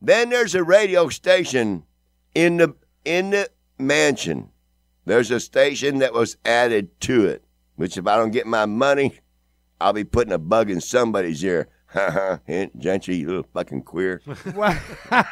Then 0.00 0.30
there's 0.30 0.54
a 0.54 0.64
radio 0.64 1.08
station 1.10 1.84
in 2.34 2.56
the 2.56 2.74
in 3.04 3.30
the 3.30 3.50
mansion. 3.78 4.48
There's 5.04 5.30
a 5.30 5.40
station 5.40 5.98
that 5.98 6.14
was 6.14 6.36
added 6.44 6.98
to 7.02 7.26
it, 7.26 7.44
which 7.76 7.96
if 7.98 8.06
I 8.06 8.16
don't 8.16 8.30
get 8.30 8.46
my 8.46 8.64
money, 8.66 9.18
I'll 9.80 9.92
be 9.92 10.04
putting 10.04 10.32
a 10.32 10.38
bug 10.38 10.70
in 10.70 10.80
somebody's 10.80 11.44
ear. 11.44 11.68
Ha 11.88 12.10
ha, 12.12 12.38
hint, 12.46 12.78
gentry, 12.78 13.16
you 13.16 13.26
little 13.26 13.46
fucking 13.52 13.82
queer. 13.82 14.22
No, 14.54 14.76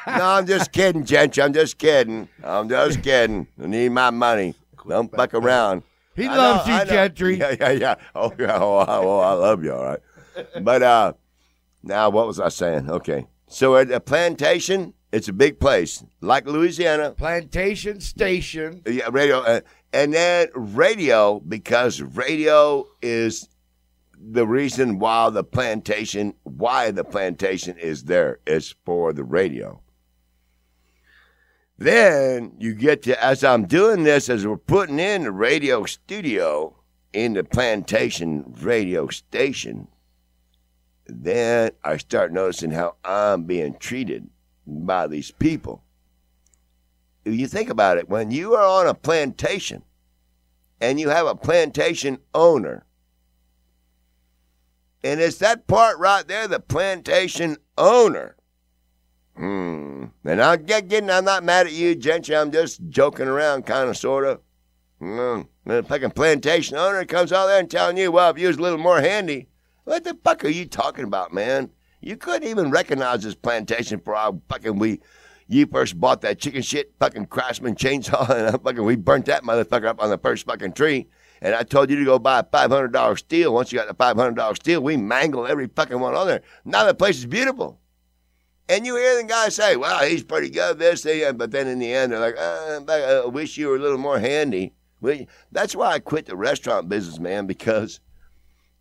I'm 0.06 0.46
just 0.46 0.72
kidding, 0.72 1.04
gentry. 1.04 1.42
I'm 1.42 1.52
just 1.52 1.78
kidding. 1.78 2.28
I'm 2.42 2.68
just 2.68 3.02
kidding. 3.02 3.46
I 3.62 3.66
need 3.66 3.90
my 3.92 4.10
money. 4.10 4.54
Don't 4.88 5.10
fuck 5.14 5.34
around. 5.34 5.82
He 6.18 6.26
I 6.26 6.36
loves 6.36 6.68
know, 6.68 6.78
you, 6.78 6.84
Gentry. 6.86 7.38
Yeah, 7.38 7.56
yeah, 7.58 7.70
yeah. 7.70 7.94
Oh, 8.14 8.32
yeah. 8.38 8.58
Oh, 8.60 8.76
I, 8.76 8.96
oh, 8.98 9.18
I 9.18 9.32
love 9.32 9.64
you. 9.64 9.72
All 9.72 9.84
right. 9.84 10.00
But 10.62 10.82
uh, 10.82 11.12
now 11.82 12.10
what 12.10 12.26
was 12.26 12.40
I 12.40 12.48
saying? 12.48 12.90
Okay. 12.90 13.26
So 13.48 13.76
at 13.76 13.90
a 13.90 14.00
plantation, 14.00 14.94
it's 15.12 15.28
a 15.28 15.32
big 15.32 15.58
place 15.58 16.04
like 16.20 16.46
Louisiana. 16.46 17.12
Plantation 17.12 18.00
station. 18.00 18.82
Yeah, 18.86 19.08
radio, 19.10 19.38
uh, 19.38 19.60
and 19.92 20.12
then 20.12 20.48
radio 20.54 21.40
because 21.40 22.02
radio 22.02 22.86
is 23.00 23.48
the 24.20 24.46
reason 24.46 24.98
why 24.98 25.30
the 25.30 25.44
plantation, 25.44 26.34
why 26.42 26.90
the 26.90 27.04
plantation 27.04 27.78
is 27.78 28.04
there 28.04 28.40
is 28.46 28.74
for 28.84 29.12
the 29.12 29.24
radio. 29.24 29.80
Then 31.78 32.54
you 32.58 32.74
get 32.74 33.02
to, 33.02 33.24
as 33.24 33.44
I'm 33.44 33.66
doing 33.66 34.02
this, 34.02 34.28
as 34.28 34.44
we're 34.44 34.56
putting 34.56 34.98
in 34.98 35.22
the 35.22 35.30
radio 35.30 35.84
studio 35.84 36.74
in 37.12 37.34
the 37.34 37.44
plantation 37.44 38.52
radio 38.60 39.06
station, 39.06 39.86
then 41.06 41.70
I 41.84 41.96
start 41.98 42.32
noticing 42.32 42.72
how 42.72 42.96
I'm 43.04 43.44
being 43.44 43.76
treated 43.78 44.28
by 44.66 45.06
these 45.06 45.30
people. 45.30 45.82
If 47.24 47.34
you 47.34 47.46
think 47.46 47.70
about 47.70 47.96
it, 47.96 48.08
when 48.08 48.32
you 48.32 48.54
are 48.54 48.66
on 48.66 48.88
a 48.88 48.94
plantation 48.94 49.82
and 50.80 50.98
you 50.98 51.10
have 51.10 51.26
a 51.26 51.36
plantation 51.36 52.18
owner, 52.34 52.84
and 55.04 55.20
it's 55.20 55.38
that 55.38 55.68
part 55.68 55.96
right 55.98 56.26
there, 56.26 56.48
the 56.48 56.58
plantation 56.58 57.56
owner. 57.76 58.34
Hmm. 59.38 60.06
And 60.24 60.42
I 60.42 60.56
get 60.56 60.88
getting, 60.88 61.10
I'm 61.10 61.24
not 61.24 61.44
mad 61.44 61.66
at 61.66 61.72
you, 61.72 61.94
Gentry. 61.94 62.36
I'm 62.36 62.50
just 62.50 62.80
joking 62.88 63.28
around, 63.28 63.66
kind 63.66 63.88
of, 63.88 63.96
sort 63.96 64.24
of. 64.24 64.40
Mm. 65.00 65.46
The 65.64 65.84
fucking 65.84 66.10
plantation 66.10 66.76
owner 66.76 67.04
comes 67.04 67.32
out 67.32 67.46
there 67.46 67.60
and 67.60 67.70
telling 67.70 67.96
you, 67.96 68.10
well, 68.10 68.30
if 68.30 68.38
you 68.38 68.48
was 68.48 68.56
a 68.56 68.62
little 68.62 68.78
more 68.78 69.00
handy, 69.00 69.46
what 69.84 70.02
the 70.02 70.18
fuck 70.24 70.44
are 70.44 70.48
you 70.48 70.66
talking 70.66 71.04
about, 71.04 71.32
man? 71.32 71.70
You 72.00 72.16
couldn't 72.16 72.48
even 72.48 72.72
recognize 72.72 73.22
this 73.22 73.36
plantation 73.36 74.00
for 74.00 74.16
how 74.16 74.40
fucking 74.48 74.76
we, 74.80 75.00
you 75.46 75.66
first 75.66 76.00
bought 76.00 76.20
that 76.22 76.40
chicken 76.40 76.62
shit 76.62 76.92
fucking 76.98 77.26
Craftsman 77.26 77.76
chainsaw 77.76 78.28
and 78.36 78.48
I 78.48 78.58
fucking 78.58 78.84
we 78.84 78.96
burnt 78.96 79.26
that 79.26 79.44
motherfucker 79.44 79.86
up 79.86 80.02
on 80.02 80.10
the 80.10 80.18
first 80.18 80.46
fucking 80.46 80.72
tree. 80.72 81.06
And 81.40 81.54
I 81.54 81.62
told 81.62 81.90
you 81.90 81.96
to 81.96 82.04
go 82.04 82.18
buy 82.18 82.40
a 82.40 82.44
five 82.44 82.70
hundred 82.70 82.92
dollar 82.92 83.16
steel. 83.16 83.54
Once 83.54 83.70
you 83.70 83.78
got 83.78 83.86
the 83.86 83.94
five 83.94 84.16
hundred 84.16 84.34
dollar 84.34 84.56
steel, 84.56 84.80
we 84.80 84.96
mangled 84.96 85.48
every 85.48 85.68
fucking 85.68 86.00
one 86.00 86.16
on 86.16 86.26
there. 86.26 86.42
Now 86.64 86.84
the 86.84 86.94
place 86.94 87.18
is 87.18 87.26
beautiful. 87.26 87.78
And 88.68 88.84
you 88.84 88.96
hear 88.96 89.16
the 89.16 89.26
guy 89.26 89.48
say, 89.48 89.76
"Well, 89.76 90.04
he's 90.04 90.22
pretty 90.22 90.50
good 90.50 90.78
this 90.78 91.02
thing," 91.02 91.36
but 91.36 91.50
then 91.50 91.66
in 91.66 91.78
the 91.78 91.92
end, 91.92 92.12
they're 92.12 92.20
like, 92.20 92.36
uh, 92.36 93.24
"I 93.24 93.26
wish 93.26 93.56
you 93.56 93.68
were 93.68 93.76
a 93.76 93.80
little 93.80 93.98
more 93.98 94.18
handy." 94.18 94.74
That's 95.52 95.74
why 95.74 95.92
I 95.92 95.98
quit 96.00 96.26
the 96.26 96.36
restaurant 96.36 96.88
business, 96.88 97.18
man, 97.18 97.46
because 97.46 98.00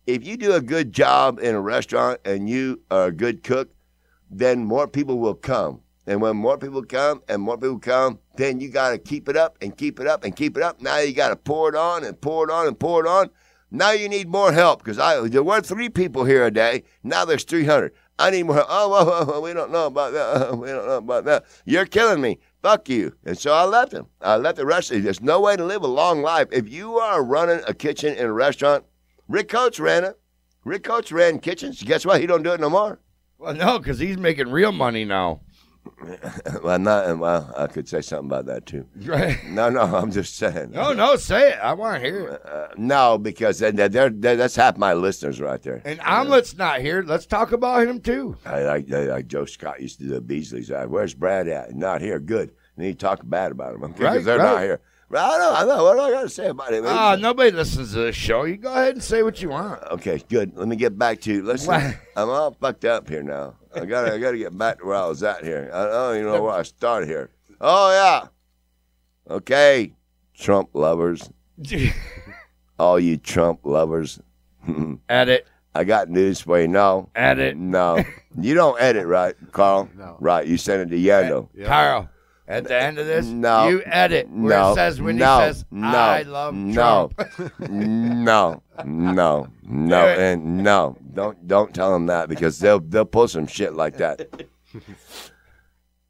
if 0.06 0.26
you 0.26 0.36
do 0.36 0.52
a 0.52 0.60
good 0.60 0.92
job 0.92 1.38
in 1.38 1.54
a 1.54 1.60
restaurant 1.60 2.20
and 2.24 2.48
you 2.48 2.82
are 2.90 3.06
a 3.06 3.12
good 3.12 3.44
cook, 3.44 3.70
then 4.30 4.64
more 4.64 4.88
people 4.88 5.18
will 5.18 5.34
come. 5.34 5.82
And 6.06 6.22
when 6.22 6.36
more 6.36 6.56
people 6.58 6.82
come 6.82 7.22
and 7.28 7.42
more 7.42 7.58
people 7.58 7.78
come, 7.78 8.18
then 8.36 8.60
you 8.60 8.70
got 8.70 8.90
to 8.90 8.98
keep 8.98 9.28
it 9.28 9.36
up 9.36 9.58
and 9.60 9.76
keep 9.76 10.00
it 10.00 10.06
up 10.06 10.24
and 10.24 10.34
keep 10.34 10.56
it 10.56 10.62
up. 10.62 10.80
Now 10.80 10.98
you 10.98 11.12
got 11.12 11.28
to 11.28 11.36
pour 11.36 11.68
it 11.68 11.74
on 11.74 12.04
and 12.04 12.18
pour 12.20 12.48
it 12.48 12.50
on 12.50 12.66
and 12.66 12.78
pour 12.78 13.04
it 13.04 13.08
on. 13.08 13.28
Now 13.70 13.90
you 13.90 14.08
need 14.08 14.28
more 14.28 14.52
help 14.52 14.82
because 14.82 14.98
I 14.98 15.20
there 15.28 15.42
were 15.42 15.60
three 15.60 15.90
people 15.90 16.24
here 16.24 16.46
a 16.46 16.50
day. 16.50 16.84
Now 17.02 17.26
there's 17.26 17.44
300. 17.44 17.92
I 18.18 18.30
need 18.30 18.44
more. 18.44 18.64
Oh, 18.68 18.88
well, 18.88 19.06
well, 19.06 19.26
well, 19.26 19.42
we 19.42 19.52
don't 19.52 19.70
know 19.70 19.86
about 19.86 20.12
that. 20.12 20.58
We 20.58 20.68
don't 20.68 20.86
know 20.86 20.96
about 20.96 21.24
that. 21.26 21.44
You're 21.64 21.86
killing 21.86 22.20
me. 22.20 22.38
Fuck 22.62 22.88
you. 22.88 23.14
And 23.24 23.38
so 23.38 23.52
I 23.52 23.64
left 23.64 23.92
him. 23.92 24.06
I 24.20 24.36
left 24.36 24.56
the 24.56 24.66
restaurant. 24.66 25.04
There's 25.04 25.20
no 25.22 25.40
way 25.40 25.56
to 25.56 25.64
live 25.64 25.82
a 25.82 25.86
long 25.86 26.22
life. 26.22 26.48
If 26.50 26.68
you 26.68 26.98
are 26.98 27.22
running 27.22 27.60
a 27.66 27.74
kitchen 27.74 28.14
in 28.14 28.26
a 28.26 28.32
restaurant, 28.32 28.84
Rick 29.28 29.48
Coates 29.48 29.78
ran 29.78 30.04
it. 30.04 30.18
Rick 30.64 30.84
Coates 30.84 31.12
ran 31.12 31.38
kitchens. 31.38 31.82
Guess 31.82 32.04
what? 32.04 32.20
He 32.20 32.26
don't 32.26 32.42
do 32.42 32.52
it 32.52 32.60
no 32.60 32.70
more. 32.70 32.98
Well, 33.38 33.54
no, 33.54 33.78
because 33.78 34.00
he's 34.00 34.18
making 34.18 34.48
real 34.48 34.72
money 34.72 35.04
now. 35.04 35.40
well, 36.62 36.78
not 36.78 37.18
well. 37.18 37.52
I 37.56 37.66
could 37.66 37.88
say 37.88 38.00
something 38.00 38.26
about 38.28 38.46
that 38.46 38.66
too. 38.66 38.86
Right? 39.04 39.38
No, 39.48 39.70
no, 39.70 39.80
I'm 39.82 40.10
just 40.12 40.36
saying. 40.36 40.70
No, 40.72 40.92
no, 40.92 41.16
say 41.16 41.50
it. 41.52 41.58
I 41.58 41.72
want 41.72 42.02
to 42.02 42.08
hear 42.08 42.28
it. 42.28 42.46
Uh, 42.46 42.68
no, 42.76 43.18
because 43.18 43.58
they're, 43.58 43.72
they're, 43.72 43.88
they're, 44.10 44.36
that's 44.36 44.56
half 44.56 44.76
my 44.76 44.92
listeners 44.94 45.40
right 45.40 45.60
there. 45.62 45.82
And 45.84 46.00
Omelet's 46.00 46.56
not 46.56 46.80
here. 46.80 47.02
Let's 47.02 47.26
talk 47.26 47.52
about 47.52 47.86
him 47.86 48.00
too. 48.00 48.36
I 48.44 48.62
like 48.62 48.92
I 48.92 49.04
like 49.04 49.26
Joe 49.28 49.44
Scott 49.46 49.80
used 49.80 49.98
to 49.98 50.04
do 50.04 50.10
the 50.10 50.20
Beasley's. 50.20 50.70
Uh, 50.70 50.86
Where's 50.88 51.14
Brad 51.14 51.48
at? 51.48 51.74
Not 51.74 52.00
here. 52.00 52.18
Good. 52.20 52.52
And 52.76 52.84
he 52.86 52.94
talk 52.94 53.20
bad 53.24 53.50
about 53.52 53.74
him. 53.74 53.82
Okay, 53.84 53.92
because 53.94 54.14
Right, 54.16 54.24
they're 54.24 54.38
right. 54.38 54.52
not 54.52 54.62
here. 54.62 54.80
I 55.10 55.38
know. 55.38 55.54
I 55.54 55.64
know. 55.64 55.84
What 55.84 55.94
do 55.94 56.00
I 56.02 56.10
got 56.10 56.22
to 56.22 56.28
say 56.28 56.48
about 56.48 56.72
it? 56.72 56.84
Ah, 56.86 57.16
nobody 57.18 57.50
listens 57.50 57.92
to 57.94 58.00
this 58.00 58.14
show. 58.16 58.44
You 58.44 58.58
go 58.58 58.70
ahead 58.70 58.94
and 58.94 59.02
say 59.02 59.22
what 59.22 59.40
you 59.40 59.48
want. 59.48 59.82
Okay, 59.84 60.22
good. 60.28 60.54
Let 60.54 60.68
me 60.68 60.76
get 60.76 60.98
back 60.98 61.20
to 61.22 61.42
listen. 61.42 61.72
I'm 62.14 62.28
all 62.28 62.52
fucked 62.60 62.84
up 62.84 63.08
here 63.08 63.22
now. 63.22 63.54
I 63.82 63.86
gotta 63.86 64.14
I 64.14 64.18
gotta 64.18 64.38
get 64.38 64.56
back 64.56 64.78
to 64.78 64.86
where 64.86 64.96
I 64.96 65.06
was 65.06 65.22
at 65.22 65.44
here. 65.44 65.70
I 65.72 65.84
don't 65.86 66.16
even 66.16 66.32
know 66.32 66.42
where 66.42 66.52
I 66.54 66.62
started 66.62 67.08
here. 67.08 67.30
Oh 67.60 67.90
yeah. 67.90 68.28
Okay, 69.34 69.92
Trump 70.34 70.70
lovers, 70.72 71.28
all 72.78 72.98
you 72.98 73.16
Trump 73.16 73.60
lovers. 73.64 74.20
Edit. 75.08 75.46
I 75.74 75.84
got 75.84 76.08
news 76.08 76.40
for 76.40 76.60
you. 76.60 76.66
No, 76.68 77.10
Edit. 77.14 77.56
no, 77.56 78.02
you 78.40 78.54
don't 78.54 78.80
edit, 78.80 79.06
right, 79.06 79.34
Carl? 79.52 79.88
No. 79.96 80.16
Right, 80.18 80.46
you 80.46 80.56
send 80.56 80.82
it 80.82 80.96
to 80.96 81.00
Yando. 81.02 81.48
Yeah. 81.54 81.66
Carl, 81.66 82.08
at 82.48 82.64
the 82.64 82.80
end 82.82 82.98
of 82.98 83.06
this, 83.06 83.26
No. 83.26 83.68
you 83.68 83.82
edit 83.84 84.28
where 84.30 84.58
No, 84.58 84.72
it 84.72 84.74
says 84.74 85.00
when 85.00 85.16
no, 85.16 85.38
he 85.38 85.46
says, 85.46 85.64
no, 85.70 85.86
I 85.86 86.22
love 86.22 86.54
no, 86.54 87.10
Trump. 87.14 87.60
no, 87.68 88.62
no, 88.84 89.48
no, 89.62 90.06
and 90.06 90.58
no. 90.64 90.96
Don't 91.14 91.46
don't 91.46 91.74
tell 91.74 91.92
them 91.92 92.06
that 92.06 92.28
because 92.28 92.58
they'll 92.58 92.80
they'll 92.80 93.04
pull 93.04 93.28
some 93.28 93.46
shit 93.46 93.74
like 93.74 93.98
that. 93.98 94.26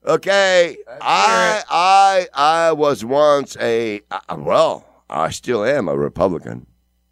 Okay, 0.07 0.79
I 1.03 1.63
I 1.69 2.29
I 2.33 2.73
was 2.73 3.05
once 3.05 3.57
a 3.61 4.01
well, 4.35 4.87
I 5.11 5.31
still 5.31 5.65
am 5.65 5.87
a 5.89 5.97
Republican, 5.99 6.67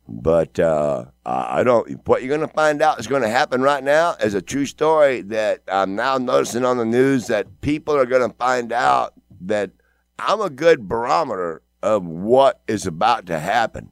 but 0.08 0.58
uh, 0.58 1.06
I 1.26 1.60
I 1.60 1.64
don't. 1.64 1.90
What 2.06 2.22
you're 2.22 2.34
going 2.34 2.48
to 2.48 2.54
find 2.54 2.80
out 2.80 2.98
is 2.98 3.06
going 3.06 3.22
to 3.22 3.28
happen 3.28 3.60
right 3.60 3.82
now 3.84 4.14
is 4.22 4.32
a 4.34 4.40
true 4.40 4.64
story 4.64 5.20
that 5.22 5.60
I'm 5.68 5.94
now 5.94 6.16
noticing 6.16 6.64
on 6.64 6.78
the 6.78 6.86
news 6.86 7.26
that 7.26 7.60
people 7.60 7.94
are 7.96 8.06
going 8.06 8.30
to 8.30 8.34
find 8.36 8.72
out 8.72 9.12
that 9.40 9.70
I'm 10.18 10.40
a 10.40 10.50
good 10.50 10.88
barometer 10.88 11.62
of 11.82 12.04
what 12.06 12.60
is 12.66 12.86
about 12.86 13.26
to 13.26 13.38
happen. 13.38 13.90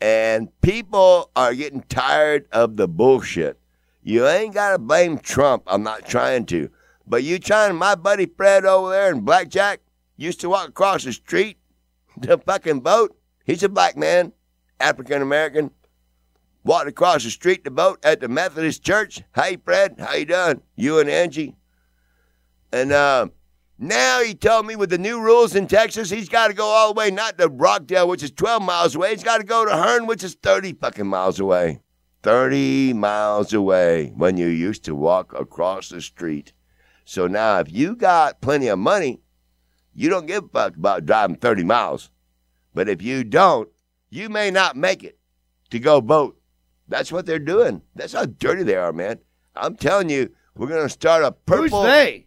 And 0.00 0.48
people 0.62 1.30
are 1.36 1.54
getting 1.54 1.82
tired 1.82 2.46
of 2.52 2.76
the 2.76 2.88
bullshit. 2.88 3.60
You 4.02 4.26
ain't 4.26 4.54
got 4.54 4.72
to 4.72 4.78
blame 4.78 5.18
Trump. 5.18 5.64
I'm 5.66 5.82
not 5.82 6.06
trying 6.06 6.46
to. 6.46 6.70
But 7.06 7.22
you 7.22 7.38
trying, 7.38 7.76
my 7.76 7.94
buddy 7.94 8.26
Fred 8.26 8.64
over 8.64 8.90
there 8.90 9.10
in 9.10 9.20
Blackjack 9.20 9.80
used 10.16 10.40
to 10.40 10.48
walk 10.48 10.68
across 10.68 11.04
the 11.04 11.12
street 11.12 11.58
to 12.22 12.38
fucking 12.38 12.82
vote. 12.82 13.16
He's 13.44 13.62
a 13.62 13.68
black 13.68 13.96
man, 13.96 14.32
African 14.78 15.22
American. 15.22 15.70
Walked 16.62 16.88
across 16.88 17.24
the 17.24 17.30
street 17.30 17.64
to 17.64 17.70
vote 17.70 17.98
at 18.04 18.20
the 18.20 18.28
Methodist 18.28 18.82
Church. 18.82 19.22
Hey, 19.34 19.56
Fred, 19.56 19.96
how 19.98 20.14
you 20.14 20.26
doing? 20.26 20.60
You 20.76 20.98
and 20.98 21.08
Angie. 21.08 21.56
And 22.70 22.92
uh, 22.92 23.28
Now 23.82 24.22
he 24.22 24.34
told 24.34 24.66
me 24.66 24.76
with 24.76 24.90
the 24.90 24.98
new 24.98 25.18
rules 25.22 25.56
in 25.56 25.66
Texas, 25.66 26.10
he's 26.10 26.28
got 26.28 26.48
to 26.48 26.54
go 26.54 26.66
all 26.66 26.92
the 26.92 26.98
way, 26.98 27.10
not 27.10 27.38
to 27.38 27.48
Rockdale, 27.48 28.08
which 28.08 28.22
is 28.22 28.30
12 28.30 28.62
miles 28.62 28.94
away. 28.94 29.12
He's 29.12 29.24
got 29.24 29.38
to 29.38 29.44
go 29.44 29.64
to 29.64 29.72
Hearne, 29.72 30.06
which 30.06 30.22
is 30.22 30.34
30 30.34 30.74
fucking 30.74 31.06
miles 31.06 31.40
away. 31.40 31.80
30 32.22 32.92
miles 32.92 33.54
away 33.54 34.12
when 34.14 34.36
you 34.36 34.48
used 34.48 34.84
to 34.84 34.94
walk 34.94 35.32
across 35.32 35.88
the 35.88 36.02
street. 36.02 36.52
So 37.06 37.26
now, 37.26 37.58
if 37.60 37.72
you 37.72 37.96
got 37.96 38.42
plenty 38.42 38.68
of 38.68 38.78
money, 38.78 39.22
you 39.94 40.10
don't 40.10 40.26
give 40.26 40.44
a 40.44 40.48
fuck 40.48 40.76
about 40.76 41.06
driving 41.06 41.36
30 41.36 41.64
miles. 41.64 42.10
But 42.74 42.86
if 42.90 43.00
you 43.00 43.24
don't, 43.24 43.70
you 44.10 44.28
may 44.28 44.50
not 44.50 44.76
make 44.76 45.02
it 45.02 45.18
to 45.70 45.78
go 45.78 46.02
vote. 46.02 46.38
That's 46.86 47.10
what 47.10 47.24
they're 47.24 47.38
doing. 47.38 47.80
That's 47.94 48.12
how 48.12 48.26
dirty 48.26 48.62
they 48.62 48.76
are, 48.76 48.92
man. 48.92 49.20
I'm 49.56 49.76
telling 49.76 50.10
you, 50.10 50.34
we're 50.54 50.68
going 50.68 50.82
to 50.82 50.90
start 50.90 51.24
a 51.24 51.32
purple. 51.32 51.82
Who's 51.82 51.90
they? 51.90 52.26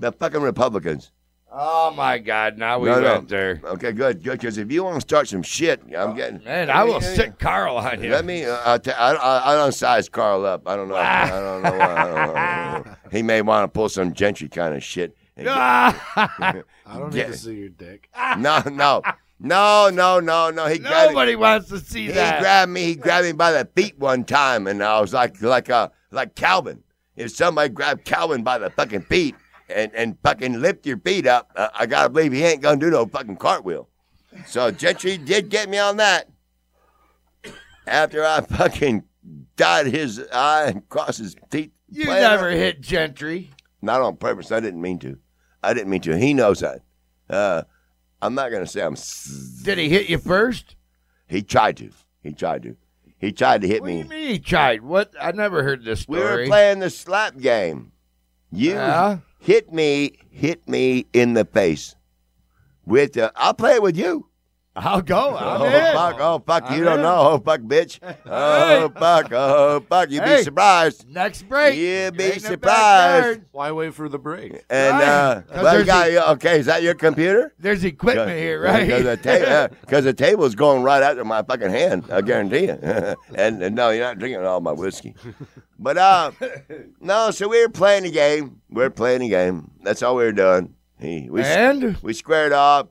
The 0.00 0.12
fucking 0.12 0.40
Republicans. 0.40 1.12
Oh 1.52 1.90
my 1.96 2.18
God! 2.18 2.58
Now 2.58 2.78
we 2.78 2.88
No, 2.88 3.00
no. 3.00 3.20
there. 3.22 3.60
Okay, 3.64 3.90
good, 3.90 4.22
good. 4.22 4.38
Because 4.38 4.56
if 4.56 4.70
you 4.70 4.84
want 4.84 4.94
to 4.96 5.00
start 5.00 5.26
some 5.26 5.42
shit, 5.42 5.82
I'm 5.98 6.14
getting. 6.14 6.44
Man, 6.44 6.70
I 6.70 6.84
will 6.84 7.02
Yeah, 7.02 7.12
yeah, 7.14 7.28
Carl 7.30 7.76
on 7.76 8.02
you. 8.02 8.10
Let 8.10 8.24
me. 8.24 8.44
Uh, 8.44 8.56
I'll 8.64 8.78
t- 8.78 8.92
I, 8.92 9.12
I, 9.14 9.52
I 9.52 9.56
don't 9.56 9.72
size 9.72 10.08
Carl 10.08 10.46
up. 10.46 10.68
I 10.68 10.76
don't 10.76 10.88
know. 10.88 10.94
I 10.94 11.28
don't 11.28 11.62
know. 11.62 11.80
I 11.80 12.04
don't 12.06 12.86
know. 12.86 12.94
He 13.10 13.22
may 13.22 13.42
want 13.42 13.64
to 13.64 13.68
pull 13.76 13.88
some 13.88 14.14
gentry 14.14 14.48
kind 14.48 14.74
of 14.74 14.84
shit. 14.84 15.16
get- 15.36 15.48
I 15.48 16.62
don't 16.86 17.12
Yeah. 17.12 17.24
need 17.26 17.32
to 17.32 17.36
see 17.38 17.54
your 17.56 17.68
dick. 17.70 18.08
no, 18.38 18.62
no, 18.70 19.02
no, 19.40 19.90
no, 19.92 20.20
no, 20.20 20.50
no. 20.50 20.66
He 20.66 20.78
grabbed 20.78 21.08
me. 21.08 21.14
Nobody 21.14 21.34
wants 21.34 21.68
to 21.70 21.80
see 21.80 22.06
He 22.06 22.12
that. 22.12 22.40
grabbed 22.40 22.70
me. 22.70 22.84
He 22.84 22.94
grabbed 22.94 23.26
me 23.26 23.32
by 23.32 23.50
the 23.50 23.68
feet 23.74 23.98
one 23.98 24.22
time, 24.22 24.68
and 24.68 24.82
I 24.84 25.00
was 25.00 25.12
like, 25.12 25.42
like, 25.42 25.68
a, 25.68 25.90
like 26.12 26.36
Calvin. 26.36 26.84
If 27.16 27.32
somebody 27.32 27.70
grabbed 27.70 28.04
Calvin 28.04 28.44
by 28.44 28.58
the 28.58 28.70
fucking 28.70 29.02
feet 29.02 29.34
and 29.70 29.94
and 29.94 30.16
fucking 30.22 30.60
lift 30.60 30.86
your 30.86 30.98
feet 30.98 31.26
up, 31.26 31.50
uh, 31.56 31.68
I 31.74 31.86
gotta 31.86 32.08
believe 32.10 32.32
he 32.32 32.42
ain't 32.44 32.60
gonna 32.62 32.78
do 32.80 32.90
no 32.90 33.06
fucking 33.06 33.36
cartwheel. 33.36 33.88
So 34.46 34.70
Gentry 34.70 35.16
did 35.18 35.48
get 35.48 35.68
me 35.68 35.78
on 35.78 35.96
that. 35.98 36.28
After 37.86 38.24
I 38.24 38.40
fucking 38.42 39.04
dot 39.56 39.86
his 39.86 40.24
eye 40.32 40.66
and 40.68 40.88
crossed 40.88 41.18
his 41.18 41.34
teeth. 41.50 41.70
you 41.90 42.04
playing 42.04 42.22
never 42.22 42.50
hit 42.50 42.80
Gentry. 42.80 43.50
Not 43.82 44.00
on 44.02 44.16
purpose. 44.16 44.52
I 44.52 44.60
didn't 44.60 44.80
mean 44.80 44.98
to. 45.00 45.18
I 45.62 45.74
didn't 45.74 45.90
mean 45.90 46.00
to. 46.02 46.16
He 46.16 46.34
knows 46.34 46.60
that. 46.60 46.82
Uh, 47.28 47.62
I'm 48.22 48.34
not 48.34 48.50
gonna 48.50 48.66
say 48.66 48.82
I'm. 48.82 48.92
s- 48.92 49.60
Did 49.64 49.78
he 49.78 49.88
hit 49.88 50.08
you 50.08 50.18
first? 50.18 50.76
He 51.26 51.42
tried 51.42 51.76
to. 51.78 51.90
He 52.22 52.32
tried 52.32 52.62
to. 52.64 52.76
He 53.18 53.32
tried 53.32 53.62
to 53.62 53.68
hit 53.68 53.82
What 53.82 53.88
do 53.88 53.92
me. 53.94 53.98
you 54.00 54.08
mean 54.08 54.28
he 54.28 54.38
tried? 54.38 54.82
What? 54.82 55.12
I 55.20 55.32
never 55.32 55.62
heard 55.62 55.84
this 55.84 56.00
story. 56.00 56.20
We 56.20 56.24
were 56.24 56.46
playing 56.46 56.78
the 56.78 56.90
slap 56.90 57.36
game. 57.38 57.92
You 58.52 58.72
Yeah? 58.74 59.18
Hit 59.40 59.72
me, 59.72 60.12
hit 60.30 60.68
me 60.68 61.06
in 61.12 61.34
the 61.34 61.44
face. 61.44 61.96
With 62.86 63.16
I'll 63.34 63.54
play 63.54 63.74
it 63.74 63.82
with 63.82 63.96
you. 63.96 64.29
I'll 64.76 65.02
go. 65.02 65.36
I'm 65.38 65.60
oh 65.62 65.64
in. 65.64 65.94
fuck! 65.94 66.16
Oh 66.20 66.42
fuck! 66.46 66.64
I'm 66.66 66.78
you 66.78 66.84
don't 66.84 66.98
in. 66.98 67.02
know. 67.02 67.16
Oh 67.32 67.38
fuck, 67.38 67.60
bitch! 67.62 67.98
Oh 68.26 68.88
fuck! 68.96 69.32
Oh 69.32 69.80
fuck! 69.88 70.10
You'd 70.10 70.22
Hey. 70.22 70.36
be 70.38 70.42
surprised. 70.44 71.08
Next 71.08 71.42
break. 71.42 71.76
You'd 71.76 72.16
be 72.16 72.24
Right 72.24 72.36
in 72.36 72.42
the 72.42 72.48
surprised. 72.48 73.40
Why 73.50 73.72
wait 73.72 73.94
for 73.94 74.08
the 74.08 74.18
break? 74.18 74.52
And 74.70 74.96
Right. 74.98 75.02
uh, 75.08 75.40
'Cause 75.42 75.62
well, 75.64 75.78
you 75.80 75.84
there's 75.84 76.28
okay, 76.28 76.60
is 76.60 76.66
that 76.66 76.82
your 76.84 76.94
computer? 76.94 77.52
There's 77.58 77.82
equipment 77.84 78.30
here, 78.38 78.62
right? 78.62 78.86
Because 78.86 79.02
the, 79.04 79.16
ta- 79.16 79.74
uh, 79.96 80.00
the 80.00 80.12
table's 80.12 80.54
going 80.54 80.82
right 80.84 81.02
after 81.02 81.24
my 81.24 81.42
fucking 81.42 81.70
hand. 81.70 82.04
I 82.12 82.20
guarantee 82.20 82.66
you. 82.66 82.78
and, 83.34 83.62
and 83.62 83.74
no, 83.74 83.90
you're 83.90 84.04
not 84.04 84.18
drinking 84.18 84.44
all 84.44 84.60
my 84.60 84.72
whiskey. 84.72 85.14
But 85.78 85.98
uh, 85.98 86.30
no. 87.00 87.30
So 87.32 87.48
we 87.48 87.60
were 87.60 87.68
playing 87.70 88.04
the 88.04 88.10
game. 88.12 88.60
We 88.70 88.84
are 88.84 88.90
playing 88.90 89.20
the 89.22 89.28
game. 89.30 89.70
That's 89.82 90.02
all 90.02 90.14
we 90.14 90.24
were 90.24 90.32
doing. 90.32 90.74
He, 91.00 91.28
we 91.30 91.42
and 91.42 91.96
we 92.02 92.12
squared 92.12 92.52
off. 92.52 92.86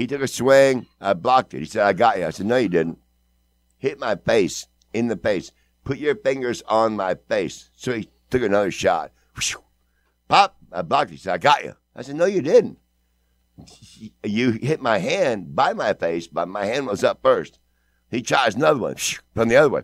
He 0.00 0.06
took 0.06 0.22
a 0.22 0.28
swing. 0.28 0.86
I 0.98 1.12
blocked 1.12 1.52
it. 1.52 1.58
He 1.58 1.66
said, 1.66 1.82
"I 1.82 1.92
got 1.92 2.16
you." 2.16 2.24
I 2.24 2.30
said, 2.30 2.46
"No, 2.46 2.56
you 2.56 2.70
didn't." 2.70 3.00
Hit 3.76 3.98
my 3.98 4.16
face 4.16 4.66
in 4.94 5.08
the 5.08 5.16
face. 5.16 5.52
Put 5.84 5.98
your 5.98 6.14
fingers 6.14 6.62
on 6.68 6.96
my 6.96 7.16
face. 7.28 7.68
So 7.76 7.92
he 7.92 8.08
took 8.30 8.40
another 8.40 8.70
shot. 8.70 9.12
Pop. 10.26 10.56
I 10.72 10.80
blocked 10.80 11.10
it. 11.10 11.16
He 11.16 11.18
said, 11.18 11.34
"I 11.34 11.36
got 11.36 11.64
you." 11.64 11.74
I 11.94 12.00
said, 12.00 12.16
"No, 12.16 12.24
you 12.24 12.40
didn't." 12.40 12.78
You 14.24 14.52
hit 14.52 14.80
my 14.80 14.96
hand 14.96 15.54
by 15.54 15.74
my 15.74 15.92
face, 15.92 16.26
but 16.26 16.48
my 16.48 16.64
hand 16.64 16.86
was 16.86 17.04
up 17.04 17.20
first. 17.22 17.58
He 18.10 18.22
tries 18.22 18.54
another 18.54 18.80
one 18.80 18.96
from 19.34 19.48
the 19.50 19.56
other 19.56 19.68
way. 19.68 19.82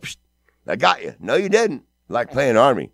I 0.67 0.77
got 0.77 1.03
you. 1.03 1.14
No, 1.21 1.35
you 1.35 1.51
didn't. 1.51 1.85
Like 2.09 2.31
playing 2.31 2.57
army. 2.57 2.93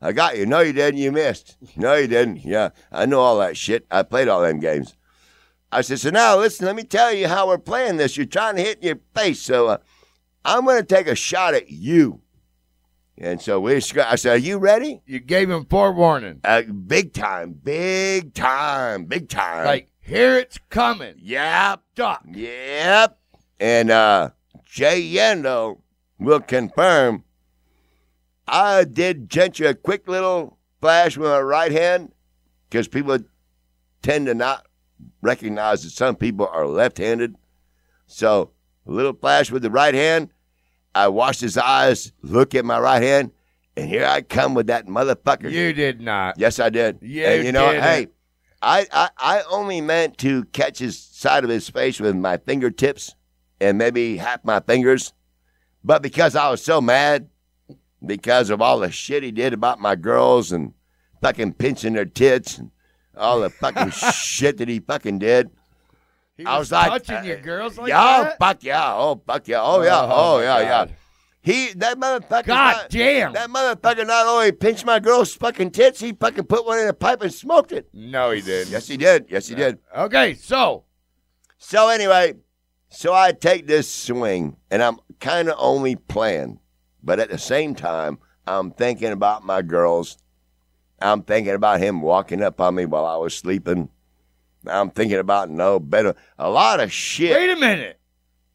I 0.00 0.12
got 0.12 0.38
you. 0.38 0.46
No, 0.46 0.60
you 0.60 0.72
didn't. 0.72 1.00
You 1.00 1.12
missed. 1.12 1.58
No, 1.76 1.96
you 1.96 2.06
didn't. 2.06 2.46
Yeah, 2.46 2.70
I 2.90 3.04
know 3.04 3.20
all 3.20 3.38
that 3.40 3.58
shit. 3.58 3.84
I 3.90 4.04
played 4.04 4.28
all 4.28 4.40
them 4.40 4.58
games. 4.58 4.96
I 5.72 5.82
said, 5.82 6.00
so 6.00 6.10
now 6.10 6.36
listen, 6.38 6.66
let 6.66 6.74
me 6.76 6.82
tell 6.82 7.12
you 7.12 7.28
how 7.28 7.46
we're 7.46 7.58
playing 7.58 7.96
this. 7.96 8.16
You're 8.16 8.26
trying 8.26 8.56
to 8.56 8.62
hit 8.62 8.82
your 8.82 8.98
face, 9.14 9.40
so 9.40 9.68
uh, 9.68 9.78
I'm 10.44 10.64
going 10.64 10.78
to 10.78 10.84
take 10.86 11.06
a 11.06 11.14
shot 11.14 11.54
at 11.54 11.70
you. 11.70 12.20
And 13.16 13.40
so 13.40 13.60
we, 13.60 13.76
I 13.76 13.80
said, 13.80 14.26
are 14.32 14.36
you 14.38 14.58
ready? 14.58 15.02
you 15.06 15.20
gave 15.20 15.50
him 15.50 15.66
forewarning. 15.66 16.40
Uh, 16.42 16.62
big 16.62 17.12
time, 17.12 17.52
big 17.52 18.32
time, 18.34 19.04
big 19.04 19.28
time. 19.28 19.66
Like, 19.66 19.90
here 20.00 20.38
it's 20.38 20.58
coming. 20.70 21.14
yep, 21.18 21.82
Duck. 21.94 22.24
yep. 22.32 23.18
And 23.60 23.90
uh, 23.90 24.30
Jay 24.64 25.02
Yendo 25.02 25.80
will 26.18 26.40
confirm. 26.40 27.24
I 28.48 28.84
did 28.84 29.28
Gentry 29.28 29.66
a 29.66 29.74
quick 29.74 30.08
little 30.08 30.58
flash 30.80 31.16
with 31.16 31.28
my 31.28 31.40
right 31.40 31.70
hand 31.70 32.12
because 32.68 32.88
people 32.88 33.18
tend 34.02 34.26
to 34.26 34.34
not 34.34 34.66
recognize 35.22 35.82
that 35.82 35.90
some 35.90 36.16
people 36.16 36.46
are 36.46 36.66
left-handed. 36.66 37.36
So 38.06 38.50
a 38.86 38.90
little 38.90 39.12
flash 39.12 39.50
with 39.50 39.62
the 39.62 39.70
right 39.70 39.94
hand. 39.94 40.30
I 40.94 41.08
washed 41.08 41.40
his 41.40 41.56
eyes, 41.56 42.12
look 42.22 42.54
at 42.54 42.64
my 42.64 42.78
right 42.78 43.02
hand, 43.02 43.30
and 43.76 43.88
here 43.88 44.04
I 44.04 44.22
come 44.22 44.54
with 44.54 44.66
that 44.66 44.86
motherfucker. 44.86 45.50
You 45.50 45.72
did 45.72 46.00
not. 46.00 46.36
Yes, 46.38 46.58
I 46.58 46.68
did. 46.68 46.98
You 47.00 47.24
and 47.24 47.44
you 47.44 47.52
know, 47.52 47.70
didn't. 47.70 47.84
hey, 47.84 48.06
I, 48.60 48.86
I 48.92 49.10
I 49.16 49.42
only 49.48 49.80
meant 49.80 50.18
to 50.18 50.44
catch 50.46 50.80
his 50.80 50.98
side 50.98 51.44
of 51.44 51.50
his 51.50 51.70
face 51.70 52.00
with 52.00 52.16
my 52.16 52.38
fingertips 52.38 53.14
and 53.60 53.78
maybe 53.78 54.16
half 54.16 54.44
my 54.44 54.58
fingers, 54.60 55.12
but 55.84 56.02
because 56.02 56.34
I 56.34 56.50
was 56.50 56.62
so 56.62 56.80
mad 56.80 57.28
because 58.04 58.50
of 58.50 58.60
all 58.60 58.80
the 58.80 58.90
shit 58.90 59.22
he 59.22 59.30
did 59.30 59.52
about 59.52 59.78
my 59.78 59.94
girls 59.94 60.52
and 60.52 60.72
fucking 61.20 61.52
pinching 61.54 61.92
their 61.92 62.04
tits 62.06 62.58
and 62.58 62.70
all 63.16 63.40
the 63.40 63.50
fucking 63.50 63.90
shit 63.90 64.58
that 64.58 64.68
he 64.68 64.80
fucking 64.80 65.18
did. 65.18 65.50
He 66.36 66.46
I 66.46 66.58
was 66.58 66.72
like, 66.72 67.04
touching 67.04 67.28
your 67.28 67.40
girls 67.40 67.76
like 67.76 67.88
yeah, 67.88 68.22
that. 68.22 68.38
fuck 68.38 68.64
yeah, 68.64 68.94
oh 68.94 69.22
fuck 69.26 69.46
yeah, 69.46 69.60
oh 69.62 69.82
yeah, 69.82 70.00
oh, 70.02 70.38
my 70.38 70.42
yeah, 70.42 70.60
yeah. 70.60 70.86
He 71.42 71.72
that 71.74 71.98
motherfucker. 71.98 72.46
God 72.46 72.76
not- 72.76 72.90
damn. 72.90 73.32
That 73.32 73.48
motherfucker 73.48 74.06
not 74.06 74.26
only 74.26 74.52
pinched 74.52 74.84
my 74.84 75.00
girl's 75.00 75.34
fucking 75.34 75.70
tits, 75.70 76.00
he 76.00 76.12
fucking 76.12 76.44
put 76.44 76.66
one 76.66 76.78
in 76.78 76.88
a 76.88 76.92
pipe 76.92 77.22
and 77.22 77.32
smoked 77.32 77.72
it. 77.72 77.88
No, 77.92 78.30
he 78.30 78.40
did. 78.42 78.68
Yes, 78.68 78.86
he 78.88 78.96
did. 78.96 79.26
Yes, 79.28 79.48
he 79.48 79.54
did. 79.54 79.78
Okay, 79.96 80.34
so 80.34 80.84
So 81.56 81.88
anyway, 81.88 82.34
so 82.88 83.14
I 83.14 83.32
take 83.32 83.66
this 83.66 83.90
swing, 83.90 84.56
and 84.70 84.82
I'm 84.82 84.98
kind 85.18 85.48
of 85.48 85.56
only 85.58 85.96
playing, 85.96 86.60
but 87.02 87.20
at 87.20 87.30
the 87.30 87.38
same 87.38 87.74
time, 87.74 88.18
I'm 88.46 88.70
thinking 88.70 89.12
about 89.12 89.44
my 89.44 89.62
girls. 89.62 90.18
I'm 91.00 91.22
thinking 91.22 91.54
about 91.54 91.80
him 91.80 92.02
walking 92.02 92.42
up 92.42 92.60
on 92.60 92.74
me 92.74 92.84
while 92.86 93.06
I 93.06 93.16
was 93.16 93.34
sleeping. 93.36 93.88
I'm 94.66 94.90
thinking 94.90 95.18
about 95.18 95.48
no 95.48 95.80
better, 95.80 96.14
a 96.38 96.50
lot 96.50 96.80
of 96.80 96.92
shit. 96.92 97.34
wait 97.34 97.50
a 97.50 97.56
minute. 97.56 97.98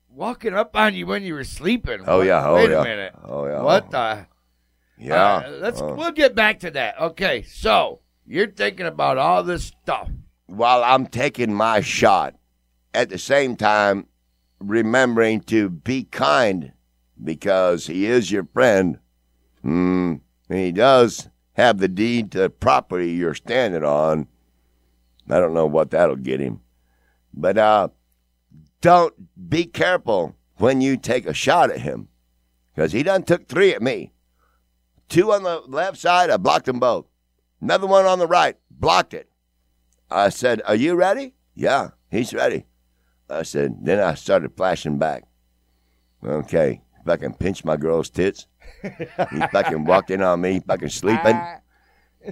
Walking 0.10 0.54
up 0.54 0.76
on 0.78 0.94
you 0.96 1.08
when 1.08 1.24
you 1.24 1.34
were 1.34 1.44
sleeping. 1.44 2.02
Oh 2.08 2.20
What- 2.20 2.28
yeah, 2.28 2.48
oh 2.48 2.56
wait 2.56 2.70
yeah, 2.70 2.82
a 2.82 2.84
minute. 2.84 3.16
oh 3.24 3.46
yeah. 3.48 3.62
What 3.62 3.90
the? 3.92 4.28
Yeah. 4.98 5.16
Uh, 5.46 5.50
let's. 5.60 5.82
Uh, 5.82 5.94
We'll 5.98 6.12
get 6.12 6.36
back 6.36 6.60
to 6.62 6.72
that. 6.72 7.00
Okay, 7.02 7.42
so 7.42 8.00
you're 8.26 8.48
thinking 8.52 8.86
about 8.86 9.18
all 9.18 9.44
this 9.44 9.66
stuff. 9.66 10.10
while 10.46 10.84
I'm 10.84 11.08
taking 11.08 11.54
my 11.54 11.82
shot, 11.82 12.36
at 12.94 13.10
the 13.10 13.18
same 13.18 13.56
time, 13.58 14.06
remembering 14.60 15.42
to 15.42 15.70
be 15.70 16.04
kind 16.06 16.72
because 17.22 17.88
he 17.88 18.06
is 18.06 18.32
your 18.32 18.46
friend. 18.54 19.00
Mm, 19.66 20.22
and 20.50 20.60
he 20.60 20.72
does 20.72 21.28
have 21.56 21.80
the 21.80 21.88
deed 21.88 22.32
to 22.32 22.40
the 22.40 22.50
property 22.50 23.12
you're 23.12 23.34
standing 23.34 23.84
on. 23.84 24.28
I 25.30 25.40
don't 25.40 25.54
know 25.54 25.66
what 25.66 25.92
that'll 25.92 26.16
get 26.16 26.40
him. 26.40 26.62
But 27.34 27.58
uh, 27.58 27.90
don't 28.82 29.14
be 29.50 29.66
careful 29.66 30.36
when 30.58 30.82
you 30.82 30.98
take 30.98 31.26
a 31.26 31.34
shot 31.34 31.72
at 31.72 31.82
him 31.82 32.08
because 32.74 32.92
he 32.92 33.04
done 33.04 33.24
took 33.24 33.48
three 33.48 33.74
at 33.74 33.82
me. 33.82 34.12
Two 35.10 35.32
on 35.32 35.44
the 35.44 35.62
left 35.68 35.98
side, 35.98 36.30
I 36.30 36.38
blocked 36.38 36.66
them 36.66 36.80
both. 36.80 37.06
Another 37.62 37.88
one 37.88 38.06
on 38.06 38.20
the 38.20 38.28
right, 38.28 38.58
blocked 38.70 39.14
it. 39.14 39.30
I 40.10 40.30
said, 40.30 40.62
Are 40.66 40.76
you 40.76 40.96
ready? 40.96 41.34
Yeah, 41.54 41.90
he's 42.12 42.34
ready. 42.34 42.66
I 43.30 43.44
said, 43.44 43.78
Then 43.82 44.00
I 44.00 44.16
started 44.16 44.56
flashing 44.56 44.98
back. 44.98 45.24
Okay, 46.24 46.82
if 47.02 47.08
I 47.08 47.18
can 47.18 47.34
pinch 47.34 47.64
my 47.64 47.78
girl's 47.78 48.10
tits. 48.10 48.48
He 49.32 49.40
fucking 49.52 49.86
walked 49.86 50.12
in 50.12 50.22
on 50.22 50.42
me, 50.42 50.60
fucking 50.66 50.90
sleeping. 50.90 51.40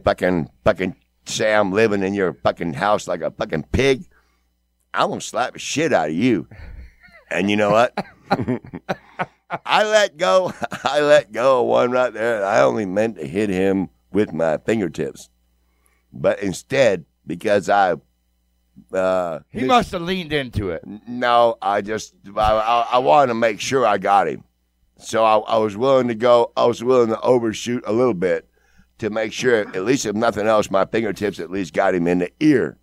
Fucking, 0.03 0.49
fucking 0.63 0.95
say 1.25 1.53
I'm 1.53 1.71
living 1.71 2.03
in 2.03 2.13
your 2.13 2.33
fucking 2.33 2.73
house 2.73 3.07
like 3.07 3.21
a 3.21 3.31
fucking 3.31 3.63
pig, 3.71 4.03
I'm 4.93 5.09
gonna 5.09 5.21
slap 5.21 5.53
the 5.53 5.59
shit 5.59 5.93
out 5.93 6.09
of 6.09 6.15
you. 6.15 6.47
And 7.29 7.49
you 7.49 7.55
know 7.55 7.71
what? 7.71 7.93
I 9.65 9.83
let 9.83 10.17
go. 10.17 10.51
I 10.83 11.01
let 11.01 11.31
go 11.31 11.61
of 11.61 11.67
one 11.67 11.91
right 11.91 12.11
there. 12.13 12.43
I 12.45 12.61
only 12.61 12.85
meant 12.85 13.17
to 13.17 13.27
hit 13.27 13.49
him 13.49 13.89
with 14.11 14.33
my 14.33 14.57
fingertips, 14.57 15.29
but 16.11 16.39
instead, 16.41 17.05
because 17.25 17.69
I, 17.69 17.95
uh, 18.93 19.39
He 19.49 19.63
must 19.65 19.91
have 19.91 20.01
leaned 20.01 20.33
into 20.33 20.69
it. 20.71 20.83
no, 21.07 21.57
I 21.61 21.81
just 21.81 22.13
I, 22.35 22.39
I, 22.53 22.87
I 22.93 22.97
wanted 22.99 23.27
to 23.27 23.33
make 23.35 23.59
sure 23.59 23.85
I 23.85 23.97
got 23.97 24.27
him, 24.27 24.43
so 24.97 25.23
I, 25.23 25.37
I 25.39 25.57
was 25.57 25.75
willing 25.77 26.07
to 26.07 26.15
go. 26.15 26.51
I 26.55 26.65
was 26.65 26.83
willing 26.83 27.09
to 27.09 27.19
overshoot 27.21 27.83
a 27.85 27.93
little 27.93 28.13
bit 28.13 28.47
to 28.99 29.09
make 29.09 29.33
sure, 29.33 29.59
at 29.59 29.83
least 29.85 30.05
if 30.05 30.15
nothing 30.15 30.47
else, 30.47 30.69
my 30.71 30.85
fingertips 30.85 31.39
at 31.39 31.51
least 31.51 31.73
got 31.73 31.95
him 31.95 32.07
in 32.07 32.19
the 32.19 32.31
ear. 32.39 32.77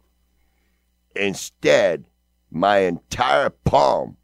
Instead, 1.16 2.04
my 2.50 2.78
entire 2.78 3.50
palm 3.50 4.16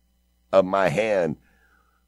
of 0.53 0.65
my 0.65 0.89
hand 0.89 1.37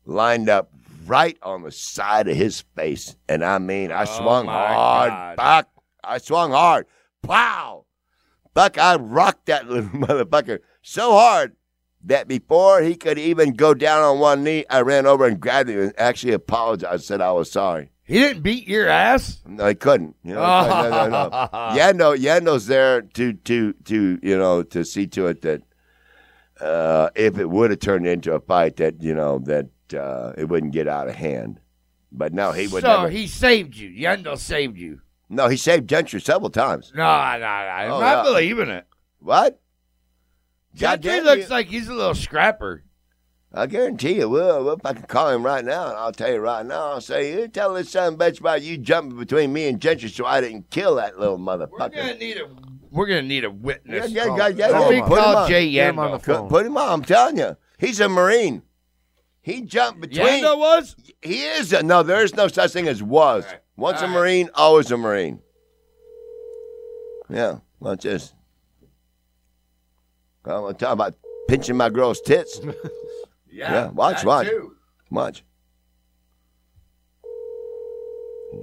lined 0.04 0.48
up 0.48 0.70
right 1.06 1.36
on 1.42 1.62
the 1.62 1.70
side 1.72 2.28
of 2.28 2.36
his 2.36 2.60
face, 2.76 3.16
and 3.28 3.44
I 3.44 3.58
mean, 3.58 3.90
I 3.90 4.02
Oh, 4.02 4.04
swung 4.04 4.46
hard, 4.46 5.10
God. 5.10 5.36
Buck. 5.36 5.68
I 6.04 6.18
swung 6.18 6.52
hard. 6.52 6.86
Wow. 7.24 7.86
Buck, 8.54 8.78
I 8.78 8.96
rocked 8.96 9.46
that 9.46 9.68
little 9.70 9.90
motherfucker 9.90 10.60
so 10.82 11.12
hard 11.12 11.56
that 12.09 12.26
before 12.28 12.82
he 12.82 12.94
could 12.94 13.18
even 13.18 13.52
go 13.54 13.72
down 13.72 14.02
on 14.02 14.18
one 14.18 14.42
knee, 14.44 14.64
I 14.68 14.80
ran 14.82 15.06
over 15.06 15.26
and 15.26 15.40
grabbed 15.40 15.70
him 15.70 15.80
and 15.80 15.92
actually 15.98 16.32
apologized, 16.34 17.04
said 17.04 17.20
I 17.20 17.32
was 17.32 17.50
sorry. 17.50 17.90
He 18.04 18.14
didn't 18.14 18.42
beat 18.42 18.66
your 18.66 18.88
ass. 18.88 19.40
No, 19.46 19.66
he 19.66 19.74
couldn't. 19.74 20.16
You 20.24 20.34
know, 20.34 20.40
no, 20.42 20.90
no, 20.90 21.09
no. 21.09 21.28
Yando, 21.78 22.16
Yando's 22.16 22.66
there 22.66 23.02
to, 23.02 23.32
to, 23.34 23.72
to, 23.84 24.18
you 24.22 24.38
know, 24.38 24.62
to 24.62 24.84
see 24.84 25.06
to 25.09 25.26
it 25.26 25.42
that 25.42 25.62
uh, 26.61 27.11
if 27.14 27.38
it 27.38 27.48
would 27.50 27.70
have 27.70 27.80
turned 27.80 28.06
into 28.06 28.32
a 28.34 28.40
fight, 28.40 28.76
that 28.76 29.02
you 29.02 29.14
know 29.14 29.38
that 29.40 29.68
uh, 29.94 30.32
it 30.36 30.48
wouldn't 30.48 30.72
get 30.72 30.88
out 30.88 31.09
of 31.09 31.14
hand. 31.14 31.61
But 32.11 32.32
no, 32.32 32.52
he 32.52 32.66
would 32.68 32.82
so 32.82 32.96
never. 33.02 33.11
he 33.11 33.26
saved 33.26 33.76
you. 33.76 33.90
Yendo 33.90 34.36
saved 34.38 34.78
you. 34.78 35.00
no, 35.28 35.48
he 35.48 35.56
saved 35.59 35.88
Gentry 35.88 36.20
several 36.20 36.50
times. 36.50 36.90
No, 36.94 37.02
no, 37.02 37.38
no. 37.38 37.46
I'm 37.46 37.92
Oh, 37.92 38.00
not 38.00 38.16
yeah. 38.16 38.22
believing 38.32 38.70
it. 38.70 38.86
What? 39.20 39.61
Gentry 40.78 41.10
Goddamn 41.10 41.24
looks 41.24 41.48
you. 41.48 41.54
like 41.54 41.66
he's 41.66 41.88
a 41.88 41.94
little 41.94 42.14
scrapper. 42.14 42.84
I 43.52 43.66
guarantee 43.66 44.16
you, 44.16 44.28
we'll, 44.28 44.62
we'll 44.64 44.80
I 44.84 44.92
can 44.92 45.04
call 45.04 45.30
him 45.30 45.44
right 45.44 45.64
now, 45.64 45.88
and 45.88 45.96
I'll 45.96 46.12
tell 46.12 46.30
you 46.30 46.38
right 46.38 46.64
now. 46.64 46.92
I'll 46.92 47.00
say, 47.00 47.32
you 47.32 47.48
tell 47.48 47.72
this 47.74 47.90
son 47.90 48.14
of 48.14 48.20
a 48.20 48.24
bitch 48.24 48.40
about 48.40 48.62
you 48.62 48.76
jumping 48.76 49.18
between 49.18 49.52
me 49.52 49.68
and 49.68 49.80
Gentry 49.80 50.08
so 50.10 50.26
I 50.26 50.40
didn't 50.40 50.70
kill 50.70 50.96
that 50.96 51.18
little 51.18 51.38
motherfucker. 51.38 51.70
We're 51.70 51.88
motherfucker. 51.88 51.94
gonna 51.94 52.14
need 52.14 52.36
a. 52.36 52.48
We're 52.90 53.06
gonna 53.06 53.22
need 53.22 53.44
a 53.44 53.50
witness. 53.50 54.10
Yeah, 54.10 54.26
yeah, 54.26 54.36
yeah, 54.36 54.48
yeah, 54.48 54.70
Call 54.70 54.92
yeah. 54.92 55.06
Put 55.06 55.18
him 55.18 55.24
on. 55.24 55.48
Jay 55.48 55.70
Get 55.70 55.98
on 55.98 56.10
the 56.12 56.18
phone. 56.18 56.48
Put 56.48 56.66
him 56.66 56.76
on. 56.76 56.88
I'm 56.88 57.02
telling 57.02 57.38
you, 57.38 57.56
he's 57.78 58.00
a 58.00 58.08
Marine. 58.08 58.62
He 59.40 59.62
jumped 59.62 60.02
between. 60.02 60.44
Yendo 60.44 60.58
was. 60.58 60.94
He 61.22 61.42
is. 61.42 61.72
A, 61.72 61.82
no, 61.82 62.02
there 62.02 62.22
is 62.22 62.34
no 62.34 62.48
such 62.48 62.72
thing 62.72 62.86
as 62.86 63.02
was. 63.02 63.44
All 63.44 63.50
right. 63.50 63.60
Once 63.76 63.98
All 63.98 64.04
a 64.04 64.08
right. 64.08 64.14
Marine, 64.14 64.50
always 64.54 64.90
a 64.90 64.96
Marine. 64.96 65.40
Yeah, 67.30 67.58
watch 67.80 68.02
this. 68.02 68.34
I'm 70.49 70.62
gonna 70.62 70.74
talk 70.74 70.92
about 70.92 71.14
pinching 71.49 71.76
my 71.76 71.90
girl's 71.90 72.20
tits. 72.20 72.61
Yeah, 73.51 73.88
watch, 73.88 74.18
that 74.18 74.26
watch. 74.26 74.46
too. 74.46 74.76
Watch. 75.11 75.42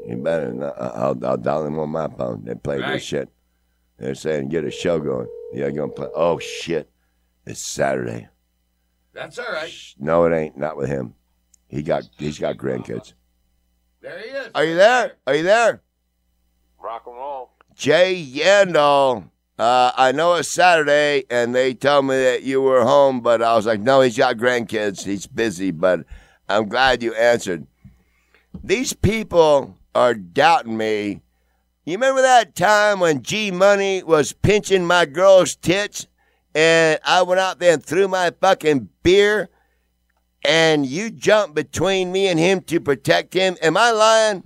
You 0.08 0.16
better. 0.18 0.54
Not, 0.54 0.80
uh, 0.80 0.92
I'll, 0.96 1.26
I'll 1.26 1.38
dial 1.38 1.66
him 1.66 1.80
on 1.80 1.90
my 1.90 2.08
phone. 2.08 2.44
They 2.46 2.56
play 2.56 2.80
Right. 2.80 2.94
this 2.94 3.04
shit. 3.04 3.30
They're 3.98 4.16
saying 4.16 4.50
get 4.50 4.64
a 4.64 4.72
show 4.72 5.00
going. 5.00 5.28
Yeah, 5.54 5.70
gonna 5.72 5.92
play. 5.92 6.08
Oh 6.16 6.40
shit! 6.40 6.90
It's 7.46 7.60
Saturday. 7.60 8.28
That's 9.14 9.38
all 9.40 9.52
right. 9.52 9.74
No, 10.00 10.26
it 10.26 10.36
ain't. 10.36 10.58
Not 10.58 10.78
with 10.78 10.88
him. 10.90 11.14
He 11.68 11.82
got. 11.82 12.04
He's 12.18 12.40
got 12.40 12.58
grandkids. 12.58 13.14
There 14.02 14.20
he 14.20 14.30
is. 14.30 14.50
Are 14.56 14.64
you 14.64 14.76
there? 14.76 15.14
Are 15.28 15.36
you 15.36 15.44
there? 15.44 15.82
Rock 16.82 17.04
and 17.08 17.16
roll. 17.16 17.52
Jay 17.76 18.24
Yandel. 18.24 19.30
Uh, 19.58 19.91
I 19.95 20.12
know 20.12 20.34
it's 20.34 20.49
Saturday, 20.49 21.24
and 21.30 21.56
they 21.56 21.74
told 21.74 22.06
me 22.06 22.16
that 22.16 22.43
you 22.43 22.62
were 22.62 22.84
home, 22.84 23.22
but 23.22 23.41
I 23.41 23.56
was 23.56 23.66
like, 23.66 23.80
no, 23.80 24.01
he's 24.01 24.18
got 24.18 24.36
grandkids. 24.36 25.06
He's 25.06 25.28
busy, 25.28 25.72
but 25.72 26.01
I'm 26.49 26.68
glad 26.68 27.01
you 27.01 27.14
answered. 27.14 27.66
These 28.62 28.93
people 28.93 29.78
are 29.93 30.14
doubting 30.14 30.76
me. 30.76 31.22
You 31.86 31.93
remember 31.93 32.22
that 32.22 32.56
time 32.56 32.99
when 32.99 33.22
G 33.22 33.51
Money 33.51 34.03
was 34.03 34.34
pinching 34.34 34.86
my 34.86 35.06
girl's 35.06 35.56
tits, 35.56 36.08
and 36.53 36.99
I 37.06 37.22
went 37.22 37.39
out 37.39 37.60
there 37.60 37.74
and 37.74 37.84
threw 37.84 38.10
my 38.10 38.32
fucking 38.41 38.89
beer, 39.03 39.49
and 40.43 40.86
you 40.86 41.10
jumped 41.10 41.56
between 41.56 42.12
me 42.12 42.28
and 42.28 42.39
him 42.39 42.60
to 42.64 42.82
protect 42.82 43.34
him? 43.34 43.56
Am 43.62 43.78
I 43.78 43.91
lying? 43.91 44.43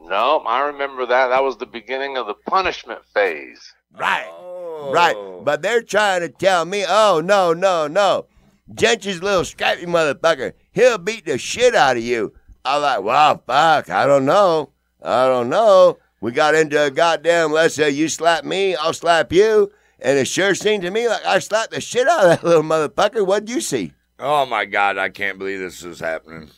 No, 0.00 0.40
I 0.40 0.62
remember 0.66 1.06
that. 1.06 1.28
That 1.28 1.44
was 1.44 1.58
the 1.58 1.66
beginning 1.66 2.16
of 2.16 2.26
the 2.26 2.34
punishment 2.34 3.04
phase. 3.06 3.73
Right. 3.96 4.26
Oh. 4.28 4.90
Right. 4.92 5.16
But 5.44 5.62
they're 5.62 5.82
trying 5.82 6.20
to 6.20 6.28
tell 6.28 6.64
me, 6.64 6.84
oh, 6.86 7.20
no, 7.24 7.52
no, 7.52 7.86
no. 7.86 8.26
Gentry's 8.74 9.22
little 9.22 9.44
scrappy 9.44 9.86
motherfucker. 9.86 10.52
He'll 10.72 10.98
beat 10.98 11.26
the 11.26 11.38
shit 11.38 11.74
out 11.74 11.96
of 11.96 12.02
you. 12.02 12.32
I'm 12.64 12.82
like, 12.82 13.02
well, 13.02 13.42
fuck. 13.46 13.90
I 13.90 14.06
don't 14.06 14.24
know. 14.24 14.70
I 15.02 15.26
don't 15.26 15.50
know. 15.50 15.98
We 16.20 16.32
got 16.32 16.54
into 16.54 16.82
a 16.82 16.90
goddamn, 16.90 17.52
let's 17.52 17.74
say 17.74 17.90
you 17.90 18.08
slap 18.08 18.44
me, 18.44 18.74
I'll 18.74 18.94
slap 18.94 19.30
you. 19.30 19.70
And 20.00 20.18
it 20.18 20.26
sure 20.26 20.54
seemed 20.54 20.82
to 20.84 20.90
me 20.90 21.06
like 21.06 21.24
I 21.26 21.38
slapped 21.38 21.72
the 21.72 21.82
shit 21.82 22.08
out 22.08 22.24
of 22.24 22.30
that 22.30 22.44
little 22.48 22.62
motherfucker. 22.62 23.26
What'd 23.26 23.50
you 23.50 23.60
see? 23.60 23.92
Oh 24.18 24.46
my 24.46 24.64
God! 24.64 24.96
I 24.96 25.10
can't 25.10 25.38
believe 25.38 25.58
this 25.58 25.82
is 25.84 26.00
happening. 26.00 26.50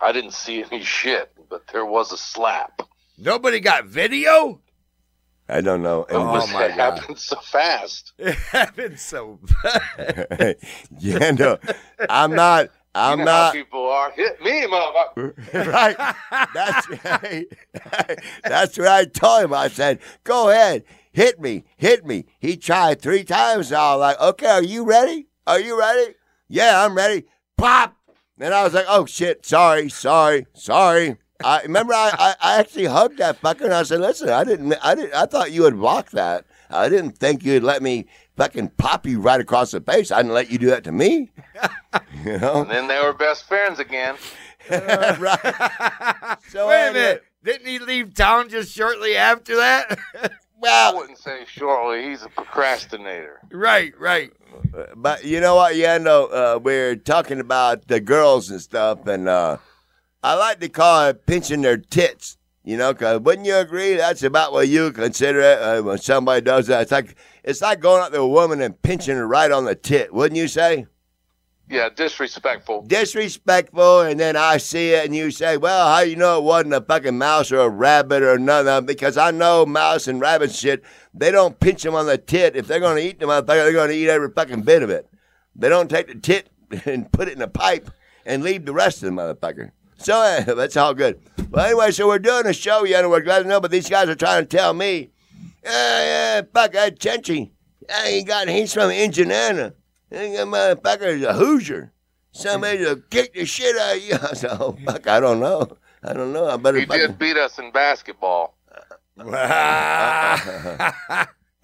I 0.00 0.12
didn't 0.12 0.34
see 0.34 0.62
any 0.62 0.82
shit, 0.84 1.32
but 1.50 1.66
there 1.72 1.84
was 1.84 2.12
a 2.12 2.16
slap. 2.16 2.82
Nobody 3.18 3.58
got 3.58 3.86
video. 3.86 4.60
I 5.48 5.60
don't 5.60 5.82
know. 5.82 6.04
It, 6.04 6.14
And- 6.14 6.26
was, 6.26 6.52
my 6.52 6.64
it 6.66 6.72
happened 6.72 7.18
so 7.18 7.36
fast. 7.40 8.12
It 8.18 8.34
happened 8.34 8.98
so. 8.98 9.38
fast. 9.62 10.56
yeah, 10.98 11.30
no. 11.32 11.58
I'm 12.08 12.34
not. 12.34 12.70
I'm 12.96 13.18
you 13.18 13.24
know 13.24 13.30
not. 13.32 13.52
people 13.52 13.86
are. 13.90 14.12
Hit 14.12 14.40
me, 14.40 14.62
motherfucker. 14.66 15.34
right. 15.66 15.96
That's 16.54 17.04
right. 17.04 18.18
That's 18.44 18.78
what 18.78 18.86
I 18.88 19.04
told 19.06 19.44
him. 19.44 19.52
I 19.52 19.66
said, 19.68 19.98
"Go 20.22 20.50
ahead, 20.50 20.84
hit 21.12 21.40
me, 21.40 21.64
hit 21.76 22.06
me." 22.06 22.26
He 22.38 22.56
tried 22.56 23.02
three 23.02 23.24
times. 23.24 23.72
I 23.72 23.96
was 23.96 24.00
like, 24.00 24.20
"Okay, 24.20 24.46
are 24.46 24.62
you 24.62 24.84
ready? 24.84 25.26
Are 25.46 25.58
you 25.58 25.76
ready? 25.78 26.14
Yeah, 26.48 26.84
I'm 26.84 26.96
ready." 26.96 27.24
Pop. 27.58 27.96
And 28.38 28.54
I 28.54 28.62
was 28.62 28.74
like, 28.74 28.86
"Oh 28.88 29.06
shit! 29.06 29.44
Sorry, 29.44 29.88
sorry, 29.88 30.46
sorry." 30.54 31.16
I 31.42 31.62
remember 31.62 31.92
I, 31.94 32.10
I, 32.18 32.34
I 32.40 32.60
actually 32.60 32.84
hugged 32.86 33.18
that 33.18 33.40
fucker 33.40 33.62
and 33.64 33.74
I 33.74 33.82
said, 33.82 34.00
"Listen, 34.00 34.28
I 34.30 34.44
didn't, 34.44 34.72
I 34.82 34.94
didn't, 34.94 35.14
I 35.14 35.26
thought 35.26 35.50
you 35.52 35.62
would 35.62 35.76
block 35.76 36.10
that. 36.10 36.44
I 36.70 36.88
didn't 36.88 37.18
think 37.18 37.44
you'd 37.44 37.62
let 37.62 37.82
me 37.82 38.06
fucking 38.36 38.70
pop 38.76 39.06
you 39.06 39.20
right 39.20 39.40
across 39.40 39.72
the 39.72 39.80
face. 39.80 40.10
I 40.10 40.18
didn't 40.22 40.34
let 40.34 40.50
you 40.50 40.58
do 40.58 40.66
that 40.66 40.84
to 40.84 40.92
me." 40.92 41.30
you 42.24 42.38
know, 42.38 42.62
And 42.62 42.70
then 42.70 42.86
they 42.88 43.00
were 43.00 43.12
best 43.12 43.46
friends 43.48 43.78
again. 43.78 44.16
right? 44.70 46.38
So 46.48 46.68
Wait 46.68 46.74
a 46.74 46.78
anyway, 46.86 46.92
minute! 46.92 47.24
Didn't 47.42 47.66
he 47.66 47.78
leave 47.78 48.14
town 48.14 48.48
just 48.48 48.72
shortly 48.74 49.16
after 49.16 49.56
that? 49.56 49.98
Well, 50.56 50.94
I 50.94 50.96
wouldn't 50.96 51.18
say 51.18 51.40
shortly. 51.46 52.08
He's 52.08 52.22
a 52.22 52.30
procrastinator. 52.30 53.38
right, 53.52 53.92
right. 54.00 54.32
but 54.96 55.22
you 55.22 55.38
know 55.40 55.56
what, 55.56 55.74
Yando? 55.74 56.32
Uh, 56.32 56.58
we're 56.58 56.96
talking 56.96 57.38
about 57.38 57.86
the 57.88 58.00
girls 58.00 58.48
and 58.48 58.62
stuff, 58.62 59.06
and 59.06 59.28
uh, 59.28 59.58
I 60.24 60.32
like 60.36 60.58
to 60.60 60.70
call 60.70 61.08
it 61.08 61.26
pinching 61.26 61.60
their 61.60 61.76
tits. 61.76 62.38
You 62.64 62.78
know, 62.78 62.94
because 62.94 63.20
wouldn't 63.20 63.46
you 63.46 63.56
agree? 63.56 63.92
That's 63.92 64.22
about 64.22 64.54
what 64.54 64.68
you 64.68 64.90
consider 64.90 65.40
it 65.40 65.58
uh, 65.58 65.82
when 65.82 65.98
somebody 65.98 66.40
does 66.40 66.66
that. 66.68 66.80
It's 66.80 66.92
like 66.92 67.14
it's 67.42 67.60
like 67.60 67.80
going 67.80 68.02
up 68.02 68.10
to 68.12 68.20
a 68.20 68.26
woman 68.26 68.62
and 68.62 68.80
pinching 68.80 69.16
her 69.16 69.28
right 69.28 69.50
on 69.50 69.66
the 69.66 69.74
tit. 69.74 70.14
Wouldn't 70.14 70.38
you 70.38 70.48
say? 70.48 70.86
Yeah, 71.68 71.90
disrespectful. 71.90 72.86
disrespectful, 72.86 74.00
and 74.00 74.18
then 74.18 74.34
I 74.36 74.56
see 74.56 74.92
it, 74.92 75.04
and 75.04 75.14
you 75.14 75.30
say, 75.30 75.58
"Well, 75.58 75.94
how 75.94 76.00
you 76.00 76.16
know 76.16 76.38
it 76.38 76.44
wasn't 76.44 76.72
a 76.72 76.80
fucking 76.80 77.18
mouse 77.18 77.52
or 77.52 77.60
a 77.60 77.68
rabbit 77.68 78.22
or 78.22 78.38
nothing?" 78.38 78.86
Because 78.86 79.18
I 79.18 79.30
know 79.30 79.66
mouse 79.66 80.08
and 80.08 80.18
rabbit 80.18 80.54
shit. 80.54 80.82
They 81.12 81.30
don't 81.30 81.60
pinch 81.60 81.82
them 81.82 81.94
on 81.94 82.06
the 82.06 82.16
tit. 82.16 82.56
If 82.56 82.66
they're 82.66 82.80
going 82.80 82.96
to 82.96 83.02
eat 83.02 83.20
the 83.20 83.26
motherfucker, 83.26 83.46
they're 83.46 83.72
going 83.72 83.90
to 83.90 83.96
eat 83.96 84.08
every 84.08 84.30
fucking 84.30 84.62
bit 84.62 84.82
of 84.82 84.88
it. 84.88 85.06
They 85.54 85.68
don't 85.68 85.90
take 85.90 86.08
the 86.08 86.14
tit 86.14 86.48
and 86.86 87.12
put 87.12 87.28
it 87.28 87.36
in 87.36 87.42
a 87.42 87.48
pipe 87.48 87.90
and 88.24 88.42
leave 88.42 88.64
the 88.64 88.72
rest 88.72 89.02
of 89.02 89.14
the 89.14 89.20
motherfucker. 89.20 89.72
So 89.98 90.14
uh, 90.20 90.54
that's 90.54 90.76
all 90.76 90.94
good. 90.94 91.20
Well, 91.50 91.64
anyway, 91.66 91.90
so 91.92 92.06
we're 92.08 92.18
doing 92.18 92.46
a 92.46 92.52
show, 92.52 92.84
you 92.84 92.94
know. 93.00 93.08
We're 93.08 93.20
glad 93.20 93.42
to 93.42 93.48
know, 93.48 93.60
but 93.60 93.70
these 93.70 93.88
guys 93.88 94.08
are 94.08 94.14
trying 94.14 94.46
to 94.46 94.56
tell 94.56 94.72
me, 94.74 95.10
"Yeah, 95.64 96.02
yeah, 96.04 96.42
fuck 96.52 96.72
that 96.72 96.98
Chenchy. 96.98 97.50
Yeah, 97.88 98.08
he 98.08 98.22
got 98.24 98.48
he's 98.48 98.72
from 98.74 98.90
Indiana." 98.90 99.74
That 100.10 100.46
motherfucker 100.46 101.06
is 101.06 101.22
a 101.22 101.32
Hoosier. 101.34 101.92
Somebody 102.32 102.78
to 102.78 103.02
kick 103.10 103.32
the 103.34 103.44
shit 103.44 103.76
out 103.76 103.96
of 103.96 104.02
you. 104.02 104.14
I 104.30 104.34
said, 104.34 104.50
oh, 104.60 104.76
fuck, 104.84 105.06
I 105.06 105.20
don't 105.20 105.38
know. 105.40 105.76
I 106.02 106.12
don't 106.12 106.32
know. 106.32 106.48
I 106.48 106.56
better 106.56 106.78
He 106.80 106.86
fucking. 106.86 107.00
did 107.06 107.18
beat 107.18 107.36
us 107.36 107.58
in 107.58 107.70
basketball. 107.70 108.56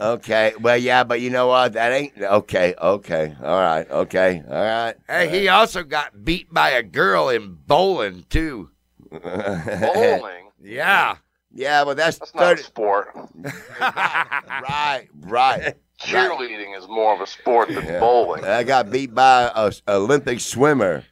Okay. 0.00 0.52
Well, 0.60 0.76
yeah, 0.78 1.04
but 1.04 1.20
you 1.20 1.30
know 1.30 1.46
what? 1.48 1.74
That 1.74 1.92
ain't 1.92 2.16
okay. 2.20 2.74
Okay. 2.80 3.34
All 3.42 3.60
right. 3.60 3.90
Okay. 3.90 4.42
All 4.48 4.54
right. 4.54 4.94
hey, 5.08 5.28
he 5.28 5.48
also 5.48 5.82
got 5.82 6.24
beat 6.24 6.52
by 6.52 6.70
a 6.70 6.82
girl 6.82 7.28
in 7.28 7.58
bowling 7.66 8.24
too. 8.30 8.70
Bowling. 9.10 10.46
Yeah. 10.62 11.16
yeah, 11.54 11.84
but 11.84 11.96
that's, 11.96 12.18
That's 12.18 12.34
not 12.34 12.42
a 12.42 12.46
thirty. 12.48 12.62
sport. 12.64 13.08
Right. 13.80 15.06
Right. 15.22 15.74
Cheerleading 16.02 16.76
is 16.76 16.86
more 16.86 17.14
of 17.14 17.22
a 17.22 17.26
sport 17.26 17.68
than 17.68 17.84
Yeah. 17.86 17.98
bowling. 17.98 18.44
I 18.44 18.62
got 18.62 18.90
beat 18.90 19.14
by 19.14 19.50
a 19.54 19.68
s- 19.68 19.80
Olympic 19.88 20.40
swimmer. 20.40 21.04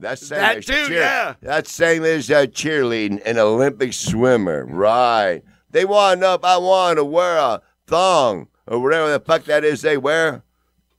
That's 0.00 0.26
same 0.26 0.40
That 0.40 0.56
as 0.58 0.66
too, 0.66 0.92
yeah. 0.92 1.34
That's 1.40 1.70
same 1.70 2.04
as 2.04 2.28
uh, 2.30 2.46
cheerleading, 2.46 3.22
an 3.24 3.38
Olympic 3.38 3.92
swimmer. 3.92 4.66
Right. 4.66 5.42
They 5.70 5.84
wanted 5.84 6.24
up. 6.24 6.44
I 6.44 6.56
wanted 6.58 6.96
to 6.96 7.04
wear 7.04 7.36
a 7.38 7.62
thong 7.86 8.48
or 8.66 8.78
whatever 8.80 9.10
the 9.12 9.20
fuck 9.20 9.44
that 9.44 9.64
is. 9.64 9.82
They 9.82 9.96
wear 9.96 10.42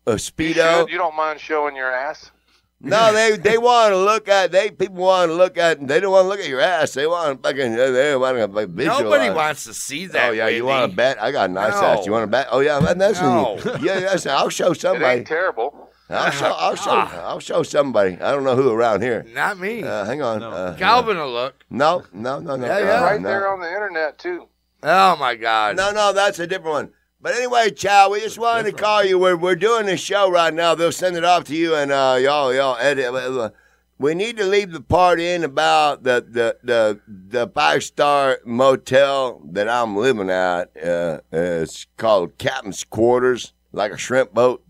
a 0.06 0.12
You 0.12 0.18
speedo. 0.18 0.82
should. 0.82 0.90
You 0.90 0.98
don't 0.98 1.16
mind 1.16 1.40
showing 1.40 1.76
your 1.76 1.92
ass? 1.92 2.32
No, 2.80 3.12
they 3.12 3.38
they 3.38 3.58
want 3.70 3.92
to 3.92 3.98
look 3.98 4.28
at. 4.28 4.52
They 4.52 4.70
people 4.70 4.98
want 4.98 5.30
to 5.30 5.34
look 5.36 5.58
at. 5.58 5.86
They 5.88 6.00
don't 6.00 6.12
want 6.12 6.26
to 6.26 6.30
look 6.30 6.40
at 6.40 6.48
your 6.48 6.62
ass. 6.62 6.94
They 6.94 7.08
want 7.08 7.42
to 7.42 7.50
fucking. 7.50 7.76
They 7.76 8.16
want 8.16 8.38
to 8.38 8.46
like, 8.48 8.70
visualize. 8.70 9.02
Nobody 9.02 9.30
wants 9.32 9.64
to 9.66 9.74
see 9.74 10.06
that. 10.08 10.30
Oh 10.30 10.32
yeah, 10.32 10.48
you 10.48 10.64
want 10.66 10.92
to 10.92 10.96
bet? 10.96 11.20
I 11.22 11.32
got 11.32 11.50
a 11.50 11.54
nice 11.54 11.74
No. 11.74 11.88
ass. 11.88 12.06
You 12.06 12.12
want 12.12 12.24
to 12.24 12.28
bet? 12.28 12.48
Oh 12.52 12.60
yeah, 12.60 12.80
man, 12.80 12.98
that's 13.00 13.20
No. 13.20 13.58
yeah. 13.82 14.00
Yes, 14.00 14.26
I'll 14.28 14.50
show 14.50 14.72
It 14.72 14.80
somebody. 14.80 15.20
ain't 15.20 15.28
terrible. 15.28 15.90
I'll 16.10 16.32
show. 16.32 16.46
I'll 16.58 16.76
show. 16.76 16.92
Ah. 16.92 17.24
I'll 17.30 17.40
show 17.40 17.64
somebody. 17.64 18.14
I 18.22 18.32
don't 18.32 18.44
know 18.44 18.56
who 18.56 18.72
around 18.72 19.02
here. 19.02 19.26
Not 19.34 19.60
me. 19.60 19.84
Uh, 19.84 20.06
hang 20.06 20.22
on. 20.22 20.40
No. 20.40 20.52
Uh, 20.52 20.78
Calvin 20.78 21.18
will 21.18 21.32
look. 21.34 21.56
No, 21.72 22.04
no, 22.14 22.40
no, 22.40 22.56
no. 22.56 22.66
Yeah, 22.66 22.80
yeah. 22.80 23.04
right 23.04 23.20
no. 23.20 23.28
there 23.28 23.52
on 23.52 23.60
the 23.60 23.68
internet 23.68 24.20
too. 24.20 24.48
Oh 24.84 25.16
my 25.18 25.36
God. 25.36 25.76
No, 25.76 25.92
no, 25.92 26.14
that's 26.14 26.40
a 26.40 26.48
different 26.48 26.74
one. 26.74 26.92
But 27.20 27.34
anyway, 27.36 27.72
Chow, 27.72 28.12
we 28.12 28.20
just 28.22 28.38
wanted 28.38 28.64
to 28.72 28.78
call 28.78 29.04
you. 29.04 29.18
We're 29.18 29.36
we're 29.36 29.56
doing 29.56 29.88
this 29.88 30.00
show 30.00 30.30
right 30.30 30.54
now. 30.54 30.76
They'll 30.76 30.92
send 30.92 31.18
it 31.18 31.24
off 31.24 31.46
to 31.46 31.56
you, 31.56 31.74
and 31.76 31.92
uh, 31.92 32.18
y'all 32.22 32.54
y'all 32.54 32.78
edit. 32.78 33.06
uh, 33.14 33.50
We 33.98 34.14
need 34.14 34.38
to 34.38 34.46
leave 34.46 34.72
the 34.72 34.82
part 34.82 35.20
in 35.20 35.44
about 35.44 36.04
the 36.04 36.24
the 36.30 36.58
the, 36.64 37.02
the 37.08 37.48
five 37.48 37.84
star 37.84 38.40
motel 38.46 39.42
that 39.52 39.68
I'm 39.68 39.98
living 39.98 40.30
at. 40.30 40.70
Uh, 40.78 41.22
it's 41.32 41.88
called 41.98 42.38
Captain's 42.38 42.84
Quarters, 42.84 43.54
like 43.72 43.92
a 43.92 43.98
shrimp 43.98 44.34
boat. 44.34 44.64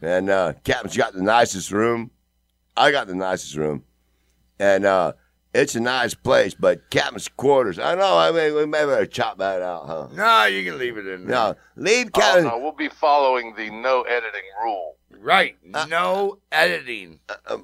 And 0.00 0.30
uh, 0.30 0.52
Captain's 0.62 0.96
got 0.96 1.14
the 1.14 1.22
nicest 1.22 1.72
room. 1.72 2.12
I 2.76 2.92
got 2.92 3.08
the 3.08 3.14
nicest 3.14 3.56
room, 3.56 3.82
and 4.60 4.84
uh, 4.84 5.14
it's 5.56 5.74
a 5.74 5.80
nice 5.80 6.14
place. 6.14 6.54
But 6.54 6.90
Captain's 6.90 7.28
Quarters, 7.28 7.78
I 7.78 7.94
know. 7.94 8.16
I 8.18 8.30
mean, 8.32 8.54
we 8.54 8.66
may 8.66 8.84
better 8.84 9.06
chop 9.06 9.38
that 9.38 9.62
out, 9.62 9.86
huh? 9.86 10.08
No, 10.14 10.44
you 10.44 10.64
can 10.70 10.78
leave 10.78 10.96
it 10.96 11.06
in 11.06 11.26
there. 11.26 11.36
No, 11.36 11.54
leave 11.76 12.08
Oh, 12.14 12.20
Captain. 12.20 12.44
no, 12.44 12.58
we'll 12.58 12.72
be 12.72 12.88
following 12.88 13.54
the 13.56 13.70
no 13.70 14.02
editing 14.02 14.42
rule. 14.62 14.96
Right. 15.18 15.56
Uh, 15.74 15.86
no 15.86 16.38
editing. 16.52 17.18
Uh, 17.28 17.56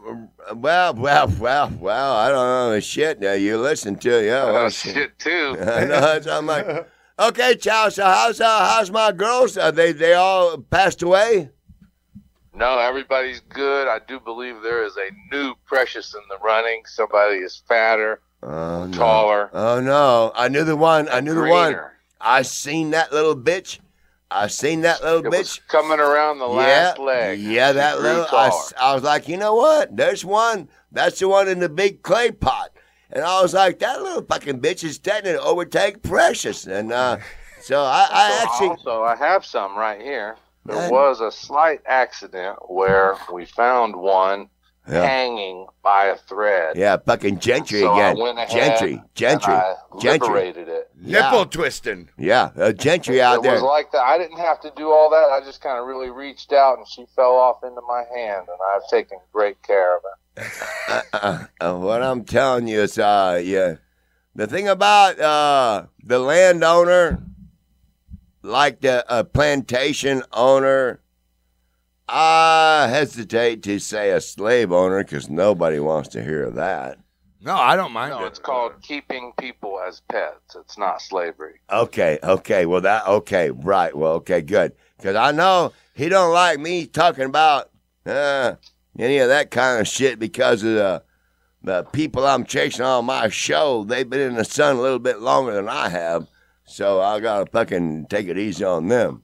well, 0.55 0.95
well, 0.95 1.29
well, 1.39 1.73
well. 1.79 2.13
I 2.17 2.29
don't 2.31 2.71
know 2.73 2.81
shit. 2.81 3.21
Now 3.21 3.35
you 3.35 3.59
listen 3.59 3.97
to 3.97 4.25
yeah. 4.25 4.45
Oh, 4.47 4.53
Well, 4.55 4.71
shit 4.71 5.19
too. 5.19 5.57
I 5.61 5.85
know. 5.85 6.01
That's, 6.01 6.27
I'm 6.27 6.47
like, 6.47 6.89
okay, 7.19 7.55
Chow. 7.57 7.89
So 7.91 8.05
how's 8.05 8.41
uh, 8.41 8.75
how's 8.75 8.91
my 8.91 9.13
girls? 9.13 9.57
Are 9.59 9.71
they 9.71 9.93
they 9.93 10.15
all 10.15 10.59
passed 10.59 11.03
away? 11.03 11.51
No, 12.55 12.79
everybody's 12.79 13.41
good. 13.41 13.89
I 13.89 13.99
do 14.07 14.21
believe 14.21 14.63
there 14.63 14.85
is 14.85 14.97
a 14.97 15.11
new 15.35 15.55
Precious 15.65 16.15
in 16.15 16.21
the 16.29 16.37
running. 16.45 16.83
Somebody 16.87 17.37
is 17.39 17.63
fatter, 17.67 18.21
Oh 18.43 18.87
no. 18.87 18.97
taller, 18.97 19.51
Oh 19.53 19.81
no! 19.81 20.33
I 20.35 20.49
knew 20.49 20.65
the 20.65 20.77
one. 20.77 21.09
I 21.09 21.21
knew 21.21 21.35
the 21.35 21.49
one. 21.49 21.77
I 22.21 22.43
seen 22.43 22.91
that 22.91 23.13
little 23.13 23.37
bitch. 23.37 23.79
I 24.31 24.47
seen 24.49 24.83
that 24.83 25.03
little 25.03 25.25
It 25.27 25.31
bitch. 25.33 25.61
coming 25.69 26.01
around 26.01 26.39
the 26.39 26.47
last 26.49 26.99
yeah, 26.99 27.05
leg. 27.05 27.41
yeah, 27.41 27.73
that 27.73 28.01
little. 28.01 28.27
I, 28.31 28.51
I 28.81 28.95
was 28.95 29.03
like, 29.03 29.29
you 29.29 29.37
know 29.37 29.55
what? 29.55 29.95
There's 29.97 30.25
one. 30.25 30.69
That's 30.91 31.19
the 31.21 31.29
one 31.29 31.49
in 31.49 31.59
the 31.59 31.69
big 31.69 32.03
clay 32.03 32.31
pot. 32.31 32.71
And 33.11 33.25
I 33.25 33.43
was 33.43 33.53
like, 33.53 33.79
that 33.81 34.01
little 34.01 34.23
fucking 34.23 34.61
bitch 34.61 34.85
is 34.85 34.95
starting 34.97 35.35
to 35.35 35.41
overtake 35.43 36.03
Precious. 36.03 36.67
And 36.67 36.93
uh, 36.93 37.19
so 37.61 37.83
I, 37.83 38.09
I 38.11 38.31
So 38.41 38.49
actually, 38.49 38.69
also, 38.69 39.03
I 39.05 39.17
have 39.17 39.45
some 39.45 39.77
right 39.77 40.01
here. 40.01 40.37
There 40.65 40.77
Yeah. 40.77 40.91
was 40.91 41.21
a 41.21 41.31
slight 41.33 41.81
accident 41.87 42.59
where 42.71 43.17
we 43.33 43.45
found 43.47 43.97
one 43.97 44.49
Yeah. 44.89 45.03
hanging 45.05 45.67
by 45.83 46.07
a 46.07 46.17
thread. 46.17 46.77
yeah, 46.77 46.97
fucking 47.05 47.39
gentry 47.39 47.81
So 47.81 47.93
I 47.93 48.11
again. 48.11 48.23
went 48.23 48.39
ahead 48.39 48.51
Gentry, 48.79 49.03
gentry, 49.15 49.53
and 49.55 49.63
I 49.63 49.99
gentry. 50.01 50.29
liberated 50.29 50.69
it. 50.69 50.91
Yeah. 51.01 51.21
Nipple 51.31 51.47
twisting. 51.47 52.09
Yeah, 52.19 52.51
uh, 52.57 52.73
gentry 52.73 53.21
out 53.23 53.39
it 53.39 53.43
there. 53.43 53.53
was 53.55 53.63
like 53.63 53.91
that. 53.93 54.03
I 54.05 54.19
didn't 54.19 54.39
have 54.39 54.61
to 54.63 54.73
do 54.77 54.91
all 54.91 55.09
that. 55.11 55.31
I 55.31 55.41
just 55.45 55.61
kind 55.63 55.79
of 55.79 55.87
really 55.87 56.11
reached 56.11 56.53
out, 56.53 56.79
and 56.79 56.87
she 56.89 57.07
fell 57.15 57.37
off 57.37 57.63
into 57.65 57.81
my 57.89 58.03
hand, 58.15 58.47
and 58.49 58.59
I've 58.75 58.89
taken 58.89 59.19
great 59.33 59.61
care 59.63 59.97
of 59.97 60.03
her. 60.05 61.03
uh, 61.13 61.45
uh, 61.61 61.75
what 61.79 62.03
I'm 62.03 62.25
telling 62.25 62.67
you 62.67 62.81
is, 62.81 62.99
uh, 62.99 63.41
yeah, 63.43 63.75
the 64.35 64.47
thing 64.47 64.67
about 64.69 65.19
uh, 65.21 65.85
the 66.05 66.19
landowner, 66.19 67.23
like 68.43 68.81
the 68.81 69.09
uh, 69.11 69.25
plantation 69.25 70.23
owner, 70.33 71.01
I 72.09 72.89
hesitate 72.91 73.63
to 73.65 73.79
say 73.79 74.11
a 74.11 74.21
slave 74.21 74.73
owner 74.73 75.03
because 75.03 75.31
nobody 75.31 75.79
wants 75.81 76.09
to 76.11 76.23
hear 76.23 76.51
that. 76.51 76.99
No, 77.45 77.57
I 77.57 77.75
don't 77.75 77.93
mind 77.93 78.11
No, 78.11 78.25
it. 78.25 78.29
it's 78.29 78.39
called 78.39 78.75
keeping 78.83 79.33
people 79.39 79.81
as 79.81 80.01
pets. 80.09 80.55
It's 80.55 80.79
not 80.79 81.01
slavery. 81.03 81.61
Okay, 81.71 82.19
okay, 82.23 82.67
well 82.67 82.81
that 82.83 83.07
okay, 83.07 83.51
right, 83.51 83.97
well 83.97 84.13
okay, 84.15 84.43
good, 84.43 84.73
because 84.97 85.17
I 85.17 85.33
know 85.33 85.73
he 85.95 86.09
don't 86.09 86.33
like 86.33 86.61
me 86.61 86.87
talking 86.87 87.25
about 87.25 87.71
uh, 88.07 88.55
any 88.99 89.19
of 89.19 89.29
that 89.29 89.51
kind 89.51 89.81
of 89.81 89.89
shit 89.89 90.19
because 90.19 90.63
of 90.63 90.75
the 90.75 91.03
the 91.65 91.85
people 91.85 92.27
I'm 92.27 92.45
chasing 92.45 92.85
on 92.85 93.05
my 93.07 93.29
show. 93.29 93.85
They've 93.85 94.09
been 94.09 94.21
in 94.21 94.35
the 94.35 94.45
sun 94.45 94.77
a 94.77 94.81
little 94.81 94.99
bit 94.99 95.21
longer 95.21 95.55
than 95.55 95.69
I 95.69 95.89
have, 95.89 96.27
so 96.73 97.01
I 97.01 97.21
gotta 97.21 97.47
fucking 97.51 98.07
take 98.09 98.29
it 98.29 98.39
easy 98.39 98.65
on 98.65 98.89
them. 98.89 99.23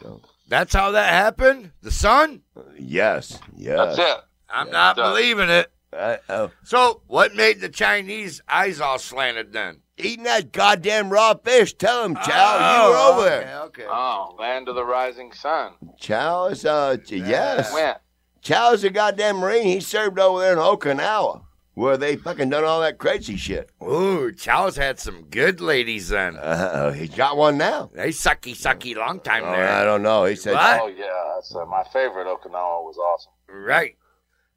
So 0.00 0.20
That's 0.48 0.74
how 0.74 0.90
that 0.92 1.12
happened? 1.12 1.72
The 1.82 1.90
sun? 1.90 2.42
Yes, 2.78 3.30
That's 3.30 3.42
yes. 3.56 3.98
it. 3.98 4.18
I'm 4.50 4.66
Yeah, 4.68 4.72
not 4.72 4.96
done. 4.96 5.10
believing 5.12 5.48
it. 5.48 5.72
I, 5.94 6.18
uh, 6.28 6.48
So, 6.64 7.02
what 7.06 7.34
made 7.34 7.60
the 7.60 7.68
Chinese 7.68 8.40
eyes 8.48 8.80
all 8.80 8.98
slanted 8.98 9.52
then? 9.52 9.78
eating 9.98 10.24
that 10.24 10.50
goddamn 10.52 11.10
raw 11.10 11.34
fish. 11.34 11.74
Tell 11.74 12.04
him, 12.04 12.14
Chow, 12.16 12.24
Oh, 12.58 12.86
you 12.86 12.90
were 12.90 12.96
over 12.98 13.28
there. 13.28 13.40
Okay, 13.64 13.82
okay. 13.84 13.86
Oh, 13.88 14.34
land 14.38 14.68
of 14.68 14.74
the 14.74 14.84
rising 14.84 15.32
sun. 15.32 15.74
Chow 16.00 16.46
is 16.46 16.64
uh, 16.64 16.96
yes. 17.08 17.72
Went. 17.72 17.98
Chow's 18.40 18.82
a 18.84 18.90
goddamn 18.90 19.36
Marine. 19.36 19.64
He 19.64 19.80
served 19.80 20.18
over 20.18 20.40
there 20.40 20.54
in 20.54 20.58
Okinawa, 20.58 21.42
where 21.74 21.96
they 21.96 22.16
fucking 22.16 22.50
done 22.50 22.64
all 22.64 22.80
that 22.82 22.98
crazy 22.98 23.36
shit. 23.36 23.70
Ooh, 23.82 24.30
Chow's 24.32 24.76
had 24.76 24.98
some 24.98 25.24
good 25.30 25.60
ladies 25.60 26.08
then. 26.10 26.36
Uh, 26.36 26.70
oh, 26.74 26.90
he's 26.92 27.10
got 27.14 27.36
one 27.36 27.56
now. 27.58 27.90
They 27.94 28.08
sucky, 28.10 28.52
sucky 28.54 28.94
long 28.96 29.20
time 29.20 29.44
Oh, 29.44 29.52
there. 29.52 29.68
I 29.68 29.84
don't 29.84 30.02
know. 30.02 30.24
He 30.26 30.36
said, 30.36 30.54
What? 30.54 30.80
Oh 30.82 30.86
yeah, 30.88 31.32
that's 31.34 31.54
uh, 31.54 31.64
my 31.66 31.82
favorite 31.92 32.26
Okinawa 32.26 32.82
was 32.84 32.98
awesome. 32.98 33.32
Right. 33.48 33.96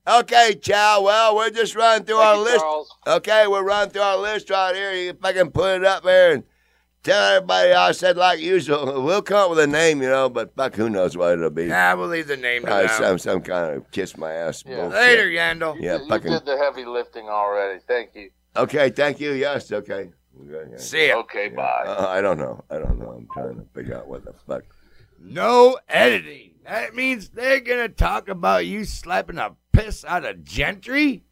"Okay, 0.07 0.55
Chow. 0.61 1.01
Well, 1.01 1.36
we're 1.36 1.49
just 1.49 1.76
running 1.76 2.05
through 2.05 2.18
Thank 2.18 2.28
our 2.28 2.36
you, 2.36 2.43
list. 2.43 2.59
Charles. 2.59 2.95
Okay, 3.07 3.47
we're 3.47 3.63
running 3.63 3.91
through 3.91 4.01
our 4.03 4.18
list 4.18 4.49
right 4.49 4.76
here. 4.76 4.93
You 4.93 5.13
fucking 5.13 5.51
put 5.51 5.78
it 5.78 5.86
up 5.86 6.03
there 6.03 6.34
and 6.34 6.43
tell 7.06 7.36
everybody 7.36 7.72
I 7.72 7.91
said 7.93 8.18
like 8.18 8.39
usual. 8.39 9.01
We'll 9.03 9.22
come 9.22 9.38
up 9.38 9.49
with 9.51 9.60
a 9.60 9.68
name, 9.68 10.01
you 10.01 10.10
know, 10.10 10.28
but 10.28 10.53
fuck, 10.56 10.76
who 10.76 10.89
knows 10.89 11.16
what 11.16 11.32
it'll 11.34 11.49
be? 11.49 11.68
Nah, 11.68 11.95
we'll 11.95 12.10
leave 12.10 12.28
the 12.28 12.36
name 12.36 12.64
to 12.64 12.68
them. 12.68 12.88
some 12.89 13.18
some 13.20 13.41
kind 13.41 13.76
of 13.78 13.89
kiss 13.91 14.18
my 14.18 14.34
ass 14.34 14.64
Yeah. 14.68 14.76
bullshit. 14.76 14.99
Later, 14.99 15.28
Yandel. 15.30 15.78
Yeah, 15.80 15.95
you, 15.97 16.03
you 16.03 16.10
fucking. 16.10 16.32
did 16.32 16.45
the 16.45 16.58
heavy 16.58 16.84
lifting 16.84 17.30
already. 17.30 17.80
Thank 17.88 18.16
you. 18.16 18.32
Okay, 18.58 18.89
thank 18.89 19.20
you. 19.22 19.32
Yes, 19.32 19.72
okay. 19.72 20.10
Okay, 20.41 20.70
yeah. 20.72 20.78
See 20.78 21.08
ya. 21.08 21.20
Okay, 21.20 21.49
Yeah. 21.49 21.56
bye. 21.56 21.84
Uh, 21.86 22.08
I 22.10 22.20
don't 22.20 22.38
know. 22.38 22.64
I 22.70 22.78
don't 22.80 22.99
know. 22.99 23.12
I'm 23.12 23.28
trying 23.34 23.56
to 23.56 23.66
figure 23.74 23.95
out 23.95 24.08
what 24.08 24.26
the 24.26 24.34
fuck. 24.47 24.64
No 25.20 25.78
editing. 25.88 26.51
That 26.66 26.95
means 26.95 27.30
they're 27.30 27.60
gonna 27.62 27.88
talk 27.89 28.28
about 28.28 28.66
you 28.66 28.84
slapping 28.86 29.38
a 29.38 29.56
piss 29.72 30.03
out 30.03 30.26
of 30.26 30.43
Gentry. 30.43 31.24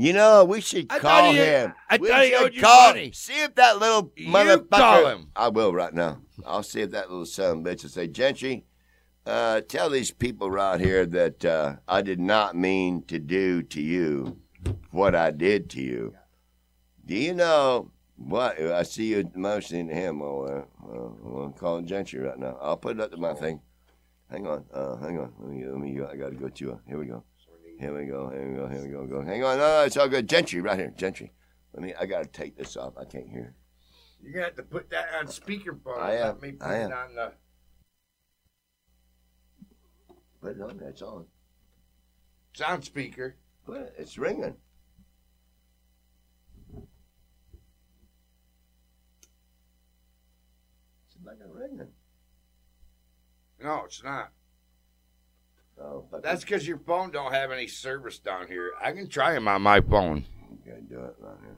You 0.00 0.14
know, 0.14 0.44
we 0.46 0.62
should 0.62 0.86
I 0.90 0.98
call 0.98 1.30
he- 1.32 1.38
him. 1.38 1.74
I 1.90 1.98
we 1.98 2.08
thought 2.08 2.22
he 2.24 2.30
should 2.30 2.42
owed 2.42 2.54
you 2.54 2.62
call, 2.62 2.88
money. 2.88 3.12
See 3.12 3.42
if 3.42 3.54
that 3.56 3.78
little 3.78 4.10
You 4.16 4.28
motherfucker. 4.28 5.12
him. 5.14 5.28
I 5.36 5.48
will 5.48 5.74
right 5.74 5.92
now. 5.92 6.22
I'll 6.46 6.62
see 6.62 6.80
if 6.80 6.90
that 6.92 7.10
little 7.10 7.26
son 7.26 7.50
of 7.50 7.66
a 7.66 7.68
bitch 7.68 7.82
will 7.82 7.90
say, 7.90 8.06
Gentry, 8.08 8.64
uh, 9.26 9.60
tell 9.60 9.90
these 9.90 10.10
people 10.10 10.46
around 10.46 10.80
here 10.80 11.04
that 11.04 11.44
uh, 11.44 11.76
I 11.86 12.00
did 12.00 12.18
not 12.18 12.56
mean 12.56 13.02
to 13.08 13.18
do 13.18 13.62
to 13.62 13.82
you 13.82 14.38
what 14.90 15.14
I 15.14 15.32
did 15.32 15.68
to 15.70 15.82
you. 15.82 16.14
Do 17.04 17.14
you 17.14 17.34
know 17.34 17.90
what? 18.16 18.58
I 18.58 18.84
see 18.84 19.08
you 19.08 19.30
motioning 19.34 19.88
to 19.88 19.94
him 19.94 20.20
there. 20.20 20.64
Uh, 20.82 20.94
I'm 20.94 21.32
going 21.32 21.52
to 21.52 21.58
call 21.58 21.82
Gentry 21.82 22.20
right 22.20 22.38
now. 22.38 22.56
I'll 22.62 22.78
put 22.78 22.96
it 22.96 23.02
up 23.02 23.10
to 23.10 23.18
my 23.18 23.34
thing. 23.34 23.60
Hang 24.30 24.46
on. 24.46 24.64
Uh, 24.72 24.96
hang 24.96 25.18
on. 25.18 25.32
Let 25.38 25.50
me, 25.50 25.66
let 25.66 25.78
me. 25.78 26.00
I 26.00 26.16
got 26.16 26.30
to 26.30 26.36
go 26.36 26.48
to 26.48 26.64
you. 26.64 26.80
Here 26.88 26.98
we 26.98 27.04
go. 27.04 27.22
Here 27.80 27.96
we 27.98 28.04
go. 28.04 28.28
Here 28.28 28.46
we 28.46 28.56
go. 28.56 28.68
Here 28.68 28.82
we 28.82 28.88
go. 28.88 29.06
Go. 29.06 29.22
Hang 29.22 29.42
on. 29.42 29.56
No, 29.56 29.78
no, 29.78 29.84
it's 29.84 29.96
all 29.96 30.06
good. 30.06 30.28
Gentry, 30.28 30.60
right 30.60 30.78
here. 30.78 30.92
Gentry. 30.98 31.32
Let 31.72 31.82
me. 31.82 31.94
I 31.98 32.04
gotta 32.04 32.26
take 32.26 32.54
this 32.54 32.76
off. 32.76 32.92
I 32.98 33.06
can't 33.06 33.26
hear. 33.26 33.54
You're 34.22 34.34
gonna 34.34 34.44
have 34.44 34.56
to 34.56 34.62
put 34.62 34.90
that 34.90 35.08
on 35.18 35.26
speakerphone. 35.28 35.98
I 35.98 36.16
am. 36.16 36.26
Let 36.26 36.42
me 36.42 36.52
put 36.52 36.66
I 36.68 36.74
it 36.76 36.82
am. 36.82 36.92
on 36.92 37.14
the. 37.14 37.32
Put 40.42 40.56
it 40.56 40.60
on. 40.62 40.76
That's 40.76 41.00
on. 41.00 41.24
Sound 42.52 42.84
speaker. 42.84 43.36
Put 43.64 43.78
it. 43.78 43.94
It's 43.96 44.18
ringing. 44.18 44.56
It's 51.06 51.16
like 51.24 51.38
a 51.42 51.48
ringing. 51.48 51.88
No, 53.62 53.84
it's 53.86 54.04
not. 54.04 54.32
But 56.10 56.22
That's 56.22 56.42
because 56.44 56.66
your 56.66 56.78
phone 56.78 57.10
don't 57.10 57.32
have 57.32 57.50
any 57.50 57.66
service 57.66 58.18
down 58.18 58.46
here. 58.48 58.72
I 58.80 58.92
can 58.92 59.08
try 59.08 59.34
him 59.34 59.48
on 59.48 59.62
my 59.62 59.80
phone. 59.80 60.24
can 60.64 60.86
do 60.86 60.98
it 61.00 61.14
right 61.18 61.36
here. 61.42 61.56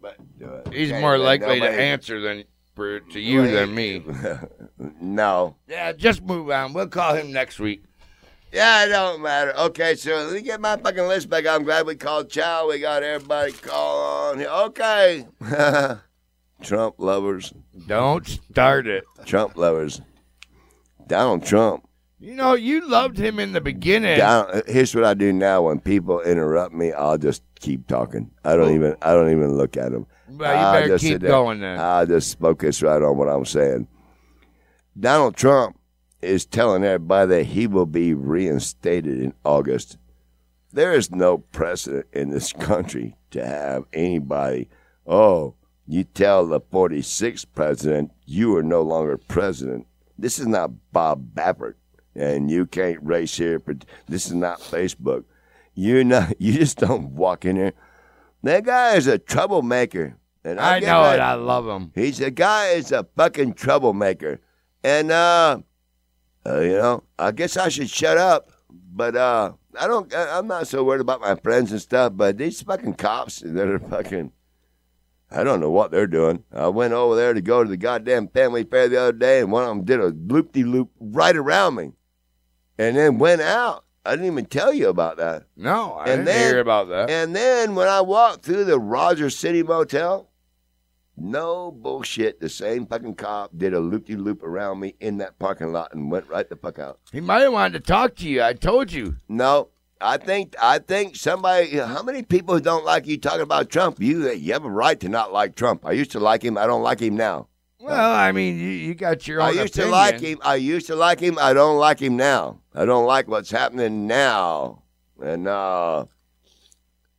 But 0.00 0.38
Do 0.38 0.46
it. 0.54 0.72
he's 0.72 0.90
Okay, 0.92 1.00
more 1.00 1.18
likely 1.18 1.58
to 1.60 1.68
answer 1.68 2.20
than 2.20 2.44
for 2.76 3.00
to 3.00 3.20
you 3.20 3.42
Wait. 3.42 3.50
than 3.50 3.74
me. 3.74 4.04
no. 5.00 5.56
Yeah, 5.66 5.92
just 5.92 6.22
move 6.22 6.50
on. 6.50 6.72
We'll 6.72 6.86
call 6.86 7.14
him 7.14 7.32
next 7.32 7.58
week. 7.58 7.82
Yeah, 8.52 8.84
it 8.84 8.88
don't 8.88 9.20
matter. 9.20 9.52
Okay, 9.56 9.94
so 9.96 10.14
let 10.14 10.32
me 10.32 10.40
get 10.40 10.60
my 10.60 10.76
fucking 10.76 11.06
list 11.08 11.28
back. 11.28 11.46
I'm 11.46 11.64
glad 11.64 11.84
we 11.84 11.96
called 11.96 12.30
Chow. 12.30 12.68
We 12.68 12.78
got 12.78 13.02
everybody 13.02 13.52
call 13.52 14.30
on 14.30 14.38
here. 14.38 14.48
Okay. 14.48 15.26
Trump 16.62 16.94
lovers. 16.98 17.52
Don't 17.86 18.26
start 18.26 18.86
it. 18.86 19.04
Trump 19.26 19.56
lovers. 19.56 20.00
Donald 21.06 21.44
Trump. 21.44 21.87
You 22.20 22.34
know, 22.34 22.54
you 22.54 22.88
loved 22.88 23.16
him 23.16 23.38
in 23.38 23.52
the 23.52 23.60
beginning. 23.60 24.20
Here's 24.66 24.94
what 24.94 25.04
I 25.04 25.14
do 25.14 25.32
now. 25.32 25.62
When 25.62 25.78
people 25.78 26.20
interrupt 26.20 26.74
me, 26.74 26.92
I'll 26.92 27.18
just 27.18 27.42
keep 27.60 27.86
talking. 27.86 28.30
I 28.44 28.56
don't 28.56 28.70
oh. 28.70 28.74
even. 28.74 28.96
I 29.02 29.12
don't 29.12 29.30
even 29.30 29.56
look 29.56 29.76
at 29.76 29.92
them. 29.92 30.06
Well, 30.28 30.52
you 30.52 30.80
better 30.80 30.98
just 30.98 31.04
keep 31.04 31.20
going 31.20 31.60
then. 31.60 31.78
I'll 31.78 32.06
just 32.06 32.38
focus 32.40 32.82
right 32.82 33.00
on 33.00 33.16
what 33.16 33.28
I'm 33.28 33.44
saying. 33.44 33.86
Donald 34.98 35.36
Trump 35.36 35.78
is 36.20 36.44
telling 36.44 36.84
everybody 36.84 37.28
that 37.28 37.44
he 37.44 37.66
will 37.66 37.86
be 37.86 38.14
reinstated 38.14 39.20
in 39.20 39.32
August. 39.44 39.96
There 40.72 40.92
is 40.92 41.12
no 41.12 41.38
precedent 41.38 42.06
in 42.12 42.30
this 42.30 42.52
country 42.58 43.14
to 43.30 43.46
have 43.46 43.84
anybody, 43.92 44.68
oh, 45.06 45.54
you 45.86 46.04
tell 46.04 46.46
the 46.46 46.60
46th 46.60 47.46
president 47.54 48.10
you 48.26 48.56
are 48.56 48.62
no 48.62 48.82
longer 48.82 49.16
president. 49.16 49.86
This 50.18 50.38
is 50.38 50.46
not 50.46 50.92
Bob 50.92 51.34
Baffert, 51.34 51.74
and 52.18 52.50
you 52.50 52.66
can't 52.66 52.98
race 53.02 53.36
here. 53.36 53.58
But 53.58 53.84
this 54.06 54.26
is 54.26 54.34
not 54.34 54.60
Facebook. 54.60 55.24
You 55.74 56.04
not. 56.04 56.34
You 56.40 56.52
just 56.52 56.78
don't 56.78 57.12
walk 57.12 57.44
in 57.44 57.56
there. 57.56 57.72
That 58.42 58.64
guy 58.64 58.94
is 58.94 59.06
a 59.06 59.18
troublemaker, 59.18 60.16
and 60.44 60.60
I 60.60 60.80
give 60.80 60.88
know 60.88 61.04
it. 61.10 61.20
I 61.20 61.34
love 61.34 61.66
him. 61.66 61.92
He's 61.94 62.20
a 62.20 62.30
guy 62.30 62.68
is 62.68 62.92
a 62.92 63.06
fucking 63.16 63.54
troublemaker. 63.54 64.40
And 64.84 65.10
uh, 65.10 65.58
uh 66.46 66.60
you 66.60 66.78
know, 66.78 67.04
I 67.18 67.32
guess 67.32 67.56
I 67.56 67.68
should 67.68 67.90
shut 67.90 68.16
up. 68.18 68.50
But 68.70 69.16
uh 69.16 69.52
I 69.78 69.86
don't 69.86 70.12
I- 70.14 70.38
I'm 70.38 70.46
not 70.46 70.68
so 70.68 70.84
worried 70.84 71.00
about 71.00 71.20
my 71.20 71.34
friends 71.36 71.72
and 71.72 71.80
stuff, 71.80 72.12
but 72.16 72.38
these 72.38 72.62
fucking 72.62 72.94
cops 72.94 73.40
that 73.44 73.68
are 73.68 73.78
fucking 73.78 74.32
I 75.30 75.44
don't 75.44 75.60
know 75.60 75.70
what 75.70 75.90
they're 75.90 76.06
doing. 76.06 76.44
I 76.52 76.68
went 76.68 76.94
over 76.94 77.14
there 77.14 77.34
to 77.34 77.40
go 77.42 77.62
to 77.62 77.68
the 77.68 77.76
goddamn 77.76 78.28
family 78.28 78.64
fair 78.64 78.88
the 78.88 79.00
other 79.00 79.12
day 79.12 79.40
and 79.40 79.52
one 79.52 79.64
of 79.64 79.68
them 79.68 79.84
did 79.84 80.00
a 80.00 80.06
loop 80.06 80.52
de 80.52 80.64
loop 80.64 80.90
right 81.00 81.36
around 81.36 81.74
me. 81.74 81.92
And 82.78 82.96
then 82.96 83.18
went 83.18 83.40
out. 83.42 83.84
I 84.06 84.12
didn't 84.12 84.26
even 84.26 84.46
tell 84.46 84.72
you 84.72 84.88
about 84.88 85.16
that. 85.18 85.44
No, 85.56 85.94
I 85.94 86.04
And 86.10 86.24
didn't 86.24 86.24
then- 86.26 86.50
hear 86.50 86.60
about 86.60 86.88
that. 86.88 87.10
And 87.10 87.34
then 87.36 87.74
when 87.74 87.88
I 87.88 88.00
walked 88.00 88.44
through 88.44 88.64
the 88.64 88.78
Rogers 88.78 89.36
City 89.36 89.62
Motel, 89.62 90.30
no 91.16 91.72
bullshit. 91.72 92.40
The 92.40 92.48
same 92.48 92.86
fucking 92.86 93.16
cop 93.16 93.50
did 93.56 93.74
a 93.74 93.80
loop 93.80 94.06
de 94.06 94.16
loop 94.16 94.42
around 94.42 94.80
me 94.80 94.94
in 95.00 95.18
that 95.18 95.38
parking 95.38 95.72
lot 95.72 95.92
and 95.92 96.10
went 96.10 96.28
right 96.28 96.48
the 96.48 96.56
fuck 96.56 96.78
out. 96.78 97.00
He 97.12 97.20
might 97.20 97.40
have 97.42 97.52
wanted 97.52 97.72
to 97.84 97.92
talk 97.92 98.14
to 98.16 98.28
you. 98.28 98.42
I 98.42 98.52
told 98.52 98.92
you. 98.92 99.16
No, 99.28 99.68
I 100.00 100.16
think 100.16 100.54
I 100.62 100.78
think 100.78 101.16
somebody. 101.16 101.76
How 101.76 102.02
many 102.04 102.22
people 102.22 102.54
who 102.54 102.60
don't 102.60 102.84
like 102.84 103.06
you 103.08 103.18
talking 103.18 103.40
about 103.42 103.68
Trump? 103.68 104.00
You 104.00 104.30
you 104.30 104.52
have 104.52 104.64
a 104.64 104.70
right 104.70 104.98
to 105.00 105.08
not 105.08 105.32
like 105.32 105.56
Trump. 105.56 105.84
I 105.84 105.92
used 105.92 106.12
to 106.12 106.20
like 106.20 106.42
him. 106.44 106.56
I 106.56 106.66
don't 106.66 106.82
like 106.82 107.00
him 107.00 107.16
now. 107.16 107.48
Well, 107.80 108.10
I 108.12 108.32
mean, 108.32 108.58
you, 108.58 108.68
you 108.68 108.94
got 108.94 109.26
your 109.28 109.40
own 109.40 109.48
I 109.48 109.50
used 109.62 109.74
to 109.74 109.86
like 109.86 110.20
him. 110.20 110.38
I 110.42 110.56
used 110.56 110.86
to 110.88 110.96
like 110.96 111.20
him. 111.20 111.38
I 111.40 111.52
don't 111.52 111.78
like 111.78 112.00
him 112.00 112.16
now. 112.16 112.60
I 112.78 112.84
don't 112.84 113.06
like 113.06 113.26
what's 113.26 113.50
happening 113.50 114.06
now. 114.06 114.84
And 115.20 115.48
uh, 115.48 116.04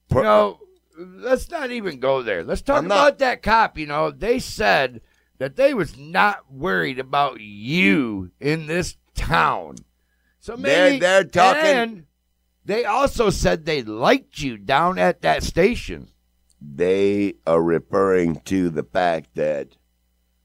You 0.09 0.23
know, 0.23 0.59
let's 0.97 1.49
not 1.51 1.69
even 1.71 1.99
go 1.99 2.23
there. 2.23 2.45
Let's 2.45 2.61
talk 2.61 2.77
I'm 2.77 2.87
not. 2.87 2.95
about 2.95 3.19
that 3.19 3.41
cop. 3.43 3.77
You 3.77 3.85
know, 3.85 4.09
they 4.09 4.39
said 4.39 5.01
that 5.37 5.57
they 5.57 5.73
was 5.73 5.97
not 5.97 6.49
worried 6.49 6.97
about 6.97 7.41
you 7.41 8.31
in 8.39 8.67
this 8.67 8.95
town. 9.15 9.75
So 10.39 10.55
They're- 10.55 10.91
maybe 10.91 10.99
they're 11.01 11.25
talking- 11.25 11.61
And 11.65 12.05
they 12.63 12.85
also 12.85 13.29
said 13.29 13.65
they 13.65 13.83
liked 13.83 14.39
you 14.41 14.55
down 14.57 14.97
at 14.97 15.21
that 15.23 15.43
station. 15.43 16.07
they 16.61 17.33
are 17.47 17.61
referring 17.63 18.35
to 18.41 18.69
the 18.69 18.83
fact 18.83 19.33
that 19.35 19.77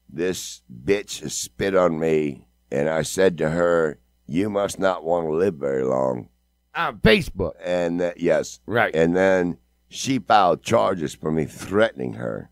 this 0.09 0.61
bitch 0.73 1.29
spit 1.29 1.75
on 1.75 1.99
me, 1.99 2.47
and 2.71 2.87
I 2.89 3.01
said 3.01 3.37
to 3.39 3.49
her, 3.49 3.99
"You 4.27 4.49
must 4.49 4.79
not 4.79 5.03
want 5.03 5.27
to 5.27 5.33
live 5.33 5.55
very 5.55 5.83
long." 5.83 6.29
on 6.75 6.97
Facebook. 6.97 7.53
And 7.63 8.01
that 8.01 8.19
yes, 8.19 8.59
Right. 8.65 8.93
and 8.93 9.15
then 9.15 9.57
she 9.87 10.19
filed 10.19 10.61
charges 10.61 11.15
for 11.15 11.31
me 11.31 11.45
threatening 11.45 12.13
her. 12.15 12.49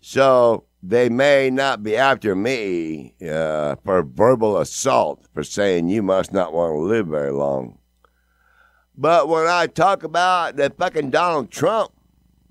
So 0.00 0.64
they 0.82 1.08
may 1.08 1.50
not 1.50 1.82
be 1.82 1.96
after 1.96 2.34
me 2.34 3.14
uh, 3.28 3.76
for 3.84 4.02
verbal 4.02 4.58
assault 4.58 5.26
for 5.34 5.42
saying 5.44 5.88
you 5.88 6.02
must 6.02 6.32
not 6.32 6.52
want 6.52 6.72
to 6.74 6.78
live 6.80 7.06
very 7.06 7.30
long. 7.32 7.78
But 8.96 9.28
when 9.28 9.46
I 9.46 9.66
talk 9.66 10.02
about 10.02 10.56
the 10.56 10.70
fucking 10.76 11.10
Donald 11.10 11.50
Trump 11.50 11.92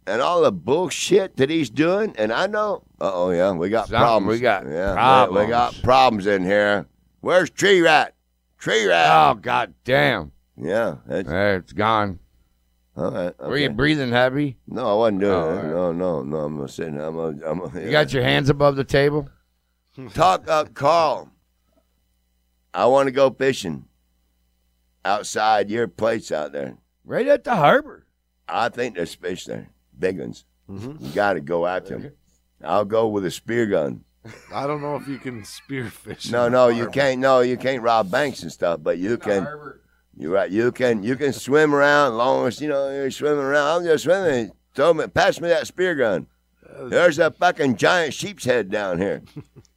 and 0.08 0.22
all 0.22 0.42
the 0.44 0.52
bullshit 0.52 1.38
that 1.38 1.50
he's 1.50 1.70
doing, 1.70 2.16
and 2.18 2.32
I 2.32 2.48
know, 2.48 2.84
uh 3.02 3.12
oh, 3.14 3.32
yeah, 3.32 3.52
we 3.52 3.70
got 3.70 3.88
Something, 3.90 4.00
problems. 4.00 4.32
we 4.38 4.40
got 4.40 4.66
yeah, 4.68 5.28
we- 5.28 5.42
We, 5.42 5.48
got 5.48 5.76
problems 5.84 6.28
in 6.28 6.44
here. 6.46 6.86
Where's 7.22 7.50
Tree 7.50 7.82
Rat? 7.82 8.16
Tree 8.58 8.86
Rat. 8.88 9.10
Oh 9.12 9.36
God 9.36 9.74
damn! 9.84 10.32
Yeah, 10.58 10.98
that's, 11.06 11.30
Eh, 11.30 11.56
It's 11.56 11.74
gone. 11.74 12.20
all 12.98 13.12
right. 13.12 13.40
Were 13.40 13.58
you 13.58 13.68
okay. 13.68 13.74
breathing 13.76 14.12
heavy? 14.12 14.58
No, 14.68 14.92
I 14.92 14.94
wasn't 14.98 15.22
doing 15.22 15.34
Oh, 15.34 15.44
it. 15.44 15.48
all 15.50 15.56
right. 15.56 15.66
No, 15.72 15.92
no, 15.92 16.24
no. 16.24 16.38
I'm 16.40 16.58
not 16.58 16.70
sitting. 16.70 17.00
I'm 17.00 17.18
a, 17.18 17.28
I'm 17.46 17.62
a, 17.62 17.82
You 17.82 17.92
got 17.92 18.12
your 18.14 18.24
hands 18.24 18.50
above 18.50 18.76
the 18.76 18.84
table. 18.84 19.30
talk 20.14 20.50
up, 20.50 20.74
Carl. 20.74 21.32
I 22.74 22.86
want 22.88 23.08
to 23.08 23.12
go 23.12 23.30
fishing 23.32 23.86
outside 25.06 25.70
your 25.70 25.88
place 25.88 26.32
out 26.32 26.52
there. 26.52 26.78
Right 27.06 27.28
at 27.28 27.44
the 27.44 27.56
harbor. 27.56 28.06
I 28.48 28.70
think 28.70 28.96
there's 28.96 29.16
fish 29.16 29.46
there, 29.46 29.70
big 29.98 30.20
ones. 30.20 30.46
Mhm. 30.70 31.00
You 31.02 31.12
got 31.14 31.34
to 31.34 31.42
go 31.42 31.66
after 31.66 31.98
them. 31.98 32.12
I'll 32.64 32.86
go 32.86 33.08
with 33.08 33.26
a 33.26 33.32
spear 33.32 33.66
gun. 33.66 34.04
I 34.54 34.68
don't 34.68 34.82
know 34.82 34.96
if 34.96 35.08
you 35.08 35.18
can 35.18 35.42
spearfish. 35.44 36.32
No, 36.32 36.46
in 36.46 36.52
the 36.52 36.58
no, 36.58 36.68
you 36.68 36.84
harbor. 36.84 36.92
can't. 36.92 37.20
No, 37.20 37.40
you 37.42 37.58
can't 37.58 37.82
rob 37.82 38.12
banks 38.12 38.44
and 38.44 38.52
stuff. 38.52 38.82
But 38.84 38.98
you 38.98 39.18
can. 39.18 39.48
You're 40.18 40.32
right. 40.32 40.52
You 40.52 40.72
can. 40.72 41.04
You 41.04 41.16
can 41.16 41.34
swim 41.34 41.74
around. 41.74 42.18
Long 42.18 42.46
as 42.48 42.60
you 42.62 42.68
know 42.68 42.90
you're 42.92 43.12
swimming 43.12 43.44
around. 43.44 43.78
I'm 43.82 43.84
just 43.86 44.04
swimming. 44.04 44.52
Throw 44.76 44.94
me. 44.94 45.08
Pass 45.08 45.40
me 45.40 45.48
that 45.50 45.68
spear 45.68 45.96
gun. 45.96 46.28
There's 46.82 47.20
a 47.20 47.32
fucking 47.32 47.78
giant 47.78 48.14
sheep's 48.14 48.46
head 48.46 48.70
down 48.70 49.00
here. 49.00 49.24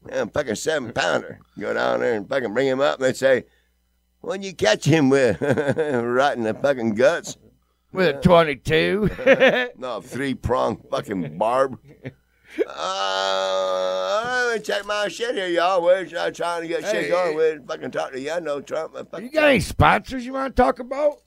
Yeah, 0.08 0.24
fucking 0.26 0.56
seven 0.56 0.92
pounder. 0.92 1.40
Go 1.58 1.72
down 1.72 2.00
there 2.00 2.14
and 2.14 2.28
fucking 2.28 2.52
bring 2.52 2.66
him 2.68 2.80
up 2.80 2.96
and 2.96 3.04
they 3.04 3.12
say, 3.12 3.44
What'd 4.20 4.44
you 4.44 4.52
catch 4.54 4.84
him 4.84 5.08
with? 5.08 5.40
right 5.40 6.36
in 6.36 6.44
the 6.44 6.54
fucking 6.54 6.94
guts. 6.94 7.36
With 7.92 8.16
a 8.16 8.20
22. 8.20 9.10
No, 9.78 10.00
three 10.00 10.34
prong 10.34 10.82
fucking 10.90 11.38
barb. 11.38 11.78
Uh, 12.66 14.44
let 14.48 14.58
me 14.58 14.62
check 14.64 14.84
my 14.86 15.08
shit 15.08 15.34
here, 15.34 15.48
y'all. 15.48 15.82
We're 15.82 16.04
try- 16.06 16.30
trying 16.30 16.62
to 16.62 16.68
get 16.68 16.84
Hey, 16.84 17.02
shit 17.02 17.10
going. 17.10 17.30
hey. 17.30 17.36
We're 17.36 17.60
fucking 17.62 17.90
talking 17.90 18.14
to 18.16 18.20
you. 18.20 18.30
I 18.32 18.40
know 18.40 18.60
Trump. 18.60 18.94
I 19.12 19.18
you 19.18 19.30
got 19.30 19.48
any 19.48 19.60
sponsors 19.60 20.24
you 20.26 20.32
want 20.32 20.54
to 20.54 20.62
talk 20.62 20.78
about? 20.78 21.18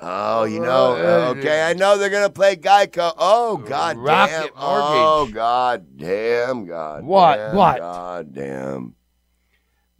Oh, 0.00 0.44
you 0.44 0.58
know, 0.60 0.96
Uh, 0.96 1.34
okay, 1.38 1.62
I 1.62 1.72
know 1.72 1.96
they're 1.96 2.10
gonna 2.10 2.28
play 2.28 2.56
Geico. 2.56 3.12
Oh, 3.16 3.56
god 3.58 3.96
Rocket 3.96 4.32
damn. 4.32 4.40
Mortgage. 4.42 4.56
Oh, 4.60 5.30
god 5.32 5.96
damn, 5.96 6.66
god. 6.66 7.04
What? 7.04 7.36
damn, 7.36 7.54
What? 7.56 7.78
God 7.78 8.34
damn. 8.34 8.94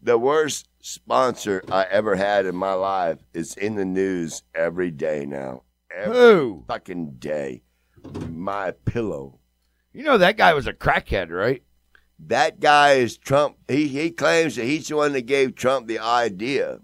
The 0.02 0.18
worst 0.18 0.68
sponsor 0.80 1.62
I 1.70 1.84
ever 1.84 2.16
had 2.16 2.44
in 2.44 2.56
my 2.56 2.72
life 2.74 3.18
is 3.32 3.56
in 3.56 3.76
the 3.76 3.84
news 3.86 4.42
every 4.54 4.90
day 4.90 5.24
now. 5.26 5.62
Every 5.94 6.14
Who? 6.16 6.64
fucking 6.66 7.12
day. 7.18 7.62
My 8.28 8.72
pillow. 8.84 9.38
You 9.94 10.02
know 10.02 10.18
that 10.18 10.36
guy 10.36 10.52
was 10.54 10.66
a 10.66 10.72
crackhead, 10.72 11.30
right? 11.30 11.62
That 12.18 12.58
guy 12.58 12.94
is 12.94 13.16
Trump. 13.16 13.56
He 13.68 13.86
he 13.86 14.10
claims 14.10 14.56
that 14.56 14.64
he's 14.64 14.88
the 14.88 14.96
one 14.96 15.12
that 15.12 15.22
gave 15.22 15.54
Trump 15.54 15.86
the 15.86 16.00
idea 16.00 16.80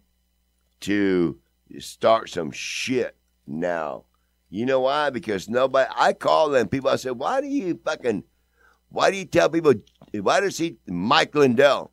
to 0.83 1.39
start 1.81 2.31
some 2.31 2.53
shit 2.53 3.17
now. 3.49 4.05
You 4.49 4.65
know 4.65 4.81
why? 4.81 5.11
Because 5.11 5.49
nobody. 5.49 5.91
I 5.97 6.13
call 6.13 6.51
them 6.51 6.69
people. 6.69 6.89
I 6.89 6.97
said, 6.97 7.13
"Why 7.19 7.41
do 7.41 7.49
you 7.49 7.81
fucking 7.85 8.23
Why 8.91 9.11
do 9.11 9.17
you 9.17 9.25
tell 9.25 9.51
people? 9.51 9.75
Why 10.13 10.39
does 10.39 10.59
he 10.59 10.77
Mike 10.87 11.35
Lindell? 11.35 11.91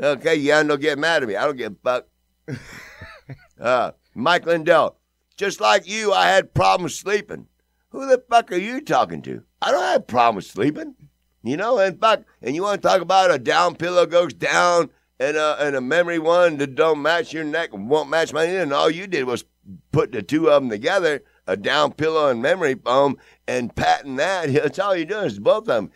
Okay, 0.00 0.36
yeah, 0.36 0.62
don't 0.62 0.80
get 0.80 0.98
mad 0.98 1.22
at 1.22 1.28
me. 1.28 1.36
I 1.36 1.44
don't 1.44 1.56
give 1.56 1.72
a 1.72 1.76
fuck. 1.84 2.06
uh, 3.60 3.90
Mike 4.14 4.46
Lindell, 4.46 4.96
just 5.36 5.60
like 5.60 5.86
you, 5.86 6.12
I 6.12 6.28
had 6.28 6.54
problems 6.54 6.98
sleeping. 6.98 7.48
Who 7.94 8.08
the 8.08 8.24
fuck 8.28 8.50
are 8.50 8.56
you 8.56 8.80
talking 8.80 9.22
to? 9.22 9.44
I 9.62 9.70
don't 9.70 9.80
have 9.80 10.00
a 10.00 10.04
problem 10.04 10.34
with 10.34 10.46
sleeping. 10.46 10.96
You 11.44 11.56
know, 11.56 11.78
and 11.78 12.00
fuck, 12.00 12.24
and 12.42 12.56
you 12.56 12.64
want 12.64 12.82
to 12.82 12.88
talk 12.88 13.00
about 13.00 13.30
a 13.30 13.38
down 13.38 13.76
pillow 13.76 14.04
goes 14.04 14.34
down 14.34 14.90
and 15.20 15.36
a, 15.36 15.56
and 15.64 15.76
a 15.76 15.80
memory 15.80 16.18
one 16.18 16.56
that 16.56 16.74
don't 16.74 17.02
match 17.02 17.32
your 17.32 17.44
neck 17.44 17.70
won't 17.72 18.10
match 18.10 18.32
my 18.32 18.46
ear, 18.46 18.62
and 18.62 18.72
all 18.72 18.90
you 18.90 19.06
did 19.06 19.26
was 19.26 19.44
put 19.92 20.10
the 20.10 20.22
two 20.22 20.50
of 20.50 20.60
them 20.60 20.70
together, 20.70 21.22
a 21.46 21.56
down 21.56 21.92
pillow 21.92 22.28
and 22.28 22.42
memory 22.42 22.74
foam, 22.74 23.16
and 23.46 23.76
patting 23.76 24.16
that. 24.16 24.52
That's 24.52 24.80
all 24.80 24.96
you're 24.96 25.06
doing 25.06 25.26
is 25.26 25.38
both 25.38 25.58
of 25.58 25.66
them. 25.66 25.92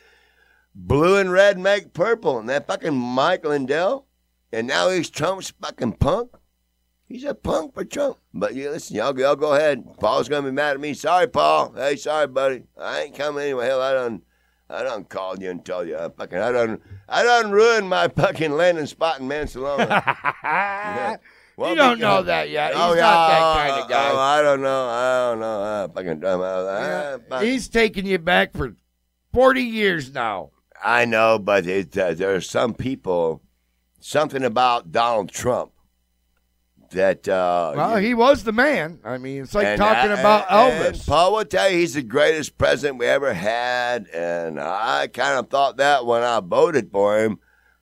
Blue 0.77 1.17
and 1.17 1.33
red 1.33 1.59
make 1.59 1.95
purple, 1.95 2.39
and 2.39 2.49
that 2.49 2.69
fucking 2.69 2.95
Mike 2.95 3.45
Lindell, 3.45 4.07
and 4.53 4.69
now 4.69 4.89
he's 4.91 5.11
Trump's 5.11 5.53
fucking 5.61 5.95
punk. 5.95 6.31
He's 7.09 7.25
a 7.25 7.35
punk 7.35 7.73
for 7.73 7.87
Trump. 7.87 8.19
But 8.35 8.55
yeah, 8.55 8.69
listen, 8.69 8.97
y'all, 8.97 9.19
y'all 9.19 9.35
go 9.35 9.55
ahead. 9.55 9.83
Paul's 9.99 10.29
gonna 10.29 10.47
be 10.47 10.53
mad 10.53 10.75
at 10.75 10.81
me. 10.81 10.93
Sorry, 10.93 11.27
Paul. 11.27 11.73
Hey, 11.75 11.97
sorry, 11.97 12.27
buddy. 12.27 12.65
I 12.79 13.03
ain't 13.03 13.17
coming 13.17 13.45
anyway. 13.45 13.67
Hell, 13.67 13.81
I 13.81 13.95
done, 13.95 14.23
I 14.69 14.83
done 14.83 15.05
called 15.05 15.41
you 15.41 15.51
and 15.51 15.65
told 15.65 15.89
you. 15.89 15.97
I 15.97 16.11
fucking, 16.11 16.39
I 16.39 16.53
done, 16.53 16.83
I 17.09 17.23
done 17.23 17.51
ruined 17.51 17.89
my 17.89 18.09
fucking 18.09 18.53
landing 18.53 18.85
spot 18.85 19.21
in 19.21 19.29
Mansalona. 19.29 19.89
yeah. 20.45 21.17
you 21.59 21.75
don't 21.75 21.99
know 21.99 22.23
that 22.23 22.51
yet. 22.51 22.73
Oh, 22.75 22.93
He's 22.93 22.93
oh, 22.93 22.95
yeah, 22.97 23.01
not 23.01 23.29
that 23.29 23.69
kind 23.69 23.83
of 23.83 23.89
guy. 23.89 24.11
Oh, 24.11 24.19
I 24.19 24.43
don't 24.43 24.61
know. 24.61 24.89
I 24.89 25.31
don't 25.31 25.41
know. 25.41 25.63
I 25.63 25.95
fucking 25.95 26.21
dumb. 26.21 26.43
I, 26.43 27.19
yeah. 27.31 27.43
He's 27.43 27.69
taking 27.69 28.05
you 28.05 28.19
back 28.19 28.53
for 28.53 28.75
forty 29.33 29.63
years 29.63 30.13
now. 30.13 30.51
I 30.85 31.07
know, 31.07 31.39
but 31.39 31.67
it, 31.67 31.97
uh, 31.97 32.13
there 32.13 32.35
are 32.35 32.41
some 32.43 32.75
people, 32.75 33.43
something 33.99 34.45
about 34.45 34.93
Donald 34.93 35.33
Trump 35.33 35.73
that. 36.91 37.29
Uh, 37.29 37.73
well, 37.77 38.01
you, 38.01 38.09
he 38.09 38.15
was 38.15 38.45
the 38.45 38.53
man. 38.53 39.01
I 39.05 39.19
mean, 39.19 39.43
it's 39.43 39.55
like 39.55 39.77
talking 39.77 40.11
I, 40.11 40.21
about 40.21 40.47
and, 40.51 40.95
Elvis. 40.95 41.07
Paul 41.07 41.35
will 41.35 41.45
tell 41.45 41.71
you 41.71 41.79
he's 41.79 41.95
the 41.95 42.03
greatest 42.03 42.59
president 42.59 42.99
we 42.99 43.07
ever 43.07 43.35
had, 43.35 44.07
and 44.09 44.61
I 44.61 45.09
kind 45.09 45.39
of 45.39 45.51
thought 45.51 45.77
that 45.79 46.07
when 46.07 46.23
I 46.23 46.41
voted 46.41 46.91
for 46.91 47.19
him. 47.19 47.39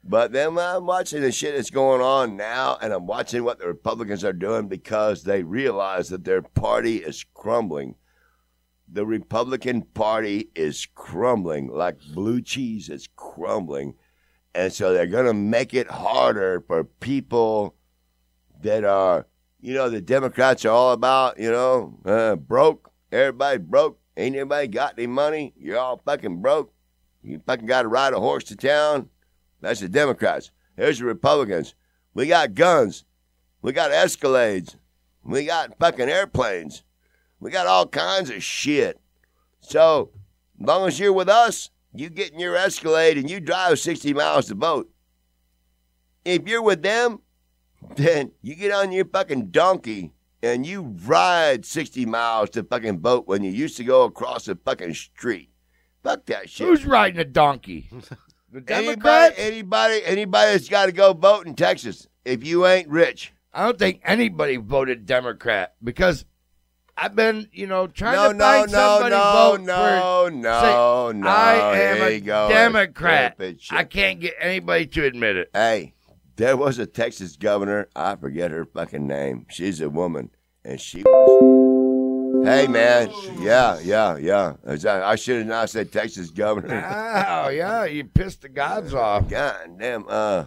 But 0.09 0.31
then 0.33 0.57
I'm 0.57 0.87
watching 0.87 1.21
the 1.21 1.33
shit 1.33 1.57
that's 1.57 1.71
going 1.71 2.01
on 2.01 2.37
now, 2.37 2.79
and 2.81 2.93
I'm 2.93 3.07
watching 3.07 3.43
what 3.43 3.59
the 3.59 3.67
Republicans 3.67 4.25
are 4.25 4.33
doing 4.33 4.69
because 4.69 5.25
they 5.25 5.43
realize 5.43 6.11
that 6.11 6.25
their 6.25 6.43
party 6.43 6.99
is 6.99 7.25
crumbling. 7.35 7.97
The 8.89 9.05
Republican 9.05 9.83
Party 9.83 10.51
is 10.55 10.87
crumbling 10.95 11.69
like 11.69 11.99
blue 12.15 12.41
cheese 12.41 12.89
is 12.89 13.09
crumbling. 13.17 13.95
And 14.55 14.73
so 14.73 14.93
they're 14.93 15.07
going 15.07 15.27
to 15.27 15.35
make 15.35 15.75
it 15.75 15.91
harder 15.91 16.63
for 16.67 16.85
people 16.85 17.75
that 18.63 18.85
are, 18.85 19.27
you 19.61 19.75
know, 19.75 19.89
the 19.89 20.01
Democrats 20.01 20.65
are 20.65 20.71
all 20.71 20.93
about, 20.93 21.39
you 21.39 21.51
know, 21.51 21.99
uh, 22.05 22.37
broke. 22.37 22.91
Everybody 23.13 23.59
broke. 23.59 23.99
Ain't 24.17 24.37
anybody 24.37 24.69
got 24.69 24.95
any 24.97 25.07
money. 25.07 25.53
You're 25.59 25.79
all 25.79 26.01
fucking 26.05 26.41
broke. 26.41 26.73
You 27.23 27.41
fucking 27.47 27.67
got 27.67 27.83
to 27.83 27.89
ride 27.89 28.13
a 28.13 28.21
horse 28.21 28.45
to 28.45 28.57
town. 28.57 29.09
That's 29.61 29.81
the 29.81 29.89
Democrats. 29.89 30.51
Here's 30.77 30.99
the 30.99 31.05
Republicans. 31.05 31.75
We 32.15 32.27
got 32.27 32.55
guns. 32.55 33.05
We 33.63 33.73
got 33.73 33.91
Escalades. 33.91 34.77
We 35.25 35.45
got 35.45 35.79
fucking 35.79 36.09
airplanes. 36.09 36.85
We 37.41 37.51
got 37.51 37.67
all 37.67 37.87
kinds 37.87 38.31
of 38.31 38.43
shit. 38.43 39.01
So, 39.61 40.11
as 40.61 40.67
long 40.67 40.87
as 40.87 41.01
you're 41.01 41.13
with 41.13 41.29
us, 41.29 41.71
you 41.93 42.11
get 42.11 42.33
in 42.33 42.39
your 42.39 42.57
Escalade 42.57 43.19
and 43.19 43.29
you 43.29 43.41
drive 43.41 43.79
60 43.79 44.15
miles 44.15 44.47
to 44.47 44.55
vote. 44.55 44.91
If 46.25 46.47
you're 46.47 46.63
with 46.63 46.83
them, 46.83 47.21
then 47.95 48.33
you 48.43 48.55
get 48.55 48.73
on 48.73 48.93
your 48.93 49.05
fucking 49.05 49.51
donkey 49.51 50.13
and 50.43 50.67
you 50.67 50.97
ride 51.05 51.65
60 51.65 52.07
miles 52.07 52.51
to 52.51 52.63
fucking 52.63 53.01
vote 53.01 53.27
when 53.27 53.43
you 53.43 53.51
used 53.51 53.77
to 53.77 53.85
go 53.85 54.05
across 54.05 54.47
the 54.47 54.59
fucking 54.65 54.95
street. 54.95 55.51
Fuck 56.03 56.27
that 56.27 56.51
shit. 56.51 56.67
Who's 56.67 56.85
riding 56.85 57.21
a 57.21 57.25
donkey? 57.25 57.91
The 58.53 58.61
Democrats? 58.61 59.39
Anybody, 59.39 59.53
anybody, 59.55 60.05
anybody 60.05 60.53
that's 60.53 60.69
got 60.69 60.87
to 60.87 60.93
go 60.93 61.13
vote 61.13 61.47
in 61.47 61.55
Texas 61.55 62.07
if 62.25 62.47
you 62.47 62.65
ain't 62.65 62.89
rich. 62.89 63.33
I 63.53 63.65
don't 63.65 63.79
think 63.79 64.01
anybody 64.05 64.57
voted 64.57 65.05
Democrat 65.05 65.75
because 65.83 66.25
I've 66.97 67.15
been, 67.15 67.49
you 67.53 67.67
know, 67.67 67.87
trying 67.87 68.15
no, 68.15 68.33
to 68.33 68.39
no, 68.39 68.45
find 68.45 68.73
no, 68.73 68.79
somebody 68.79 69.15
no, 69.15 69.33
vote 69.33 69.61
no, 69.61 69.75
for. 69.75 70.31
no, 70.31 70.61
say, 71.13 71.19
no. 71.19 71.29
I 71.29 71.79
am 71.79 72.03
a 72.03 72.21
go. 72.21 72.49
Democrat. 72.49 73.39
I 73.71 73.85
can't 73.85 74.21
get 74.21 74.35
anybody 74.41 74.87
to 74.87 75.05
admit 75.05 75.37
it. 75.37 75.51
Hey, 75.53 75.95
there 76.37 76.57
was 76.57 76.79
a 76.79 76.87
Texas 76.87 77.37
governor. 77.37 77.89
I 77.97 78.17
forget 78.17 78.51
her 78.51 78.65
fucking 78.65 79.07
name. 79.07 79.47
She's 79.51 79.81
a 79.81 79.89
woman, 79.91 80.31
and 80.65 80.81
she 80.81 81.03
was. 81.03 82.47
Hey 82.47 82.69
man, 82.69 83.11
yeah, 83.41 83.79
yeah, 83.81 84.17
yeah. 84.19 84.55
I 85.05 85.17
should 85.17 85.39
have 85.39 85.47
not 85.47 85.71
said 85.71 85.91
Texas 85.91 86.31
governor. 86.31 86.81
Oh 87.47 87.49
yeah, 87.49 87.85
you 87.85 88.05
pissed 88.05 88.43
the 88.43 88.49
gods 88.49 88.95
off. 88.95 89.29
God 89.29 89.79
damn. 89.79 90.05
Uh, 90.09 90.45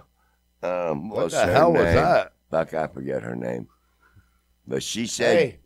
um, 0.62 1.10
What 1.10 1.32
the 1.32 1.46
hell 1.46 1.74
was 1.74 1.84
name? 1.84 1.96
that? 1.96 2.34
Fuck, 2.52 2.74
I 2.74 2.88
forget 2.88 3.24
her 3.24 3.36
name. 3.36 3.68
But 4.68 4.84
she 4.84 5.08
said, 5.08 5.38
Hey, 5.38 5.60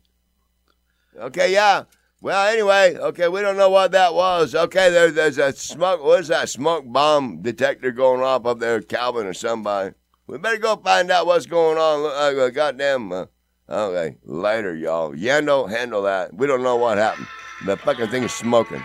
okay, 1.18 1.52
yeah. 1.52 1.84
Well, 2.20 2.46
anyway, 2.48 2.96
okay, 2.96 3.28
we 3.28 3.42
don't 3.42 3.56
know 3.58 3.68
what 3.70 3.92
that 3.92 4.14
was. 4.14 4.54
Okay, 4.54 4.90
there, 4.90 5.10
there's 5.10 5.38
a 5.38 5.52
smoke. 5.52 6.02
What 6.02 6.20
is 6.20 6.28
that 6.28 6.48
smoke 6.48 6.84
bomb 6.86 7.42
detector 7.42 7.90
going 7.92 8.22
off 8.22 8.46
up 8.46 8.58
there, 8.60 8.80
Calvin 8.80 9.26
or 9.26 9.34
somebody? 9.34 9.94
We 10.26 10.38
better 10.38 10.56
go 10.56 10.76
find 10.76 11.10
out 11.10 11.26
what's 11.26 11.46
going 11.46 11.76
on. 11.76 12.02
Look 12.02 12.54
goddamn. 12.54 13.12
Uh, 13.12 13.26
okay, 13.68 14.16
later, 14.24 14.74
y'all. 14.74 15.12
Yando, 15.12 15.68
handle 15.68 16.02
that. 16.02 16.34
We 16.34 16.46
don't 16.46 16.62
know 16.62 16.76
what 16.76 16.96
happened. 16.96 17.26
The 17.66 17.76
fucking 17.76 18.08
thing 18.08 18.22
is 18.22 18.32
smoking. 18.32 18.82